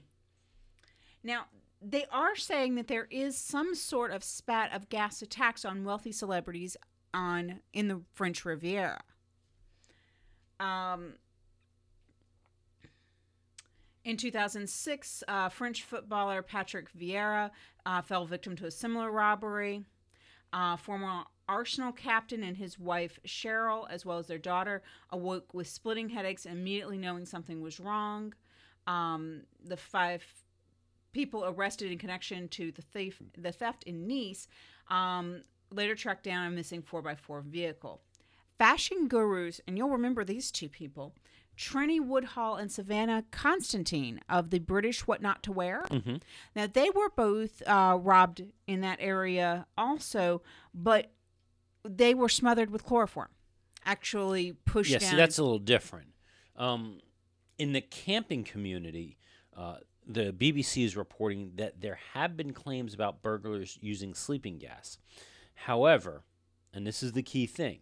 now, 1.23 1.45
they 1.81 2.05
are 2.11 2.35
saying 2.35 2.75
that 2.75 2.87
there 2.87 3.07
is 3.09 3.37
some 3.37 3.73
sort 3.75 4.11
of 4.11 4.23
spat 4.23 4.73
of 4.73 4.89
gas 4.89 5.21
attacks 5.21 5.65
on 5.65 5.83
wealthy 5.83 6.11
celebrities 6.11 6.77
on 7.13 7.61
in 7.73 7.87
the 7.87 8.01
French 8.13 8.45
Riviera. 8.45 9.01
Um, 10.59 11.13
in 14.05 14.17
2006, 14.17 15.23
uh, 15.27 15.49
French 15.49 15.83
footballer 15.83 16.41
Patrick 16.41 16.87
Vieira 16.93 17.49
uh, 17.85 18.01
fell 18.01 18.25
victim 18.25 18.55
to 18.55 18.67
a 18.67 18.71
similar 18.71 19.11
robbery. 19.11 19.83
Uh, 20.53 20.77
former 20.77 21.23
Arsenal 21.49 21.91
captain 21.91 22.43
and 22.43 22.55
his 22.55 22.79
wife 22.79 23.19
Cheryl, 23.27 23.87
as 23.89 24.05
well 24.05 24.19
as 24.19 24.27
their 24.27 24.37
daughter, 24.37 24.83
awoke 25.09 25.53
with 25.53 25.67
splitting 25.67 26.09
headaches 26.09 26.45
and 26.45 26.59
immediately 26.59 26.97
knowing 26.97 27.25
something 27.25 27.61
was 27.61 27.79
wrong. 27.79 28.33
Um, 28.87 29.41
the 29.63 29.75
five 29.75 30.23
people 31.11 31.43
arrested 31.45 31.91
in 31.91 31.97
connection 31.97 32.47
to 32.49 32.71
the 32.71 32.81
thief, 32.81 33.21
the 33.37 33.51
theft 33.51 33.83
in 33.83 34.07
Nice, 34.07 34.47
um, 34.89 35.43
later 35.71 35.95
tracked 35.95 36.23
down 36.23 36.45
a 36.45 36.51
missing 36.51 36.83
4x4 36.83 37.43
vehicle. 37.43 38.01
Fashion 38.57 39.07
gurus, 39.07 39.59
and 39.67 39.77
you'll 39.77 39.89
remember 39.89 40.23
these 40.23 40.51
two 40.51 40.69
people, 40.69 41.13
Trinny 41.57 41.99
Woodall 41.99 42.55
and 42.55 42.71
Susannah 42.71 43.23
Constantine 43.31 44.19
of 44.29 44.49
the 44.49 44.59
British 44.59 45.07
What 45.07 45.21
Not 45.21 45.41
to 45.43 45.51
Wear. 45.51 45.83
Mhm. 45.89 46.21
Now, 46.55 46.67
they 46.67 46.89
were 46.89 47.09
both 47.15 47.61
uh, 47.65 47.97
robbed 48.01 48.43
in 48.67 48.81
that 48.81 48.97
area 49.01 49.65
also, 49.77 50.41
but 50.73 51.11
they 51.83 52.13
were 52.13 52.29
smothered 52.29 52.69
with 52.71 52.83
chloroform, 52.83 53.29
actually 53.85 54.53
pushed 54.53 54.91
Yeah, 54.91 54.99
down. 54.99 55.09
see, 55.11 55.15
that's 55.15 55.37
a 55.37 55.43
little 55.43 55.59
different. 55.59 56.13
Um, 56.55 56.99
in 57.57 57.73
the 57.73 57.81
camping 57.81 58.43
community, 58.43 59.17
uh, 59.55 59.77
the 60.05 60.31
BBC 60.33 60.83
is 60.83 60.95
reporting 60.97 61.53
that 61.55 61.81
there 61.81 61.99
have 62.13 62.35
been 62.35 62.53
claims 62.53 62.93
about 62.93 63.21
burglars 63.21 63.77
using 63.81 64.13
sleeping 64.13 64.57
gas. 64.57 64.97
However, 65.53 66.25
and 66.73 66.85
this 66.85 67.01
is 67.01 67.13
the 67.13 67.23
key 67.23 67.45
thing, 67.47 67.79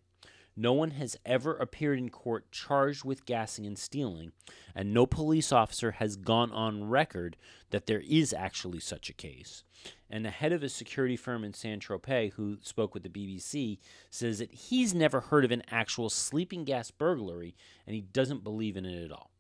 no 0.56 0.74
one 0.74 0.92
has 0.92 1.18
ever 1.26 1.56
appeared 1.56 1.98
in 1.98 2.10
court 2.10 2.52
charged 2.52 3.04
with 3.04 3.26
gassing 3.26 3.66
and 3.66 3.78
stealing, 3.78 4.32
and 4.76 4.94
no 4.94 5.06
police 5.06 5.52
officer 5.52 5.92
has 5.92 6.16
gone 6.16 6.52
on 6.52 6.90
record 6.90 7.38
that 7.72 7.88
there 7.88 8.04
is 8.08 8.34
actually 8.34 8.80
such 8.80 9.10
a 9.10 9.14
case. 9.14 9.64
And 10.10 10.24
the 10.24 10.30
head 10.30 10.54
of 10.54 10.62
a 10.62 10.70
security 10.70 11.18
firm 11.18 11.44
in 11.44 11.54
Saint-Tropez, 11.54 12.34
who 12.34 12.58
spoke 12.62 12.94
with 12.94 13.04
the 13.04 13.10
BBC, 13.10 13.80
says 14.12 14.40
that 14.40 14.52
he's 14.52 14.94
never 14.94 15.22
heard 15.22 15.44
of 15.44 15.52
an 15.52 15.64
actual 15.72 16.10
sleeping 16.10 16.66
gas 16.66 16.92
burglary 16.92 17.56
and 17.88 17.96
he 17.96 18.02
doesn't 18.02 18.44
believe 18.44 18.78
in 18.78 18.86
it 18.86 19.04
at 19.04 19.12
all. 19.12 19.32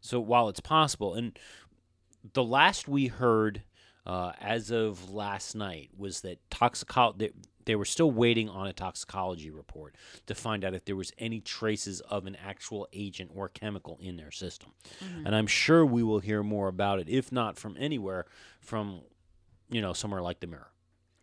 So 0.00 0.20
while 0.20 0.48
it's 0.48 0.60
possible, 0.60 1.14
and 1.14 1.38
the 2.34 2.44
last 2.44 2.86
we 2.86 3.06
heard 3.06 3.62
uh, 4.06 4.32
as 4.40 4.70
of 4.70 5.10
last 5.10 5.54
night 5.54 5.90
was 5.96 6.20
that 6.22 6.38
toxicology 6.50 7.32
they, 7.68 7.76
were 7.76 7.84
still 7.84 8.10
waiting 8.10 8.48
on 8.48 8.66
a 8.66 8.72
toxicology 8.72 9.50
report 9.50 9.94
to 10.26 10.34
find 10.34 10.64
out 10.64 10.74
if 10.74 10.84
there 10.84 10.96
was 10.96 11.12
any 11.18 11.40
traces 11.40 12.00
of 12.00 12.26
an 12.26 12.36
actual 12.36 12.88
agent 12.92 13.30
or 13.34 13.48
chemical 13.48 13.98
in 14.00 14.16
their 14.16 14.30
system. 14.30 14.72
Mm-hmm. 15.04 15.26
And 15.26 15.36
I'm 15.36 15.46
sure 15.46 15.84
we 15.84 16.02
will 16.02 16.20
hear 16.20 16.42
more 16.42 16.68
about 16.68 16.98
it, 16.98 17.08
if 17.08 17.30
not 17.30 17.56
from 17.56 17.76
anywhere, 17.78 18.26
from 18.60 19.02
you 19.70 19.80
know 19.80 19.92
somewhere 19.92 20.22
like 20.22 20.40
the 20.40 20.46
Mirror, 20.46 20.72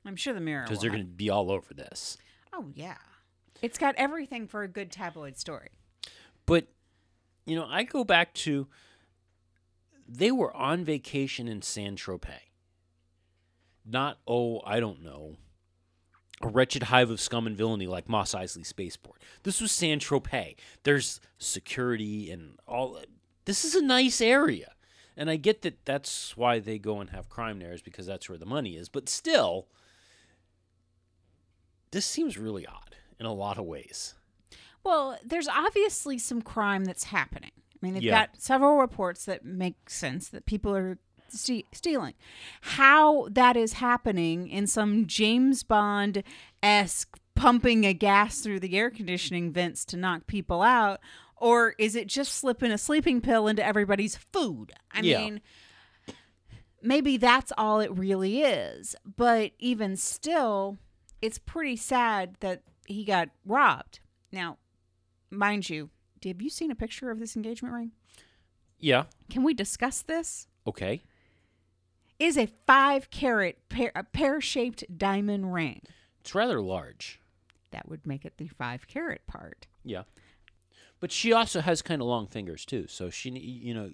I'm 0.06 0.16
sure 0.16 0.34
the 0.34 0.40
mirror. 0.40 0.64
because 0.64 0.80
they're 0.80 0.92
going 0.92 1.02
to 1.02 1.10
be 1.10 1.30
all 1.30 1.52
over 1.52 1.74
this. 1.74 2.18
Oh 2.54 2.66
yeah, 2.74 2.98
it's 3.62 3.78
got 3.78 3.96
everything 3.98 4.48
for 4.48 4.64
a 4.64 4.68
good 4.68 4.92
tabloid 4.92 5.38
story. 5.38 5.70
But 6.46 6.68
you 7.46 7.56
know, 7.56 7.66
I 7.70 7.84
go 7.84 8.04
back 8.04 8.34
to 8.36 8.68
they 10.08 10.32
were 10.32 10.56
on 10.56 10.84
vacation 10.84 11.48
in 11.48 11.62
Saint-Tropez. 11.62 12.40
Not 13.86 14.20
oh, 14.28 14.62
I 14.66 14.80
don't 14.80 15.04
know, 15.04 15.38
a 16.42 16.48
wretched 16.48 16.84
hive 16.84 17.10
of 17.10 17.20
scum 17.22 17.48
and 17.48 17.56
villainy 17.58 17.88
like 17.88 18.10
Mos 18.10 18.34
Eisley 18.36 18.66
Spaceport. 18.66 19.22
This 19.44 19.62
was 19.62 19.72
Saint-Tropez. 19.72 20.56
There's 20.84 21.20
security 21.38 22.30
and 22.32 22.60
all. 22.68 23.00
This 23.46 23.64
is 23.64 23.76
a 23.76 23.82
nice 23.82 24.20
area, 24.22 24.74
and 25.16 25.30
I 25.30 25.36
get 25.38 25.62
that 25.62 25.86
that's 25.86 26.36
why 26.36 26.60
they 26.60 26.78
go 26.80 27.00
and 27.00 27.12
have 27.12 27.30
crime 27.30 27.60
there 27.60 27.74
is 27.74 27.82
because 27.82 28.06
that's 28.06 28.28
where 28.28 28.38
the 28.38 28.46
money 28.46 28.76
is. 28.76 28.90
But 28.90 29.08
still, 29.08 29.68
this 31.92 32.06
seems 32.06 32.38
really 32.38 32.66
odd 32.68 32.96
in 33.20 33.26
a 33.26 33.34
lot 33.34 33.58
of 33.58 33.66
ways. 33.66 34.16
Well, 34.84 35.18
there's 35.24 35.48
obviously 35.48 36.18
some 36.18 36.42
crime 36.42 36.86
that's 36.86 37.06
happening. 37.06 37.52
I 37.74 37.78
mean, 37.82 37.94
they've 37.94 38.04
Yeah. 38.04 38.26
got 38.28 38.42
several 38.42 38.78
reports 38.78 39.26
that 39.26 39.46
make 39.46 39.90
sense 39.90 40.28
that 40.30 40.46
people 40.46 40.76
are 40.76 41.00
ste- 41.30 41.66
stealing. 41.74 42.14
How 42.62 43.28
that 43.32 43.56
is 43.58 43.74
happening 43.74 44.48
in 44.48 44.68
some 44.68 45.06
James 45.08 45.64
Bond 45.64 46.24
esque 46.64 47.18
pumping 47.36 47.86
a 47.86 47.94
gas 47.94 48.40
through 48.40 48.60
the 48.62 48.78
air 48.78 48.90
conditioning 48.90 49.52
vents 49.52 49.84
to 49.86 49.98
knock 49.98 50.26
people 50.28 50.62
out, 50.62 51.00
or 51.36 51.76
is 51.78 51.96
it 51.96 52.08
just 52.08 52.34
slipping 52.34 52.72
a 52.72 52.78
sleeping 52.78 53.20
pill 53.22 53.48
into 53.48 53.66
everybody's 53.66 54.16
food? 54.16 54.72
I 54.92 55.02
Yeah. 55.02 55.20
mean, 55.20 55.42
maybe 56.82 57.18
that's 57.18 57.52
all 57.58 57.80
it 57.80 57.92
really 57.92 58.42
is. 58.42 58.96
But 59.06 59.52
even 59.60 59.98
still, 59.98 60.78
it's 61.22 61.38
pretty 61.38 61.76
sad 61.76 62.36
that 62.40 62.62
he 62.88 63.04
got 63.04 63.30
robbed. 63.46 64.00
Now, 64.32 64.58
mind 65.30 65.70
you, 65.70 65.90
have 66.24 66.42
you 66.42 66.50
seen 66.50 66.72
a 66.72 66.76
picture 66.76 67.12
of 67.12 67.20
this 67.20 67.36
engagement 67.36 67.74
ring? 67.74 67.92
Yeah. 68.80 69.06
Can 69.30 69.44
we 69.44 69.54
discuss 69.54 70.02
this? 70.02 70.48
Okay. 70.68 71.02
Is 72.18 72.38
a 72.38 72.48
five 72.66 73.10
carat 73.10 73.58
pear 73.70 74.42
shaped 74.42 74.86
diamond 74.98 75.54
ring. 75.54 75.82
It's 76.22 76.34
rather 76.34 76.62
large. 76.62 77.20
That 77.72 77.90
would 77.90 78.06
make 78.08 78.24
it 78.24 78.38
the 78.38 78.48
five 78.48 78.88
carat 78.88 79.28
part. 79.28 79.68
Yeah. 79.84 80.04
But 81.02 81.12
she 81.12 81.34
also 81.34 81.60
has 81.60 81.82
kind 81.82 82.02
of 82.02 82.08
long 82.08 82.28
fingers 82.28 82.66
too, 82.66 82.88
so 82.88 83.10
she 83.10 83.30
you 83.32 83.74
know 83.74 83.92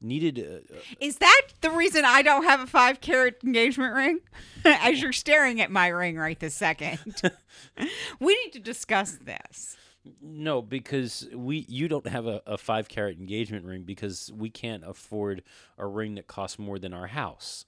needed 0.00 0.38
uh, 0.38 0.74
uh, 0.74 0.80
Is 0.98 1.18
that 1.18 1.42
the 1.60 1.70
reason 1.70 2.04
I 2.04 2.22
don't 2.22 2.44
have 2.44 2.60
a 2.60 2.66
five 2.66 3.00
carat 3.00 3.38
engagement 3.44 3.94
ring? 3.94 4.20
As 4.64 5.02
you're 5.02 5.12
staring 5.12 5.60
at 5.60 5.70
my 5.70 5.88
ring 5.88 6.16
right 6.16 6.38
this 6.38 6.54
second. 6.54 6.98
we 8.20 8.34
need 8.44 8.52
to 8.54 8.60
discuss 8.60 9.18
this. 9.22 9.76
No 10.20 10.62
because 10.62 11.28
we 11.34 11.66
you 11.68 11.88
don't 11.88 12.06
have 12.06 12.26
a, 12.26 12.42
a 12.46 12.58
five 12.58 12.88
carat 12.88 13.18
engagement 13.18 13.64
ring 13.64 13.82
because 13.82 14.30
we 14.36 14.50
can't 14.50 14.84
afford 14.84 15.42
a 15.76 15.86
ring 15.86 16.14
that 16.16 16.26
costs 16.26 16.58
more 16.58 16.78
than 16.78 16.92
our 16.92 17.08
house. 17.08 17.64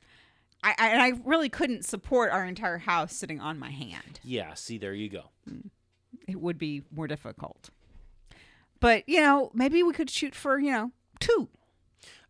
I, 0.62 0.74
I, 0.78 0.88
and 0.88 1.02
I 1.02 1.12
really 1.24 1.48
couldn't 1.48 1.84
support 1.84 2.32
our 2.32 2.44
entire 2.44 2.78
house 2.78 3.14
sitting 3.14 3.40
on 3.40 3.58
my 3.58 3.70
hand. 3.70 4.20
Yeah, 4.22 4.54
see 4.54 4.78
there 4.78 4.94
you 4.94 5.08
go. 5.08 5.30
It 6.28 6.40
would 6.40 6.58
be 6.58 6.82
more 6.94 7.06
difficult. 7.06 7.70
But, 8.78 9.08
you 9.08 9.20
know, 9.20 9.50
maybe 9.54 9.82
we 9.82 9.92
could 9.92 10.10
shoot 10.10 10.34
for, 10.34 10.58
you 10.58 10.72
know, 10.72 10.92
two. 11.18 11.48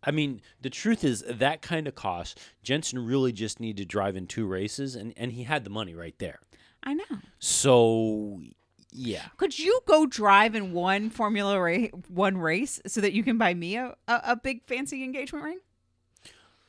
I 0.02 0.10
mean, 0.10 0.40
the 0.60 0.70
truth 0.70 1.04
is 1.04 1.22
that 1.28 1.62
kind 1.62 1.86
of 1.86 1.94
cost, 1.94 2.38
Jenson 2.62 3.04
really 3.04 3.32
just 3.32 3.60
needed 3.60 3.82
to 3.82 3.84
drive 3.84 4.16
in 4.16 4.26
two 4.26 4.46
races 4.46 4.96
and 4.96 5.12
and 5.16 5.32
he 5.32 5.44
had 5.44 5.64
the 5.64 5.70
money 5.70 5.94
right 5.94 6.18
there. 6.18 6.40
I 6.82 6.94
know. 6.94 7.04
So 7.38 8.40
yeah. 8.92 9.26
Could 9.36 9.58
you 9.58 9.80
go 9.86 10.06
drive 10.06 10.54
in 10.54 10.72
one 10.72 11.10
Formula 11.10 11.60
ra- 11.60 11.88
One 12.08 12.36
race 12.38 12.80
so 12.86 13.00
that 13.00 13.12
you 13.12 13.22
can 13.22 13.38
buy 13.38 13.54
me 13.54 13.76
a, 13.76 13.94
a, 14.08 14.20
a 14.24 14.36
big 14.36 14.64
fancy 14.66 15.04
engagement 15.04 15.44
ring? 15.44 15.58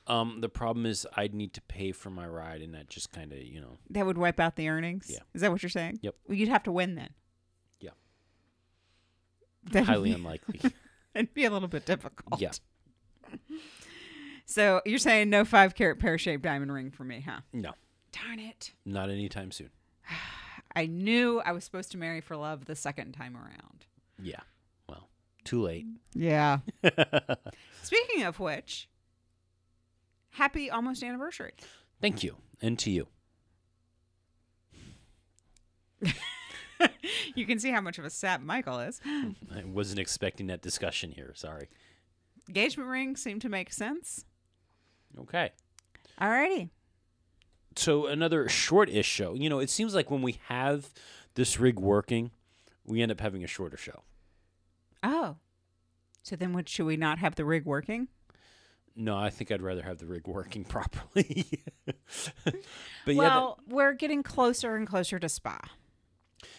Um 0.07 0.41
the 0.41 0.49
problem 0.49 0.85
is 0.85 1.05
I'd 1.15 1.33
need 1.35 1.53
to 1.53 1.61
pay 1.61 1.91
for 1.91 2.09
my 2.09 2.27
ride 2.27 2.61
and 2.61 2.73
that 2.73 2.89
just 2.89 3.11
kind 3.11 3.31
of, 3.33 3.39
you 3.39 3.61
know. 3.61 3.77
That 3.91 4.05
would 4.05 4.17
wipe 4.17 4.39
out 4.39 4.55
the 4.55 4.67
earnings. 4.69 5.07
Yeah. 5.09 5.19
Is 5.33 5.41
that 5.41 5.51
what 5.51 5.61
you're 5.63 5.69
saying? 5.69 5.99
Yep. 6.01 6.15
Well, 6.27 6.37
you'd 6.37 6.49
have 6.49 6.63
to 6.63 6.71
win 6.71 6.95
then. 6.95 7.09
Yeah. 7.79 7.91
That'd 9.71 9.87
Highly 9.87 10.09
be, 10.09 10.15
unlikely. 10.15 10.61
It'd 11.15 11.33
be 11.33 11.45
a 11.45 11.51
little 11.51 11.67
bit 11.67 11.85
difficult. 11.85 12.39
Yeah. 12.41 12.51
So 14.45 14.81
you're 14.85 14.97
saying 14.99 15.29
no 15.29 15.45
five 15.45 15.75
carat 15.75 15.99
pear 15.99 16.17
shaped 16.17 16.43
diamond 16.43 16.71
ring 16.73 16.91
for 16.91 17.03
me, 17.03 17.21
huh? 17.25 17.41
No, 17.53 17.71
Darn 18.11 18.39
it. 18.39 18.71
not 18.85 19.09
anytime 19.09 19.51
soon. 19.51 19.69
I 20.75 20.85
knew 20.85 21.41
I 21.41 21.51
was 21.51 21.63
supposed 21.63 21.91
to 21.91 21.97
marry 21.97 22.21
for 22.21 22.35
love 22.35 22.65
the 22.65 22.75
second 22.75 23.13
time 23.13 23.35
around. 23.35 23.85
Yeah. 24.21 24.41
Well, 24.87 25.09
too 25.43 25.61
late. 25.61 25.85
Yeah. 26.13 26.59
Speaking 27.83 28.23
of 28.23 28.39
which, 28.39 28.89
happy 30.31 30.69
almost 30.69 31.03
anniversary. 31.03 31.53
Thank 31.99 32.23
you. 32.23 32.37
And 32.61 32.77
to 32.79 32.91
you. 32.91 33.07
You 37.35 37.45
can 37.45 37.59
see 37.59 37.71
how 37.71 37.81
much 37.81 37.99
of 37.99 38.05
a 38.05 38.09
sap 38.09 38.41
Michael 38.41 38.79
is. 38.79 38.99
I 39.05 39.63
wasn't 39.65 39.99
expecting 39.99 40.47
that 40.47 40.61
discussion 40.61 41.11
here. 41.11 41.31
Sorry. 41.35 41.69
Engagement 42.47 42.89
ring 42.89 43.15
seemed 43.15 43.41
to 43.41 43.49
make 43.49 43.71
sense. 43.71 44.25
Okay. 45.19 45.51
Alrighty. 46.19 46.69
So 47.75 48.05
another 48.07 48.49
short-ish 48.49 49.07
show. 49.07 49.33
You 49.33 49.49
know, 49.49 49.59
it 49.59 49.69
seems 49.69 49.95
like 49.95 50.11
when 50.11 50.21
we 50.21 50.39
have 50.47 50.89
this 51.35 51.59
rig 51.59 51.79
working, 51.79 52.31
we 52.85 53.01
end 53.01 53.11
up 53.11 53.21
having 53.21 53.43
a 53.43 53.47
shorter 53.47 53.77
show. 53.77 54.03
Oh. 55.03 55.37
So 56.23 56.35
then 56.35 56.53
what 56.53 56.69
should 56.69 56.85
we 56.85 56.97
not 56.97 57.19
have 57.19 57.35
the 57.35 57.45
rig 57.45 57.65
working? 57.65 58.07
No, 58.95 59.17
I 59.17 59.29
think 59.29 59.51
I'd 59.51 59.61
rather 59.61 59.83
have 59.83 59.99
the 59.99 60.05
rig 60.05 60.27
working 60.27 60.63
properly. 60.65 61.47
but 62.43 62.55
yeah, 63.05 63.15
well, 63.15 63.59
we're 63.67 63.93
getting 63.93 64.21
closer 64.21 64.75
and 64.75 64.85
closer 64.85 65.17
to 65.17 65.29
Spa. 65.29 65.59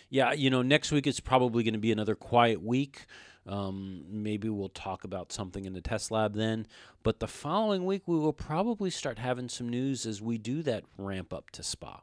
yeah, 0.08 0.32
you 0.32 0.48
know, 0.50 0.62
next 0.62 0.90
week 0.92 1.06
is 1.06 1.20
probably 1.20 1.62
going 1.62 1.74
to 1.74 1.80
be 1.80 1.92
another 1.92 2.14
quiet 2.14 2.62
week. 2.62 3.06
Um, 3.46 4.04
maybe 4.08 4.48
we'll 4.48 4.68
talk 4.68 5.04
about 5.04 5.32
something 5.32 5.64
in 5.64 5.72
the 5.72 5.80
test 5.80 6.10
lab 6.10 6.34
then. 6.34 6.66
But 7.02 7.18
the 7.20 7.26
following 7.26 7.84
week, 7.84 8.02
we 8.06 8.16
will 8.16 8.32
probably 8.32 8.90
start 8.90 9.18
having 9.18 9.48
some 9.48 9.68
news 9.68 10.06
as 10.06 10.22
we 10.22 10.38
do 10.38 10.62
that 10.62 10.84
ramp 10.96 11.32
up 11.32 11.50
to 11.50 11.62
Spa. 11.62 12.02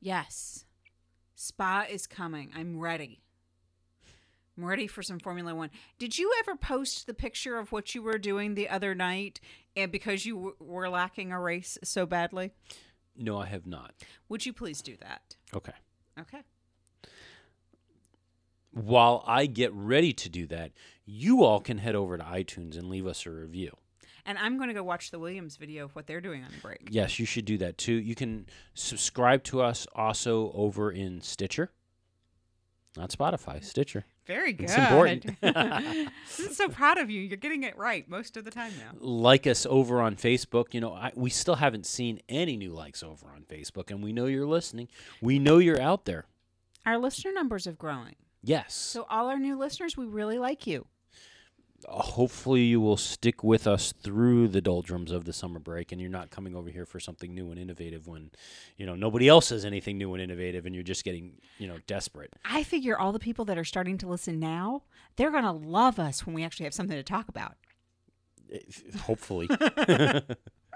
Yes. 0.00 0.64
Spa 1.34 1.86
is 1.88 2.06
coming. 2.06 2.50
I'm 2.54 2.78
ready. 2.78 3.20
I'm 4.56 4.64
ready 4.64 4.86
for 4.86 5.02
some 5.02 5.18
Formula 5.18 5.54
One. 5.54 5.70
Did 5.98 6.18
you 6.18 6.32
ever 6.40 6.56
post 6.56 7.06
the 7.06 7.14
picture 7.14 7.58
of 7.58 7.72
what 7.72 7.94
you 7.94 8.02
were 8.02 8.18
doing 8.18 8.54
the 8.54 8.68
other 8.68 8.94
night 8.94 9.40
and 9.74 9.92
because 9.92 10.24
you 10.24 10.34
w- 10.34 10.56
were 10.60 10.88
lacking 10.88 11.30
a 11.30 11.40
race 11.40 11.76
so 11.84 12.06
badly? 12.06 12.52
No, 13.16 13.38
I 13.38 13.46
have 13.46 13.66
not. 13.66 13.94
Would 14.28 14.46
you 14.46 14.52
please 14.54 14.80
do 14.80 14.96
that? 15.00 15.36
Okay. 15.54 15.72
Okay. 16.18 16.40
While 18.76 19.24
I 19.26 19.46
get 19.46 19.72
ready 19.72 20.12
to 20.12 20.28
do 20.28 20.46
that, 20.48 20.72
you 21.06 21.42
all 21.42 21.60
can 21.60 21.78
head 21.78 21.94
over 21.94 22.18
to 22.18 22.22
iTunes 22.22 22.76
and 22.76 22.90
leave 22.90 23.06
us 23.06 23.24
a 23.24 23.30
review. 23.30 23.74
And 24.26 24.36
I'm 24.36 24.58
going 24.58 24.68
to 24.68 24.74
go 24.74 24.82
watch 24.82 25.10
the 25.10 25.18
Williams 25.18 25.56
video 25.56 25.86
of 25.86 25.96
what 25.96 26.06
they're 26.06 26.20
doing 26.20 26.44
on 26.44 26.50
the 26.50 26.60
break. 26.60 26.88
Yes, 26.90 27.18
you 27.18 27.24
should 27.24 27.46
do 27.46 27.56
that 27.56 27.78
too. 27.78 27.94
You 27.94 28.14
can 28.14 28.44
subscribe 28.74 29.44
to 29.44 29.62
us 29.62 29.86
also 29.94 30.52
over 30.52 30.92
in 30.92 31.22
Stitcher. 31.22 31.70
Not 32.98 33.08
Spotify, 33.08 33.64
Stitcher. 33.64 34.04
Very 34.26 34.52
good. 34.52 34.64
It's 34.64 34.76
important. 34.76 35.30
I'm 35.42 36.10
so 36.28 36.68
proud 36.68 36.98
of 36.98 37.08
you. 37.08 37.22
You're 37.22 37.38
getting 37.38 37.62
it 37.62 37.78
right 37.78 38.06
most 38.10 38.36
of 38.36 38.44
the 38.44 38.50
time 38.50 38.72
now. 38.78 38.98
like 39.00 39.46
us 39.46 39.64
over 39.64 40.02
on 40.02 40.16
Facebook. 40.16 40.74
You 40.74 40.82
know, 40.82 40.92
I, 40.92 41.12
we 41.14 41.30
still 41.30 41.54
haven't 41.54 41.86
seen 41.86 42.20
any 42.28 42.58
new 42.58 42.74
likes 42.74 43.02
over 43.02 43.28
on 43.34 43.44
Facebook, 43.48 43.90
and 43.90 44.04
we 44.04 44.12
know 44.12 44.26
you're 44.26 44.46
listening. 44.46 44.88
We 45.22 45.38
know 45.38 45.56
you're 45.56 45.80
out 45.80 46.04
there. 46.04 46.26
Our 46.84 46.98
listener 46.98 47.32
numbers 47.32 47.66
are 47.66 47.72
growing. 47.72 48.16
Yes. 48.46 48.74
So 48.74 49.06
all 49.10 49.28
our 49.28 49.38
new 49.38 49.58
listeners, 49.58 49.96
we 49.96 50.06
really 50.06 50.38
like 50.38 50.66
you. 50.68 50.86
Hopefully, 51.88 52.62
you 52.62 52.80
will 52.80 52.96
stick 52.96 53.44
with 53.44 53.66
us 53.66 53.92
through 53.92 54.48
the 54.48 54.60
doldrums 54.60 55.10
of 55.10 55.24
the 55.24 55.32
summer 55.32 55.58
break, 55.58 55.92
and 55.92 56.00
you're 56.00 56.10
not 56.10 56.30
coming 56.30 56.56
over 56.56 56.70
here 56.70 56.86
for 56.86 56.98
something 56.98 57.34
new 57.34 57.50
and 57.50 57.60
innovative 57.60 58.06
when, 58.06 58.30
you 58.76 58.86
know, 58.86 58.94
nobody 58.94 59.28
else 59.28 59.50
has 59.50 59.64
anything 59.64 59.98
new 59.98 60.14
and 60.14 60.22
innovative, 60.22 60.64
and 60.64 60.74
you're 60.74 60.84
just 60.84 61.04
getting, 61.04 61.32
you 61.58 61.68
know, 61.68 61.78
desperate. 61.86 62.34
I 62.44 62.62
figure 62.62 62.98
all 62.98 63.12
the 63.12 63.18
people 63.18 63.44
that 63.46 63.58
are 63.58 63.64
starting 63.64 63.98
to 63.98 64.06
listen 64.06 64.40
now, 64.40 64.84
they're 65.16 65.30
going 65.30 65.44
to 65.44 65.52
love 65.52 65.98
us 65.98 66.24
when 66.24 66.34
we 66.34 66.44
actually 66.44 66.64
have 66.64 66.74
something 66.74 66.96
to 66.96 67.02
talk 67.02 67.28
about. 67.28 67.56
Hopefully. 69.02 69.48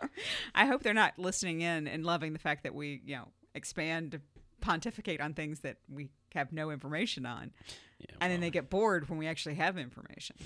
I 0.54 0.66
hope 0.66 0.82
they're 0.82 0.92
not 0.92 1.18
listening 1.18 1.60
in 1.62 1.86
and 1.86 2.04
loving 2.04 2.32
the 2.32 2.38
fact 2.38 2.64
that 2.64 2.74
we, 2.74 3.00
you 3.06 3.16
know, 3.16 3.28
expand, 3.54 4.20
pontificate 4.60 5.20
on 5.20 5.34
things 5.34 5.60
that 5.60 5.78
we 5.88 6.10
have 6.34 6.52
no 6.52 6.70
information 6.70 7.26
on. 7.26 7.52
Yeah, 7.98 8.16
And 8.20 8.32
then 8.32 8.40
they 8.40 8.50
get 8.50 8.70
bored 8.70 9.08
when 9.08 9.18
we 9.18 9.26
actually 9.26 9.56
have 9.56 9.76
information. 9.76 10.36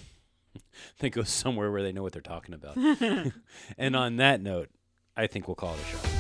they 0.99 1.11
go 1.11 1.23
somewhere 1.23 1.71
where 1.71 1.83
they 1.83 1.93
know 1.93 2.03
what 2.03 2.13
they're 2.13 2.23
talking 2.23 2.55
about. 2.55 2.77
and 3.79 3.97
on 3.97 4.17
that 4.17 4.41
note, 4.41 4.71
I 5.17 5.27
think 5.27 5.47
we'll 5.47 5.55
call 5.55 5.75
it 5.75 5.81
a 5.81 6.09
show. 6.09 6.14